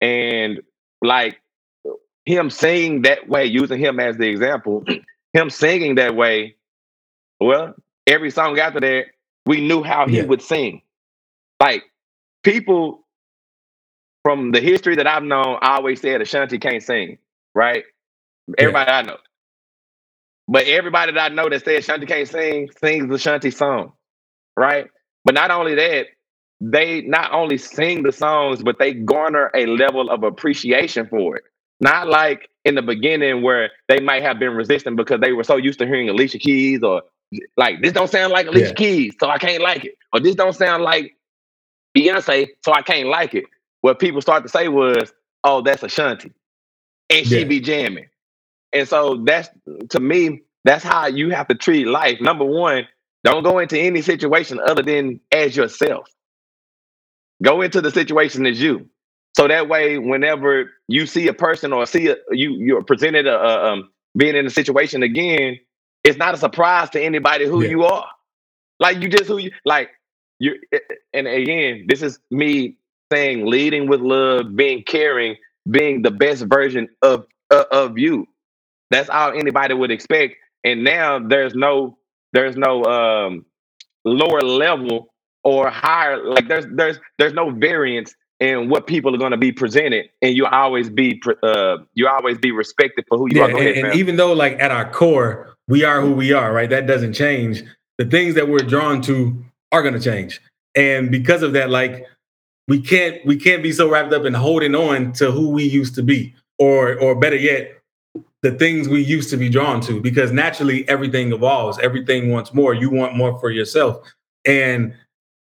And 0.00 0.60
like 1.02 1.40
him 2.24 2.50
saying 2.50 3.02
that 3.02 3.28
way, 3.28 3.44
using 3.44 3.78
him 3.78 4.00
as 4.00 4.16
the 4.16 4.28
example, 4.28 4.84
him 5.32 5.50
singing 5.50 5.96
that 5.96 6.14
way, 6.14 6.56
well, 7.40 7.74
every 8.06 8.30
song 8.30 8.58
after 8.58 8.80
that, 8.80 9.06
we 9.46 9.60
knew 9.60 9.82
how 9.82 10.06
he 10.06 10.18
yeah. 10.18 10.24
would 10.24 10.42
sing. 10.42 10.82
Like 11.58 11.84
people 12.42 13.06
from 14.22 14.52
the 14.52 14.60
history 14.60 14.96
that 14.96 15.06
I've 15.06 15.22
known, 15.22 15.58
I 15.62 15.76
always 15.76 16.00
said 16.00 16.20
Ashanti 16.20 16.58
can't 16.58 16.82
sing, 16.82 17.18
right? 17.54 17.84
Everybody 18.58 18.90
yeah. 18.90 18.98
I 18.98 19.02
know. 19.02 19.16
But 20.48 20.66
everybody 20.66 21.12
that 21.12 21.32
I 21.32 21.34
know 21.34 21.48
that 21.48 21.64
says 21.64 21.84
Ashanti 21.84 22.06
can't 22.06 22.28
sing 22.28 22.70
sings 22.80 23.08
the 23.08 23.14
Ashanti 23.14 23.50
song, 23.50 23.92
right? 24.56 24.88
But 25.24 25.34
not 25.34 25.50
only 25.50 25.74
that, 25.74 26.06
they 26.60 27.02
not 27.02 27.32
only 27.32 27.56
sing 27.58 28.02
the 28.02 28.12
songs, 28.12 28.62
but 28.62 28.78
they 28.78 28.92
garner 28.92 29.50
a 29.54 29.66
level 29.66 30.10
of 30.10 30.22
appreciation 30.22 31.06
for 31.08 31.36
it. 31.36 31.44
Not 31.80 32.08
like 32.08 32.48
in 32.64 32.74
the 32.74 32.82
beginning 32.82 33.42
where 33.42 33.70
they 33.88 34.00
might 34.00 34.22
have 34.22 34.38
been 34.38 34.54
resistant 34.54 34.96
because 34.96 35.20
they 35.20 35.32
were 35.32 35.44
so 35.44 35.56
used 35.56 35.78
to 35.78 35.86
hearing 35.86 36.10
Alicia 36.10 36.38
Keys 36.38 36.82
or 36.82 37.02
like 37.56 37.80
this 37.80 37.92
don't 37.92 38.10
sound 38.10 38.32
like 38.32 38.46
Alicia 38.46 38.68
yeah. 38.68 38.74
Keys, 38.74 39.14
so 39.18 39.28
I 39.28 39.38
can't 39.38 39.62
like 39.62 39.84
it. 39.84 39.96
Or 40.12 40.20
this 40.20 40.34
don't 40.34 40.54
sound 40.54 40.82
like 40.82 41.16
Beyonce, 41.96 42.48
so 42.64 42.72
I 42.72 42.82
can't 42.82 43.08
like 43.08 43.34
it. 43.34 43.44
What 43.80 43.98
people 43.98 44.20
start 44.20 44.42
to 44.42 44.48
say 44.48 44.68
was, 44.68 45.12
"Oh, 45.44 45.62
that's 45.62 45.82
a 45.82 45.86
Ashanti," 45.86 46.32
and 47.08 47.26
she 47.26 47.38
yeah. 47.38 47.44
be 47.44 47.60
jamming. 47.60 48.08
And 48.72 48.86
so 48.88 49.22
that's 49.24 49.48
to 49.90 50.00
me, 50.00 50.42
that's 50.64 50.84
how 50.84 51.06
you 51.06 51.30
have 51.30 51.48
to 51.48 51.54
treat 51.54 51.86
life. 51.86 52.20
Number 52.20 52.44
one, 52.44 52.86
don't 53.24 53.42
go 53.42 53.58
into 53.58 53.78
any 53.78 54.02
situation 54.02 54.60
other 54.60 54.82
than 54.82 55.20
as 55.32 55.56
yourself. 55.56 56.08
Go 57.42 57.62
into 57.62 57.80
the 57.80 57.90
situation 57.90 58.46
as 58.46 58.60
you. 58.60 58.88
So 59.36 59.48
that 59.48 59.68
way, 59.68 59.98
whenever 59.98 60.70
you 60.88 61.06
see 61.06 61.28
a 61.28 61.34
person 61.34 61.72
or 61.72 61.86
see 61.86 62.08
a, 62.08 62.16
you 62.30 62.52
you're 62.52 62.82
presented 62.82 63.26
a, 63.26 63.34
a 63.34 63.72
um, 63.72 63.90
being 64.16 64.36
in 64.36 64.46
a 64.46 64.50
situation 64.50 65.02
again, 65.02 65.58
it's 66.02 66.18
not 66.18 66.34
a 66.34 66.38
surprise 66.38 66.90
to 66.90 67.00
anybody 67.02 67.46
who 67.46 67.62
yeah. 67.62 67.70
you 67.70 67.84
are. 67.84 68.08
Like 68.80 69.00
you 69.02 69.08
just 69.08 69.26
who 69.26 69.38
you 69.38 69.52
like 69.64 69.90
you 70.38 70.56
and 71.12 71.26
again, 71.28 71.84
this 71.88 72.02
is 72.02 72.18
me 72.30 72.76
saying 73.12 73.46
leading 73.46 73.88
with 73.88 74.00
love, 74.00 74.56
being 74.56 74.82
caring, 74.82 75.36
being 75.70 76.02
the 76.02 76.10
best 76.10 76.44
version 76.44 76.88
of 77.02 77.26
uh, 77.50 77.64
of 77.70 77.98
you. 77.98 78.26
That's 78.90 79.08
all 79.08 79.32
anybody 79.32 79.74
would 79.74 79.90
expect. 79.90 80.34
And 80.64 80.82
now 80.84 81.20
there's 81.20 81.54
no 81.54 81.98
there's 82.32 82.56
no 82.56 82.84
um 82.84 83.44
lower 84.04 84.40
level 84.40 85.12
or 85.44 85.70
higher 85.70 86.24
like 86.24 86.48
there's 86.48 86.66
there's 86.72 86.98
there's 87.18 87.32
no 87.32 87.50
variance 87.50 88.14
in 88.40 88.70
what 88.70 88.86
people 88.86 89.14
are 89.14 89.18
going 89.18 89.32
to 89.32 89.36
be 89.36 89.52
presented 89.52 90.06
and 90.22 90.34
you 90.36 90.46
always 90.46 90.88
be 90.88 91.20
uh 91.42 91.76
you 91.94 92.08
always 92.08 92.38
be 92.38 92.50
respected 92.50 93.04
for 93.08 93.18
who 93.18 93.26
you 93.30 93.38
yeah, 93.38 93.44
are 93.44 93.56
and, 93.56 93.86
and 93.86 93.94
even 93.94 94.16
though 94.16 94.32
like 94.32 94.58
at 94.60 94.70
our 94.70 94.90
core 94.90 95.56
we 95.70 95.84
are 95.84 96.00
who 96.00 96.12
we 96.12 96.32
are, 96.32 96.52
right? 96.52 96.68
That 96.68 96.88
doesn't 96.88 97.12
change. 97.12 97.62
The 97.96 98.04
things 98.04 98.34
that 98.34 98.48
we're 98.48 98.58
drawn 98.58 99.00
to 99.02 99.42
are 99.70 99.82
going 99.82 99.94
to 99.94 100.00
change. 100.00 100.40
And 100.74 101.12
because 101.12 101.42
of 101.42 101.52
that, 101.52 101.70
like 101.70 102.06
we 102.66 102.82
can't 102.82 103.24
we 103.24 103.36
can't 103.36 103.62
be 103.62 103.70
so 103.70 103.88
wrapped 103.88 104.12
up 104.12 104.24
in 104.24 104.34
holding 104.34 104.74
on 104.74 105.12
to 105.14 105.30
who 105.30 105.50
we 105.50 105.64
used 105.64 105.94
to 105.94 106.02
be, 106.02 106.34
or 106.58 106.98
or 106.98 107.14
better 107.14 107.36
yet, 107.36 107.79
the 108.42 108.52
things 108.52 108.88
we 108.88 109.02
used 109.02 109.30
to 109.30 109.36
be 109.36 109.48
drawn 109.48 109.80
to. 109.82 110.00
Because 110.00 110.32
naturally, 110.32 110.88
everything 110.88 111.32
evolves. 111.32 111.78
Everything 111.78 112.30
wants 112.30 112.54
more. 112.54 112.74
You 112.74 112.90
want 112.90 113.16
more 113.16 113.38
for 113.38 113.50
yourself. 113.50 113.98
And 114.44 114.94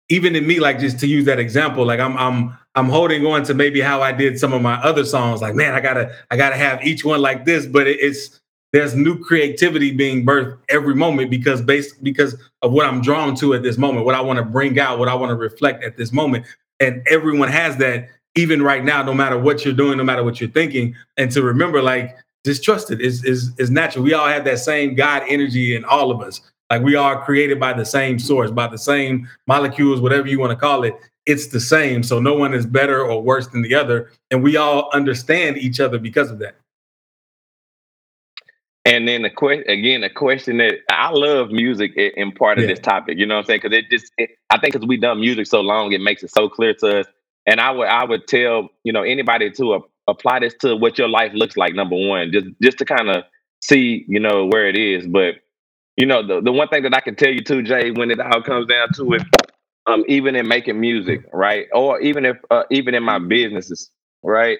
even 0.08 0.34
in 0.34 0.46
me, 0.46 0.58
like 0.58 0.78
just 0.78 0.98
to 1.00 1.06
use 1.06 1.26
that 1.26 1.38
example, 1.38 1.84
like 1.84 2.00
I'm 2.00 2.16
I'm 2.16 2.56
I'm 2.74 2.88
holding 2.88 3.26
on 3.26 3.42
to 3.44 3.54
maybe 3.54 3.80
how 3.80 4.00
I 4.00 4.12
did 4.12 4.38
some 4.38 4.52
of 4.52 4.62
my 4.62 4.74
other 4.82 5.04
songs. 5.04 5.42
Like, 5.42 5.54
man, 5.54 5.74
I 5.74 5.80
gotta 5.80 6.14
I 6.30 6.36
gotta 6.36 6.56
have 6.56 6.82
each 6.84 7.04
one 7.04 7.20
like 7.20 7.44
this. 7.44 7.66
But 7.66 7.86
it's 7.86 8.40
there's 8.72 8.94
new 8.94 9.18
creativity 9.18 9.90
being 9.92 10.24
birthed 10.24 10.58
every 10.68 10.94
moment 10.94 11.30
because 11.30 11.60
based 11.62 12.02
because 12.02 12.40
of 12.62 12.72
what 12.72 12.86
I'm 12.86 13.00
drawn 13.00 13.34
to 13.36 13.54
at 13.54 13.62
this 13.62 13.78
moment, 13.78 14.06
what 14.06 14.14
I 14.14 14.20
want 14.20 14.38
to 14.38 14.44
bring 14.44 14.78
out, 14.78 14.98
what 14.98 15.08
I 15.08 15.14
want 15.14 15.30
to 15.30 15.36
reflect 15.36 15.84
at 15.84 15.96
this 15.96 16.12
moment. 16.12 16.46
And 16.80 17.02
everyone 17.08 17.48
has 17.48 17.76
that 17.78 18.08
even 18.34 18.62
right 18.62 18.84
now, 18.84 19.02
no 19.02 19.14
matter 19.14 19.38
what 19.38 19.64
you're 19.64 19.74
doing, 19.74 19.98
no 19.98 20.04
matter 20.04 20.22
what 20.22 20.40
you're 20.40 20.50
thinking. 20.50 20.94
And 21.16 21.30
to 21.32 21.42
remember, 21.42 21.82
like, 21.82 22.16
just 22.48 22.64
trust 22.64 22.90
it 22.90 23.00
is 23.00 23.24
is 23.24 23.52
is 23.58 23.70
natural. 23.70 24.04
We 24.04 24.14
all 24.14 24.26
have 24.26 24.44
that 24.44 24.58
same 24.58 24.94
God 24.94 25.22
energy 25.28 25.76
in 25.76 25.84
all 25.84 26.10
of 26.10 26.20
us. 26.20 26.40
Like 26.70 26.82
we 26.82 26.94
are 26.96 27.22
created 27.24 27.60
by 27.60 27.74
the 27.74 27.84
same 27.84 28.18
source, 28.18 28.50
by 28.50 28.66
the 28.66 28.78
same 28.78 29.28
molecules, 29.46 30.00
whatever 30.00 30.26
you 30.26 30.40
want 30.40 30.50
to 30.50 30.56
call 30.56 30.84
it. 30.84 30.94
It's 31.26 31.48
the 31.48 31.60
same. 31.60 32.02
So 32.02 32.20
no 32.20 32.34
one 32.34 32.54
is 32.54 32.64
better 32.64 33.02
or 33.02 33.22
worse 33.22 33.46
than 33.48 33.60
the 33.62 33.74
other. 33.74 34.10
And 34.30 34.42
we 34.42 34.56
all 34.56 34.88
understand 34.94 35.58
each 35.58 35.78
other 35.78 35.98
because 35.98 36.30
of 36.30 36.38
that. 36.38 36.56
And 38.86 39.06
then 39.06 39.20
the 39.20 39.30
question 39.30 39.68
again, 39.68 40.00
the 40.00 40.08
question 40.08 40.56
that 40.58 40.76
I 40.90 41.10
love 41.10 41.50
music 41.50 41.92
in 41.96 42.32
part 42.32 42.56
of 42.56 42.64
yeah. 42.64 42.70
this 42.70 42.80
topic. 42.80 43.18
You 43.18 43.26
know 43.26 43.34
what 43.34 43.40
I'm 43.40 43.46
saying? 43.46 43.60
Because 43.62 43.76
it 43.76 43.90
just, 43.90 44.12
it, 44.16 44.30
I 44.48 44.58
think, 44.58 44.72
because 44.72 44.86
we've 44.86 45.02
done 45.02 45.20
music 45.20 45.46
so 45.46 45.60
long, 45.60 45.92
it 45.92 46.00
makes 46.00 46.22
it 46.22 46.30
so 46.30 46.48
clear 46.48 46.72
to 46.74 47.00
us. 47.00 47.06
And 47.44 47.60
I 47.60 47.70
would, 47.70 47.88
I 47.88 48.04
would 48.04 48.26
tell 48.26 48.70
you 48.84 48.92
know 48.92 49.02
anybody 49.02 49.50
to 49.52 49.72
uh, 49.72 49.80
apply 50.08 50.40
this 50.40 50.54
to 50.62 50.76
what 50.76 50.98
your 50.98 51.08
life 51.08 51.32
looks 51.34 51.56
like. 51.56 51.74
Number 51.74 51.96
one, 51.96 52.32
just, 52.32 52.46
just 52.62 52.78
to 52.78 52.86
kind 52.86 53.10
of 53.10 53.24
see, 53.62 54.04
you 54.08 54.20
know, 54.20 54.46
where 54.46 54.68
it 54.68 54.76
is. 54.78 55.06
But 55.08 55.36
you 55.96 56.06
know, 56.06 56.26
the 56.26 56.40
the 56.42 56.52
one 56.52 56.68
thing 56.68 56.84
that 56.84 56.94
I 56.96 57.00
can 57.00 57.16
tell 57.16 57.32
you 57.32 57.42
too, 57.42 57.62
Jay, 57.62 57.92
when 57.92 58.10
it 58.10 58.20
all 58.20 58.42
comes 58.42 58.68
down 58.68 58.88
to 58.94 59.14
it, 59.14 59.22
um, 59.86 60.04
even 60.08 60.36
in 60.36 60.48
making 60.48 60.80
music, 60.80 61.22
right, 61.32 61.66
or 61.74 62.00
even 62.00 62.24
if, 62.26 62.38
uh, 62.50 62.64
even 62.70 62.94
in 62.94 63.04
my 63.04 63.18
businesses, 63.20 63.90
right, 64.24 64.58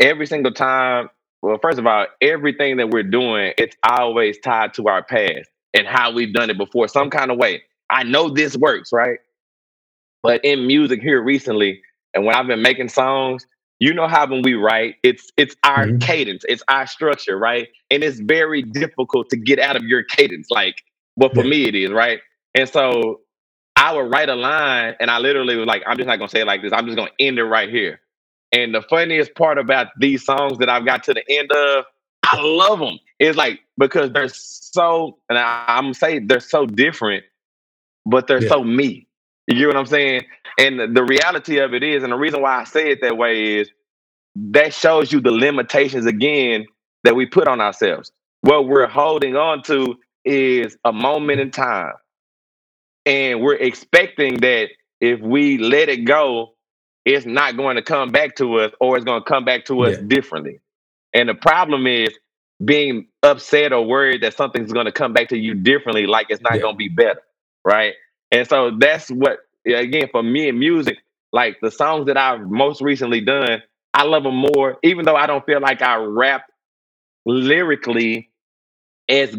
every 0.00 0.26
single 0.26 0.52
time 0.52 1.10
well, 1.42 1.58
first 1.62 1.78
of 1.78 1.86
all, 1.86 2.06
everything 2.20 2.78
that 2.78 2.90
we're 2.90 3.02
doing, 3.04 3.52
it's 3.58 3.76
always 3.88 4.38
tied 4.40 4.74
to 4.74 4.88
our 4.88 5.02
past 5.04 5.48
and 5.74 5.86
how 5.86 6.12
we've 6.12 6.34
done 6.34 6.50
it 6.50 6.58
before, 6.58 6.88
some 6.88 7.10
kind 7.10 7.30
of 7.30 7.38
way. 7.38 7.62
I 7.90 8.02
know 8.04 8.30
this 8.30 8.56
works, 8.56 8.90
right? 8.92 9.18
But 10.22 10.44
in 10.44 10.66
music 10.66 11.02
here 11.02 11.22
recently, 11.22 11.82
and 12.14 12.24
when 12.26 12.34
I've 12.36 12.46
been 12.48 12.62
making 12.62 12.88
songs, 12.90 13.46
you 13.78 13.92
know 13.92 14.08
how 14.08 14.26
when 14.26 14.42
we 14.42 14.54
write, 14.54 14.96
it's 15.02 15.30
it's 15.36 15.54
our 15.64 15.86
mm-hmm. 15.86 15.98
cadence, 15.98 16.44
it's 16.48 16.62
our 16.68 16.86
structure, 16.86 17.38
right? 17.38 17.68
And 17.90 18.02
it's 18.02 18.20
very 18.20 18.62
difficult 18.62 19.28
to 19.30 19.36
get 19.36 19.58
out 19.58 19.76
of 19.76 19.84
your 19.84 20.02
cadence. 20.02 20.50
Like, 20.50 20.82
well, 21.16 21.30
for 21.30 21.44
yeah. 21.44 21.50
me, 21.50 21.68
it 21.68 21.74
is, 21.74 21.90
right? 21.90 22.20
And 22.54 22.68
so 22.68 23.20
I 23.76 23.94
would 23.94 24.10
write 24.10 24.30
a 24.30 24.34
line, 24.34 24.94
and 24.98 25.10
I 25.10 25.18
literally 25.18 25.56
was 25.56 25.66
like, 25.66 25.82
I'm 25.86 25.96
just 25.96 26.06
not 26.06 26.16
gonna 26.16 26.30
say 26.30 26.40
it 26.40 26.46
like 26.46 26.62
this. 26.62 26.72
I'm 26.72 26.86
just 26.86 26.96
gonna 26.96 27.10
end 27.20 27.38
it 27.38 27.44
right 27.44 27.68
here. 27.68 28.00
And 28.52 28.74
the 28.74 28.82
funniest 28.82 29.34
part 29.34 29.58
about 29.58 29.88
these 29.98 30.24
songs 30.24 30.58
that 30.58 30.70
I've 30.70 30.86
got 30.86 31.04
to 31.04 31.14
the 31.14 31.22
end 31.28 31.52
of, 31.52 31.84
I 32.22 32.40
love 32.40 32.78
them. 32.78 32.98
It's 33.18 33.36
like 33.36 33.60
because 33.76 34.12
they're 34.12 34.28
so, 34.28 35.18
and 35.28 35.38
I, 35.38 35.78
am 35.78 35.92
saying 35.92 36.28
they're 36.28 36.40
so 36.40 36.64
different, 36.64 37.24
but 38.06 38.26
they're 38.26 38.42
yeah. 38.42 38.48
so 38.48 38.64
me. 38.64 39.05
You 39.46 39.54
get 39.54 39.68
what 39.68 39.76
I'm 39.76 39.86
saying? 39.86 40.22
And 40.58 40.96
the, 40.96 41.04
reality 41.04 41.58
of 41.58 41.74
it 41.74 41.82
is, 41.82 42.02
and 42.02 42.12
the 42.12 42.16
reason 42.16 42.42
why 42.42 42.60
I 42.60 42.64
say 42.64 42.90
it 42.90 43.00
that 43.02 43.16
way 43.16 43.58
is 43.58 43.70
that 44.36 44.74
shows 44.74 45.12
you 45.12 45.20
the 45.20 45.30
limitations 45.30 46.06
again 46.06 46.66
that 47.04 47.14
we 47.14 47.26
put 47.26 47.46
on 47.46 47.60
ourselves. 47.60 48.10
What 48.40 48.66
we're 48.66 48.86
holding 48.86 49.36
on 49.36 49.62
to 49.64 49.96
is 50.24 50.76
a 50.84 50.92
moment 50.92 51.40
in 51.40 51.50
time. 51.50 51.92
And 53.04 53.40
we're 53.40 53.54
expecting 53.54 54.38
that 54.40 54.70
if 55.00 55.20
we 55.20 55.58
let 55.58 55.88
it 55.88 56.04
go, 56.04 56.54
it's 57.04 57.24
not 57.24 57.56
going 57.56 57.76
to 57.76 57.82
come 57.82 58.10
back 58.10 58.34
to 58.36 58.58
us 58.58 58.72
or 58.80 58.96
it's 58.96 59.04
going 59.04 59.22
to 59.22 59.28
come 59.28 59.44
back 59.44 59.66
to 59.66 59.84
us 59.84 59.96
yeah. 59.96 60.02
differently. 60.08 60.60
And 61.14 61.28
the 61.28 61.34
problem 61.34 61.86
is 61.86 62.10
being 62.64 63.06
upset 63.22 63.72
or 63.72 63.86
worried 63.86 64.22
that 64.22 64.34
something's 64.34 64.72
going 64.72 64.86
to 64.86 64.92
come 64.92 65.12
back 65.12 65.28
to 65.28 65.38
you 65.38 65.54
differently, 65.54 66.06
like 66.06 66.26
it's 66.30 66.42
not 66.42 66.54
yeah. 66.54 66.62
going 66.62 66.74
to 66.74 66.78
be 66.78 66.88
better. 66.88 67.20
Right. 67.64 67.94
And 68.30 68.46
so 68.48 68.72
that's 68.78 69.08
what, 69.08 69.38
again, 69.66 70.08
for 70.10 70.22
me 70.22 70.48
in 70.48 70.58
music, 70.58 70.98
like 71.32 71.58
the 71.60 71.70
songs 71.70 72.06
that 72.06 72.16
I've 72.16 72.40
most 72.40 72.80
recently 72.80 73.20
done, 73.20 73.62
I 73.94 74.04
love 74.04 74.24
them 74.24 74.36
more, 74.36 74.78
even 74.82 75.04
though 75.04 75.16
I 75.16 75.26
don't 75.26 75.44
feel 75.46 75.60
like 75.60 75.82
I 75.82 75.96
rap 75.96 76.44
lyrically 77.24 78.30
as 79.08 79.36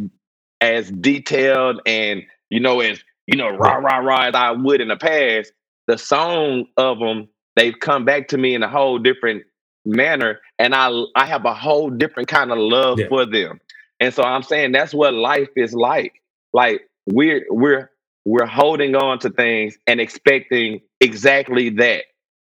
as 0.61 0.89
detailed 0.89 1.81
and 1.85 2.23
you 2.49 2.59
know 2.59 2.81
as 2.81 2.99
you 3.27 3.37
know 3.37 3.49
rah 3.49 3.75
rah 3.75 3.97
rah 3.97 4.27
as 4.27 4.35
I 4.35 4.51
would 4.51 4.81
in 4.81 4.89
the 4.89 4.97
past. 4.97 5.51
The 5.87 5.97
song 5.97 6.65
of 6.75 6.99
them 6.99 7.29
they've 7.55 7.79
come 7.79 8.05
back 8.05 8.29
to 8.29 8.37
me 8.37 8.53
in 8.53 8.63
a 8.63 8.69
whole 8.69 8.99
different 8.99 9.43
manner 9.85 10.39
and 10.59 10.75
I 10.75 10.89
I 11.15 11.25
have 11.25 11.45
a 11.45 11.53
whole 11.53 11.89
different 11.89 12.27
kind 12.27 12.51
of 12.51 12.57
love 12.57 12.99
yeah. 12.99 13.07
for 13.07 13.25
them. 13.25 13.59
And 13.99 14.13
so 14.13 14.23
I'm 14.23 14.43
saying 14.43 14.73
that's 14.73 14.93
what 14.93 15.13
life 15.13 15.49
is 15.55 15.73
like. 15.73 16.21
Like 16.53 16.81
we're 17.07 17.45
we're 17.49 17.89
we're 18.27 18.45
holding 18.45 18.93
on 18.93 19.17
to 19.19 19.29
things 19.29 19.77
and 19.87 20.01
expecting 20.01 20.81
exactly 20.99 21.69
that 21.69 22.03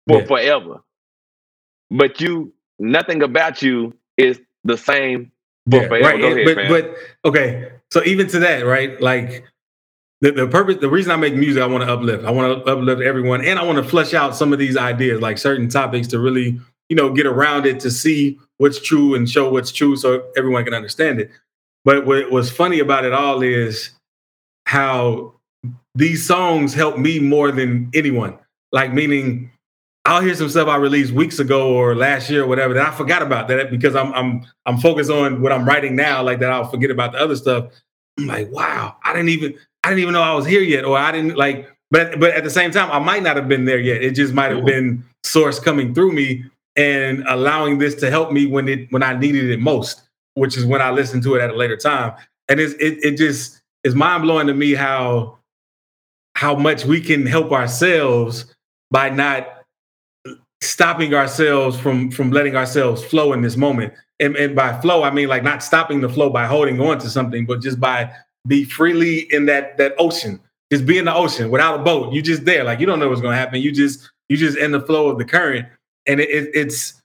for 0.08 0.18
Yeah. 0.18 0.26
forever. 0.26 0.80
But 1.92 2.20
you, 2.20 2.52
nothing 2.80 3.22
about 3.22 3.62
you 3.62 3.94
is 4.16 4.40
the 4.64 4.76
same 4.76 5.30
for 5.70 5.82
Yeah, 5.82 5.88
forever. 5.88 6.04
right. 6.08 6.20
Go 6.20 6.26
ahead, 6.32 6.44
but 6.44 6.54
fam. 6.56 6.68
but 6.68 6.96
okay. 7.24 7.68
So 7.92 8.02
even 8.04 8.26
to 8.28 8.40
that, 8.40 8.66
right? 8.66 9.00
Like 9.00 9.44
the, 10.20 10.32
the 10.32 10.48
purpose, 10.48 10.78
the 10.80 10.90
reason 10.90 11.12
I 11.12 11.16
make 11.16 11.34
music, 11.36 11.62
I 11.62 11.66
want 11.66 11.84
to 11.84 11.92
uplift. 11.92 12.24
I 12.24 12.32
want 12.32 12.64
to 12.64 12.72
uplift 12.72 13.00
everyone, 13.02 13.44
and 13.44 13.56
I 13.56 13.62
want 13.62 13.78
to 13.78 13.84
flesh 13.84 14.12
out 14.12 14.34
some 14.34 14.52
of 14.52 14.58
these 14.58 14.76
ideas, 14.76 15.20
like 15.20 15.38
certain 15.38 15.68
topics, 15.68 16.08
to 16.08 16.18
really, 16.18 16.60
you 16.88 16.96
know, 16.96 17.12
get 17.12 17.26
around 17.26 17.64
it 17.66 17.78
to 17.80 17.92
see 17.92 18.40
what's 18.58 18.80
true 18.80 19.14
and 19.14 19.30
show 19.30 19.48
what's 19.50 19.70
true, 19.70 19.96
so 19.96 20.24
everyone 20.36 20.64
can 20.64 20.74
understand 20.74 21.20
it. 21.20 21.30
But 21.84 22.06
what 22.06 22.30
was 22.32 22.50
funny 22.50 22.80
about 22.80 23.04
it 23.04 23.12
all 23.12 23.40
is 23.42 23.90
how 24.66 25.34
these 25.94 26.26
songs 26.26 26.74
help 26.74 26.98
me 26.98 27.18
more 27.18 27.50
than 27.50 27.90
anyone. 27.94 28.38
Like 28.72 28.92
meaning, 28.92 29.50
I'll 30.04 30.22
hear 30.22 30.34
some 30.34 30.48
stuff 30.48 30.68
I 30.68 30.76
released 30.76 31.12
weeks 31.12 31.38
ago 31.38 31.74
or 31.74 31.94
last 31.94 32.30
year 32.30 32.44
or 32.44 32.46
whatever 32.46 32.74
that 32.74 32.88
I 32.88 32.90
forgot 32.96 33.22
about 33.22 33.48
that 33.48 33.70
because 33.70 33.94
I'm 33.94 34.12
I'm 34.14 34.46
I'm 34.66 34.78
focused 34.78 35.10
on 35.10 35.42
what 35.42 35.52
I'm 35.52 35.66
writing 35.66 35.96
now, 35.96 36.22
like 36.22 36.38
that 36.40 36.50
I'll 36.50 36.68
forget 36.68 36.90
about 36.90 37.12
the 37.12 37.18
other 37.18 37.36
stuff. 37.36 37.72
I'm 38.18 38.26
like, 38.26 38.50
wow, 38.50 38.96
I 39.04 39.12
didn't 39.12 39.30
even 39.30 39.54
I 39.84 39.90
didn't 39.90 40.02
even 40.02 40.14
know 40.14 40.22
I 40.22 40.34
was 40.34 40.46
here 40.46 40.62
yet, 40.62 40.84
or 40.84 40.96
I 40.96 41.12
didn't 41.12 41.36
like. 41.36 41.68
But 41.90 42.20
but 42.20 42.32
at 42.34 42.44
the 42.44 42.50
same 42.50 42.70
time, 42.70 42.90
I 42.90 42.98
might 42.98 43.22
not 43.22 43.36
have 43.36 43.48
been 43.48 43.64
there 43.64 43.80
yet. 43.80 44.02
It 44.02 44.12
just 44.12 44.32
might 44.32 44.52
have 44.52 44.64
been 44.64 45.04
source 45.24 45.58
coming 45.58 45.92
through 45.92 46.12
me 46.12 46.44
and 46.76 47.24
allowing 47.28 47.78
this 47.78 47.94
to 47.96 48.10
help 48.10 48.30
me 48.30 48.46
when 48.46 48.68
it 48.68 48.90
when 48.92 49.02
I 49.02 49.18
needed 49.18 49.50
it 49.50 49.58
most, 49.58 50.02
which 50.34 50.56
is 50.56 50.64
when 50.64 50.80
I 50.80 50.90
listened 50.90 51.24
to 51.24 51.34
it 51.34 51.42
at 51.42 51.50
a 51.50 51.56
later 51.56 51.76
time. 51.76 52.14
And 52.48 52.60
it's, 52.60 52.74
it 52.74 52.98
it 53.02 53.16
just 53.16 53.60
is 53.84 53.94
mind 53.94 54.22
blowing 54.22 54.46
to 54.46 54.54
me 54.54 54.74
how 54.74 55.39
how 56.40 56.56
much 56.56 56.86
we 56.86 57.02
can 57.02 57.26
help 57.26 57.52
ourselves 57.52 58.46
by 58.90 59.10
not 59.10 59.46
stopping 60.62 61.12
ourselves 61.12 61.78
from 61.78 62.10
from 62.10 62.30
letting 62.30 62.56
ourselves 62.56 63.04
flow 63.04 63.34
in 63.34 63.42
this 63.42 63.58
moment. 63.58 63.92
And, 64.20 64.34
and 64.36 64.56
by 64.56 64.80
flow, 64.80 65.02
I 65.02 65.10
mean 65.10 65.28
like 65.28 65.42
not 65.42 65.62
stopping 65.62 66.00
the 66.00 66.08
flow 66.08 66.30
by 66.30 66.46
holding 66.46 66.80
on 66.80 66.98
to 67.00 67.10
something, 67.10 67.44
but 67.44 67.60
just 67.60 67.78
by 67.78 68.10
be 68.46 68.64
freely 68.64 69.30
in 69.34 69.44
that 69.46 69.76
that 69.76 69.92
ocean. 69.98 70.40
Just 70.72 70.86
be 70.86 70.96
in 70.96 71.04
the 71.04 71.14
ocean 71.14 71.50
without 71.50 71.78
a 71.78 71.82
boat. 71.82 72.14
You 72.14 72.22
just 72.22 72.46
there, 72.46 72.64
like 72.64 72.80
you 72.80 72.86
don't 72.86 73.00
know 73.00 73.10
what's 73.10 73.20
going 73.20 73.34
to 73.34 73.38
happen. 73.38 73.60
You 73.60 73.70
just 73.70 74.10
you 74.30 74.38
just 74.38 74.56
in 74.56 74.72
the 74.72 74.80
flow 74.80 75.10
of 75.10 75.18
the 75.18 75.26
current, 75.26 75.68
and 76.06 76.20
it, 76.20 76.30
it, 76.30 76.50
it's 76.54 77.02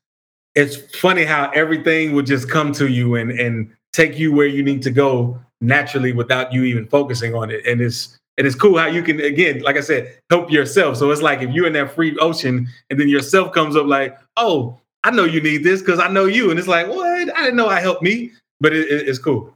it's 0.56 0.78
funny 0.98 1.26
how 1.26 1.52
everything 1.54 2.14
would 2.14 2.26
just 2.26 2.50
come 2.50 2.72
to 2.72 2.88
you 2.88 3.16
and 3.16 3.32
and 3.32 3.70
take 3.92 4.18
you 4.18 4.32
where 4.32 4.48
you 4.48 4.64
need 4.64 4.82
to 4.84 4.92
go 4.92 5.38
naturally 5.60 6.14
without 6.14 6.54
you 6.54 6.64
even 6.64 6.88
focusing 6.88 7.36
on 7.36 7.52
it. 7.52 7.66
And 7.66 7.82
it's 7.82 8.18
and 8.38 8.48
it's 8.48 8.56
cool 8.56 8.78
how 8.78 8.88
you 8.88 9.04
can 9.04 9.20
again, 9.22 9.62
like 9.62 9.78
I 9.78 9.82
said, 9.82 10.20
help 10.30 10.52
yourself. 10.52 10.98
So 10.98 11.12
it's 11.12 11.22
like 11.22 11.42
if 11.42 11.52
you're 11.52 11.68
in 11.68 11.74
that 11.74 11.94
free 11.96 12.18
ocean 12.20 12.68
and 12.90 13.00
then 13.00 13.10
yourself 13.10 13.54
comes 13.54 13.76
up 13.76 13.88
like, 13.88 14.18
oh, 14.38 14.80
I 15.04 15.12
know 15.12 15.26
you 15.26 15.42
need 15.42 15.64
this 15.64 15.82
because 15.82 16.00
I 16.00 16.08
know 16.10 16.26
you, 16.26 16.50
and 16.50 16.60
it's 16.60 16.68
like, 16.68 16.88
what? 16.88 17.06
I 17.08 17.44
didn't 17.44 17.58
know 17.58 17.68
I 17.68 17.80
helped 17.82 18.04
me, 18.04 18.32
but 18.60 18.74
it, 18.74 18.88
it- 18.90 19.08
it's 19.10 19.20
cool. 19.20 19.56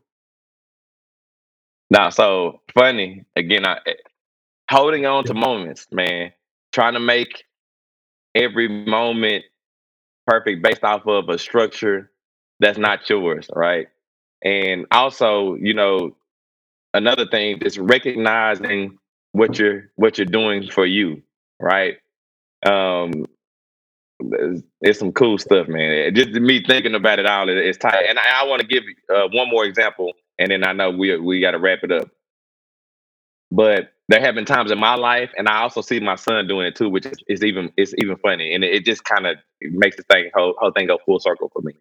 Now, 1.90 2.10
so 2.10 2.62
funny 2.74 3.26
again. 3.36 3.66
I 3.66 3.80
eh, 3.88 3.94
holding 4.72 5.06
on 5.06 5.26
to 5.26 5.34
moments, 5.36 5.88
man. 5.92 6.32
Trying 6.74 6.94
to 6.96 7.00
make 7.02 7.46
every 8.36 8.68
moment 8.68 9.46
perfect 10.28 10.64
based 10.64 10.84
off 10.84 11.08
of 11.08 11.30
a 11.30 11.38
structure 11.40 12.12
that's 12.60 12.78
not 12.80 13.10
yours, 13.10 13.50
right? 13.56 13.88
And 14.44 14.88
also, 14.92 15.56
you 15.56 15.74
know, 15.74 16.16
another 16.94 17.28
thing 17.28 17.60
is 17.64 17.80
recognizing 17.80 19.00
what 19.34 19.60
you're 19.60 19.92
what 19.98 20.18
you're 20.20 20.26
doing 20.28 20.70
for 20.72 20.86
you, 20.86 21.24
right? 21.60 21.98
Um, 22.66 23.26
it's, 24.82 25.00
some 25.00 25.14
cool 25.14 25.38
stuff, 25.38 25.68
man. 25.68 26.16
Just 26.16 26.32
me 26.32 26.64
thinking 26.66 26.96
about 26.96 27.20
it 27.20 27.26
all, 27.28 27.50
it- 27.50 27.58
it's 27.58 27.78
tight. 27.80 28.06
And 28.10 28.20
I, 28.20 28.44
I 28.44 28.48
want 28.48 28.62
to 28.62 28.68
give 28.68 28.84
uh, 29.14 29.28
one 29.34 29.50
more 29.50 29.66
example, 29.66 30.14
and 30.40 30.52
then 30.52 30.66
I 30.66 30.74
know 30.74 30.92
we 30.92 31.18
we 31.20 31.42
got 31.42 31.52
to 31.52 31.60
wrap 31.60 31.80
it 31.84 31.92
up. 31.92 32.10
But 33.52 33.94
there 34.10 34.22
have 34.22 34.36
been 34.36 34.46
times 34.46 34.72
in 34.72 34.80
my 34.80 34.96
life, 34.96 35.32
and 35.38 35.48
I 35.50 35.62
also 35.62 35.82
see 35.82 36.00
my 36.00 36.16
son 36.16 36.48
doing 36.48 36.68
it 36.68 36.76
too, 36.76 36.90
which 36.90 37.06
is, 37.06 37.20
is 37.30 37.44
even 37.44 37.72
it's 37.78 37.94
even 37.98 38.18
funny, 38.18 38.54
and 38.56 38.64
it, 38.64 38.74
it 38.76 38.86
just 38.86 39.04
kind 39.06 39.28
of 39.28 39.38
makes 39.62 39.98
the 39.98 40.04
thing 40.04 40.32
whole, 40.36 40.56
whole 40.60 40.72
thing 40.72 40.88
go 40.88 41.00
full 41.06 41.20
circle 41.20 41.50
for 41.54 41.62
me. 41.64 41.74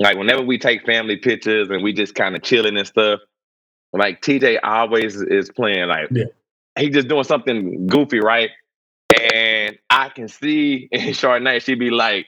Like 0.00 0.18
whenever 0.18 0.42
we 0.42 0.58
take 0.58 0.86
family 0.86 1.16
pictures 1.16 1.70
and 1.70 1.82
we 1.82 1.92
just 1.92 2.14
kind 2.14 2.36
of 2.36 2.42
chilling 2.42 2.76
and 2.76 2.86
stuff, 2.86 3.20
like 3.92 4.22
TJ 4.22 4.58
always 4.62 5.20
is 5.20 5.50
playing 5.50 5.88
like 5.88 6.08
Yeah. 6.10 6.24
he 6.78 6.90
just 6.90 7.08
doing 7.08 7.24
something 7.24 7.86
goofy, 7.86 8.20
right? 8.20 8.50
And 9.32 9.78
I 9.90 10.08
can 10.10 10.28
see 10.28 10.88
in 10.92 11.00
Chardonnay, 11.10 11.62
she'd 11.62 11.78
be 11.78 11.90
like, 11.90 12.26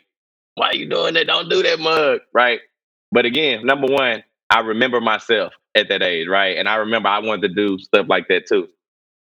"Why 0.54 0.72
you 0.72 0.88
doing 0.88 1.14
that? 1.14 1.26
Don't 1.26 1.48
do 1.50 1.62
that, 1.62 1.78
mug." 1.80 2.20
Right? 2.32 2.60
But 3.12 3.26
again, 3.26 3.66
number 3.66 3.88
one, 3.88 4.22
I 4.50 4.60
remember 4.60 5.00
myself 5.00 5.52
at 5.74 5.88
that 5.88 6.02
age, 6.02 6.28
right? 6.28 6.56
And 6.56 6.68
I 6.68 6.76
remember 6.76 7.08
I 7.08 7.18
wanted 7.20 7.48
to 7.48 7.54
do 7.54 7.78
stuff 7.78 8.06
like 8.08 8.28
that 8.28 8.46
too. 8.46 8.68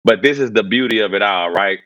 But 0.04 0.22
this 0.24 0.40
is 0.40 0.52
the 0.52 0.64
beauty 0.64 1.00
of 1.00 1.14
it 1.14 1.22
all, 1.22 1.52
right? 1.52 1.80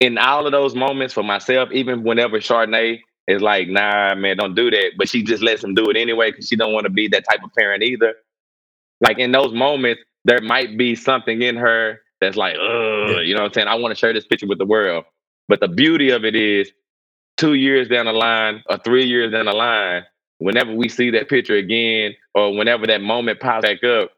In 0.00 0.18
all 0.18 0.46
of 0.46 0.52
those 0.52 0.74
moments 0.74 1.14
for 1.14 1.22
myself, 1.22 1.70
even 1.72 2.02
whenever 2.02 2.38
Chardonnay 2.40 3.00
is 3.28 3.40
like, 3.42 3.68
"Nah, 3.68 4.14
man, 4.16 4.36
don't 4.36 4.54
do 4.54 4.70
that," 4.70 4.92
but 4.98 5.08
she 5.08 5.22
just 5.22 5.42
lets 5.42 5.64
him 5.64 5.74
do 5.74 5.88
it 5.90 5.96
anyway 5.96 6.30
because 6.30 6.48
she 6.48 6.56
don't 6.56 6.72
want 6.72 6.84
to 6.84 6.90
be 6.90 7.08
that 7.08 7.24
type 7.30 7.42
of 7.44 7.52
parent 7.54 7.82
either. 7.82 8.14
Like 9.00 9.18
in 9.18 9.32
those 9.32 9.52
moments, 9.54 10.02
there 10.24 10.40
might 10.42 10.78
be 10.78 10.94
something 10.96 11.42
in 11.42 11.56
her 11.56 12.00
that's 12.20 12.36
like, 12.36 12.56
Ugh, 12.56 13.10
Yeah. 13.10 13.20
you 13.20 13.34
know 13.34 13.42
what 13.42 13.48
I'm 13.48 13.52
saying? 13.54 13.68
I 13.68 13.74
want 13.76 13.92
to 13.94 13.98
share 13.98 14.12
this 14.12 14.26
picture 14.26 14.46
with 14.48 14.58
the 14.58 14.66
world. 14.66 15.04
But 15.48 15.60
the 15.60 15.68
beauty 15.68 16.10
of 16.10 16.24
it 16.24 16.34
is, 16.36 16.70
two 17.36 17.54
years 17.54 17.88
down 17.88 18.06
the 18.06 18.12
line 18.12 18.62
or 18.68 18.78
three 18.78 19.04
years 19.06 19.32
down 19.32 19.46
the 19.46 19.52
line, 19.52 20.04
whenever 20.38 20.72
we 20.74 20.88
see 20.88 21.10
that 21.12 21.28
picture 21.28 21.56
again, 21.56 22.14
or 22.34 22.56
whenever 22.56 22.86
that 22.86 23.00
moment 23.02 23.40
pops 23.40 23.62
back 23.66 23.84
up, 23.84 24.10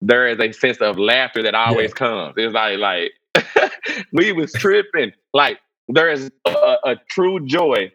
there 0.00 0.28
is 0.28 0.38
a 0.40 0.52
sense 0.52 0.78
of 0.78 0.98
laughter 0.98 1.42
that 1.42 1.54
always 1.54 1.94
comes. 1.94 2.34
It's 2.36 2.54
like, 2.54 2.78
like 2.78 3.12
we 4.12 4.32
was 4.32 4.52
tripping. 4.52 5.12
Like 5.34 5.58
there 5.88 6.10
is 6.10 6.30
a- 6.46 6.76
a 6.84 6.96
true 7.10 7.44
joy, 7.46 7.92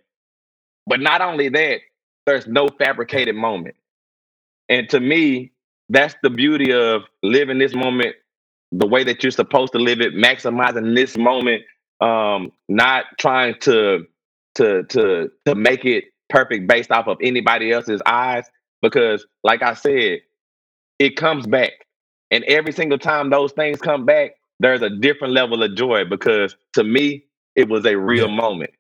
but 0.87 1.01
not 1.01 1.21
only 1.21 1.49
that, 1.49 1.79
there's 2.25 2.47
no 2.47 2.67
fabricated 2.69 3.35
moment. 3.35 3.75
And 4.69 4.89
to 4.89 4.99
me, 4.99 5.53
that's 5.89 6.15
the 6.23 6.29
beauty 6.31 6.73
of 6.73 7.03
living 7.23 7.59
this 7.59 7.75
moment 7.75 8.15
the 8.71 8.87
way 8.87 9.03
that 9.03 9.23
you're 9.23 9.31
supposed 9.31 9.73
to 9.73 9.79
live 9.79 10.01
it, 10.01 10.13
maximizing 10.15 10.95
this 10.95 11.17
moment, 11.17 11.63
um, 12.01 12.51
not 12.69 13.05
trying 13.19 13.55
to 13.61 14.05
to 14.55 14.83
to 14.85 15.31
to 15.45 15.55
make 15.55 15.85
it 15.85 16.05
perfect 16.29 16.67
based 16.67 16.91
off 16.91 17.07
of 17.07 17.17
anybody 17.21 17.71
else's 17.71 18.01
eyes. 18.05 18.45
Because, 18.81 19.25
like 19.43 19.63
I 19.63 19.73
said, 19.75 20.19
it 20.99 21.17
comes 21.17 21.47
back, 21.47 21.73
and 22.31 22.43
every 22.45 22.73
single 22.73 22.99
time 22.99 23.29
those 23.29 23.53
things 23.53 23.81
come 23.81 24.05
back, 24.05 24.33
there's 24.59 24.81
a 24.83 24.89
different 24.89 25.33
level 25.33 25.63
of 25.63 25.75
joy. 25.75 26.05
Because 26.05 26.55
to 26.73 26.83
me, 26.83 27.25
it 27.55 27.69
was 27.69 27.85
a 27.85 27.97
real 27.97 28.27
Yeah. 28.27 28.35
moment, 28.35 28.71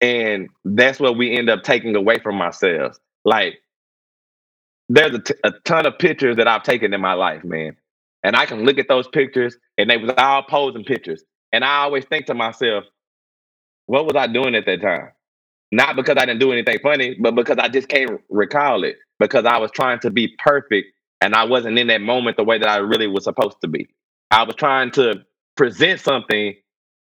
and 0.00 0.48
that's 0.64 1.00
what 1.00 1.18
we 1.18 1.36
end 1.36 1.50
up 1.50 1.62
taking 1.64 1.96
away 1.96 2.18
from 2.20 2.40
ourselves. 2.42 3.00
Like 3.24 3.60
there's 4.88 5.14
a, 5.14 5.18
t- 5.20 5.34
a 5.44 5.52
ton 5.64 5.86
of 5.86 5.98
pictures 5.98 6.36
that 6.36 6.48
I've 6.48 6.62
taken 6.64 6.94
in 6.94 7.00
my 7.00 7.14
life, 7.14 7.44
man. 7.44 7.76
And 8.24 8.36
I 8.36 8.46
can 8.46 8.64
look 8.64 8.78
at 8.78 8.88
those 8.88 9.08
pictures 9.08 9.56
and 9.78 9.90
they 9.90 9.96
was 9.98 10.12
all 10.18 10.42
posing 10.44 10.84
pictures. 10.84 11.24
And 11.52 11.64
I 11.64 11.78
always 11.82 12.04
think 12.06 12.26
to 12.26 12.34
myself, 12.34 12.84
what 13.86 14.06
was 14.06 14.16
I 14.16 14.26
doing 14.28 14.54
at 14.54 14.66
that 14.66 14.82
time? 14.82 15.10
Not 15.72 15.96
because 15.96 16.16
I 16.18 16.26
didn't 16.26 16.40
do 16.40 16.52
anything 16.52 16.78
funny, 16.82 17.16
but 17.20 17.34
because 17.34 17.58
I 17.58 17.68
just 17.68 17.88
can't 17.88 18.20
recall 18.30 18.84
it. 18.84 18.96
Because 19.18 19.44
I 19.44 19.58
was 19.58 19.70
trying 19.72 20.00
to 20.00 20.10
be 20.10 20.34
perfect 20.38 20.88
and 21.20 21.34
I 21.34 21.44
wasn't 21.44 21.78
in 21.78 21.88
that 21.88 22.00
moment 22.02 22.36
the 22.36 22.44
way 22.44 22.58
that 22.58 22.68
I 22.68 22.78
really 22.78 23.06
was 23.06 23.24
supposed 23.24 23.58
to 23.62 23.68
be. 23.68 23.88
I 24.30 24.44
was 24.44 24.56
trying 24.56 24.92
to 24.92 25.24
present 25.56 26.00
something 26.00 26.54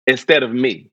instead 0.08 0.44
of 0.44 0.52
me. 0.52 0.92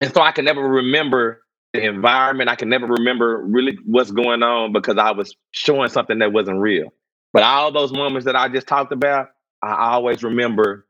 And 0.00 0.14
so 0.14 0.22
I 0.22 0.32
can 0.32 0.46
never 0.46 0.62
remember 0.62 1.43
the 1.74 1.84
environment. 1.84 2.50
I 2.50 2.56
can 2.56 2.70
never 2.70 2.88
remember 2.88 3.44
really 3.44 3.78
what's 3.86 4.12
going 4.12 4.44
on 4.44 4.72
because 4.74 4.98
I 4.98 5.12
was 5.12 5.36
showing 5.52 5.90
something 5.90 6.20
that 6.20 6.32
wasn't 6.32 6.60
real. 6.60 6.92
But 7.34 7.44
all 7.44 7.72
those 7.72 7.92
moments 7.92 8.26
that 8.26 8.36
I 8.36 8.48
just 8.50 8.68
talked 8.68 8.92
about, 8.92 9.30
I 9.62 9.92
always 9.94 10.24
remember 10.24 10.86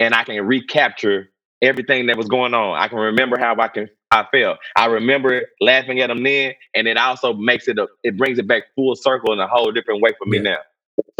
and 0.00 0.14
I 0.14 0.24
can 0.24 0.46
recapture 0.46 1.30
everything 1.62 2.08
that 2.08 2.18
was 2.18 2.28
going 2.28 2.54
on. 2.54 2.78
I 2.78 2.88
can 2.88 2.98
remember 2.98 3.38
how 3.38 3.56
I 3.58 3.68
can 3.68 3.90
I 4.12 4.26
felt. 4.32 4.58
I 4.76 4.86
remember 4.86 5.42
laughing 5.60 6.00
at 6.00 6.08
them 6.08 6.24
then, 6.24 6.54
and 6.74 6.88
it 6.88 6.98
also 6.98 7.34
makes 7.34 7.68
it 7.68 7.78
a 7.78 7.88
it 8.04 8.16
brings 8.18 8.38
it 8.38 8.48
back 8.48 8.64
full 8.76 8.96
circle 8.96 9.34
in 9.34 9.40
a 9.40 9.48
whole 9.48 9.72
different 9.72 10.02
way 10.02 10.12
for 10.18 10.26
me 10.26 10.38
Yeah. 10.38 10.42
now. 10.42 10.58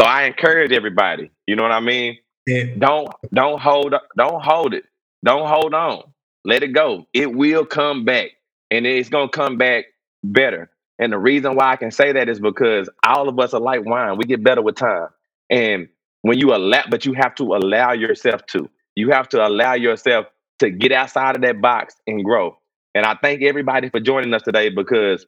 So 0.00 0.06
I 0.06 0.24
encourage 0.24 0.72
everybody, 0.72 1.30
you 1.46 1.56
know 1.56 1.64
what 1.64 1.72
I 1.72 1.80
mean? 1.80 2.18
And 2.48 2.80
Don't 2.80 3.08
don't 3.34 3.60
hold 3.60 3.94
don't 4.18 4.42
hold 4.44 4.74
it. 4.74 4.84
Don't 5.24 5.48
hold 5.48 5.74
on. 5.74 6.04
Let 6.44 6.62
it 6.64 6.74
go. 6.74 7.06
It 7.14 7.34
will 7.34 7.66
come 7.66 8.04
back. 8.04 8.32
And 8.70 8.86
it's 8.86 9.08
gonna 9.08 9.28
come 9.28 9.58
back 9.58 9.86
better. 10.24 10.70
And 10.98 11.12
the 11.12 11.18
reason 11.18 11.56
why 11.56 11.72
I 11.72 11.76
can 11.76 11.90
say 11.90 12.12
that 12.12 12.28
is 12.28 12.40
because 12.40 12.88
all 13.04 13.28
of 13.28 13.38
us 13.38 13.54
are 13.54 13.60
like 13.60 13.84
wine. 13.84 14.16
We 14.16 14.24
get 14.24 14.42
better 14.42 14.62
with 14.62 14.76
time. 14.76 15.08
And 15.50 15.88
when 16.22 16.38
you 16.38 16.54
allow, 16.54 16.82
but 16.90 17.04
you 17.04 17.12
have 17.14 17.34
to 17.36 17.54
allow 17.54 17.92
yourself 17.92 18.44
to. 18.46 18.68
You 18.94 19.10
have 19.10 19.28
to 19.30 19.46
allow 19.46 19.74
yourself 19.74 20.26
to 20.60 20.70
get 20.70 20.92
outside 20.92 21.36
of 21.36 21.42
that 21.42 21.60
box 21.60 21.94
and 22.06 22.24
grow. 22.24 22.58
And 22.94 23.04
I 23.04 23.14
thank 23.22 23.42
everybody 23.42 23.90
for 23.90 24.00
joining 24.00 24.32
us 24.32 24.42
today 24.42 24.70
because 24.70 25.26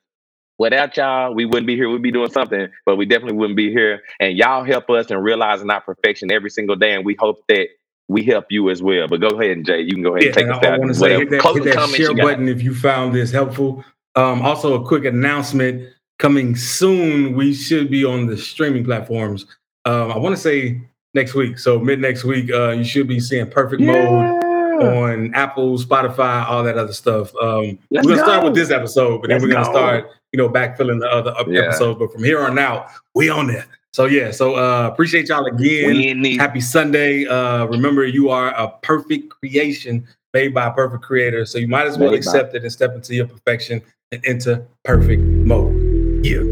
without 0.58 0.96
y'all, 0.96 1.34
we 1.34 1.44
wouldn't 1.44 1.66
be 1.66 1.76
here. 1.76 1.88
We'd 1.90 2.02
be 2.02 2.12
doing 2.12 2.30
something, 2.30 2.68
but 2.86 2.96
we 2.96 3.06
definitely 3.06 3.36
wouldn't 3.36 3.56
be 3.56 3.70
here. 3.70 4.00
And 4.20 4.36
y'all 4.38 4.64
help 4.64 4.88
us 4.90 5.10
in 5.10 5.18
realizing 5.18 5.70
our 5.70 5.82
perfection 5.82 6.32
every 6.32 6.50
single 6.50 6.76
day. 6.76 6.94
And 6.94 7.04
we 7.04 7.16
hope 7.18 7.44
that 7.48 7.68
we 8.08 8.24
help 8.24 8.46
you 8.50 8.70
as 8.70 8.82
well. 8.82 9.06
But 9.06 9.20
go 9.20 9.28
ahead 9.28 9.56
and 9.56 9.66
Jay, 9.66 9.82
you 9.82 9.92
can 9.92 10.02
go 10.02 10.16
ahead 10.16 10.22
yeah, 10.22 10.28
and 10.28 10.34
take 10.34 10.48
us 10.48 10.64
I, 10.64 10.78
want 10.78 10.90
to 10.90 10.94
say 10.94 11.18
hit 11.18 11.30
that, 11.30 11.42
hit 11.42 11.64
that 11.64 11.90
share 11.90 12.14
button 12.14 12.48
if 12.48 12.62
you 12.62 12.74
found 12.74 13.14
this 13.14 13.30
helpful. 13.30 13.84
Um, 14.16 14.42
also, 14.42 14.82
a 14.82 14.86
quick 14.86 15.04
announcement 15.04 15.88
coming 16.18 16.56
soon. 16.56 17.34
We 17.34 17.54
should 17.54 17.90
be 17.90 18.04
on 18.04 18.26
the 18.26 18.36
streaming 18.36 18.84
platforms. 18.84 19.46
Um, 19.84 20.10
I 20.10 20.18
want 20.18 20.34
to 20.34 20.40
say 20.40 20.80
next 21.14 21.34
week. 21.34 21.58
So 21.58 21.78
mid 21.78 22.00
next 22.00 22.24
week, 22.24 22.50
uh, 22.50 22.70
you 22.70 22.84
should 22.84 23.06
be 23.06 23.20
seeing 23.20 23.48
Perfect 23.48 23.82
yeah. 23.82 23.92
Mode 23.92 24.44
on 24.82 25.34
Apple, 25.34 25.76
Spotify, 25.78 26.46
all 26.46 26.62
that 26.62 26.78
other 26.78 26.92
stuff. 26.92 27.34
Um, 27.36 27.78
we're 27.90 28.02
gonna 28.02 28.16
go. 28.16 28.22
start 28.22 28.44
with 28.44 28.54
this 28.54 28.70
episode, 28.70 29.20
but 29.20 29.30
Let's 29.30 29.42
then 29.42 29.48
we're 29.48 29.54
gonna 29.54 29.66
go. 29.66 29.72
start, 29.72 30.10
you 30.32 30.38
know, 30.38 30.48
backfilling 30.48 31.00
the 31.00 31.08
other 31.08 31.34
yeah. 31.48 31.62
episodes. 31.62 31.98
But 31.98 32.12
from 32.12 32.24
here 32.24 32.40
on 32.40 32.58
out, 32.58 32.88
we 33.14 33.28
on 33.28 33.48
there. 33.48 33.66
So 33.98 34.04
yeah, 34.04 34.30
so 34.30 34.54
uh 34.54 34.88
appreciate 34.92 35.28
y'all 35.28 35.44
again. 35.44 36.22
Happy 36.38 36.60
Sunday. 36.60 37.26
Uh 37.26 37.64
remember 37.66 38.06
you 38.06 38.28
are 38.28 38.50
a 38.50 38.68
perfect 38.80 39.28
creation 39.30 40.06
made 40.32 40.54
by 40.54 40.66
a 40.66 40.70
perfect 40.72 41.02
creator. 41.02 41.44
So 41.44 41.58
you 41.58 41.66
might 41.66 41.88
as 41.88 41.98
well 41.98 42.12
made 42.12 42.18
accept 42.18 42.52
by. 42.52 42.58
it 42.58 42.62
and 42.62 42.70
step 42.72 42.94
into 42.94 43.16
your 43.16 43.26
perfection 43.26 43.82
and 44.12 44.24
into 44.24 44.64
perfect 44.84 45.20
mode. 45.20 45.74
Yeah. 46.24 46.44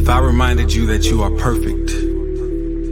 If 0.00 0.08
I 0.08 0.20
reminded 0.20 0.72
you 0.72 0.86
that 0.86 1.04
you 1.10 1.22
are 1.22 1.30
perfect, 1.32 1.92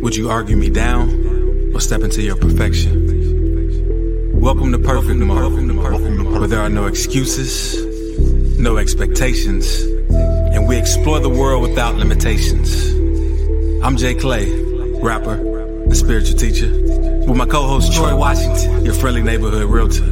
would 0.02 0.14
you 0.14 0.28
argue 0.28 0.58
me 0.58 0.68
down 0.68 1.72
or 1.74 1.80
step 1.80 2.02
into 2.02 2.20
your 2.20 2.36
perfection? 2.36 2.92
Welcome 4.38 4.72
to 4.72 4.78
Perfect 4.78 5.20
Mode, 5.20 6.38
where 6.38 6.46
there 6.46 6.60
are 6.60 6.68
no 6.68 6.84
excuses, 6.84 7.48
no 8.58 8.76
expectations, 8.76 9.80
and 10.52 10.68
we 10.68 10.76
explore 10.76 11.18
the 11.18 11.30
world 11.30 11.62
without 11.62 11.94
limitations. 11.94 13.00
I'm 13.82 13.96
Jay 13.96 14.14
Clay, 14.14 14.46
rapper 15.00 15.32
and 15.84 15.96
spiritual 15.96 16.38
teacher, 16.38 16.68
with 16.68 17.34
my 17.34 17.46
co-host 17.46 17.94
Troy 17.94 18.14
Washington, 18.14 18.84
your 18.84 18.92
friendly 18.92 19.22
neighborhood 19.22 19.64
realtor. 19.64 20.04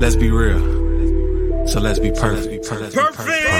Let's 0.00 0.16
be 0.16 0.30
real, 0.30 1.66
so 1.66 1.80
let's 1.80 1.98
be 1.98 2.10
perfect. 2.10 2.68
Perfect. 2.68 2.94
perfect. 2.94 3.57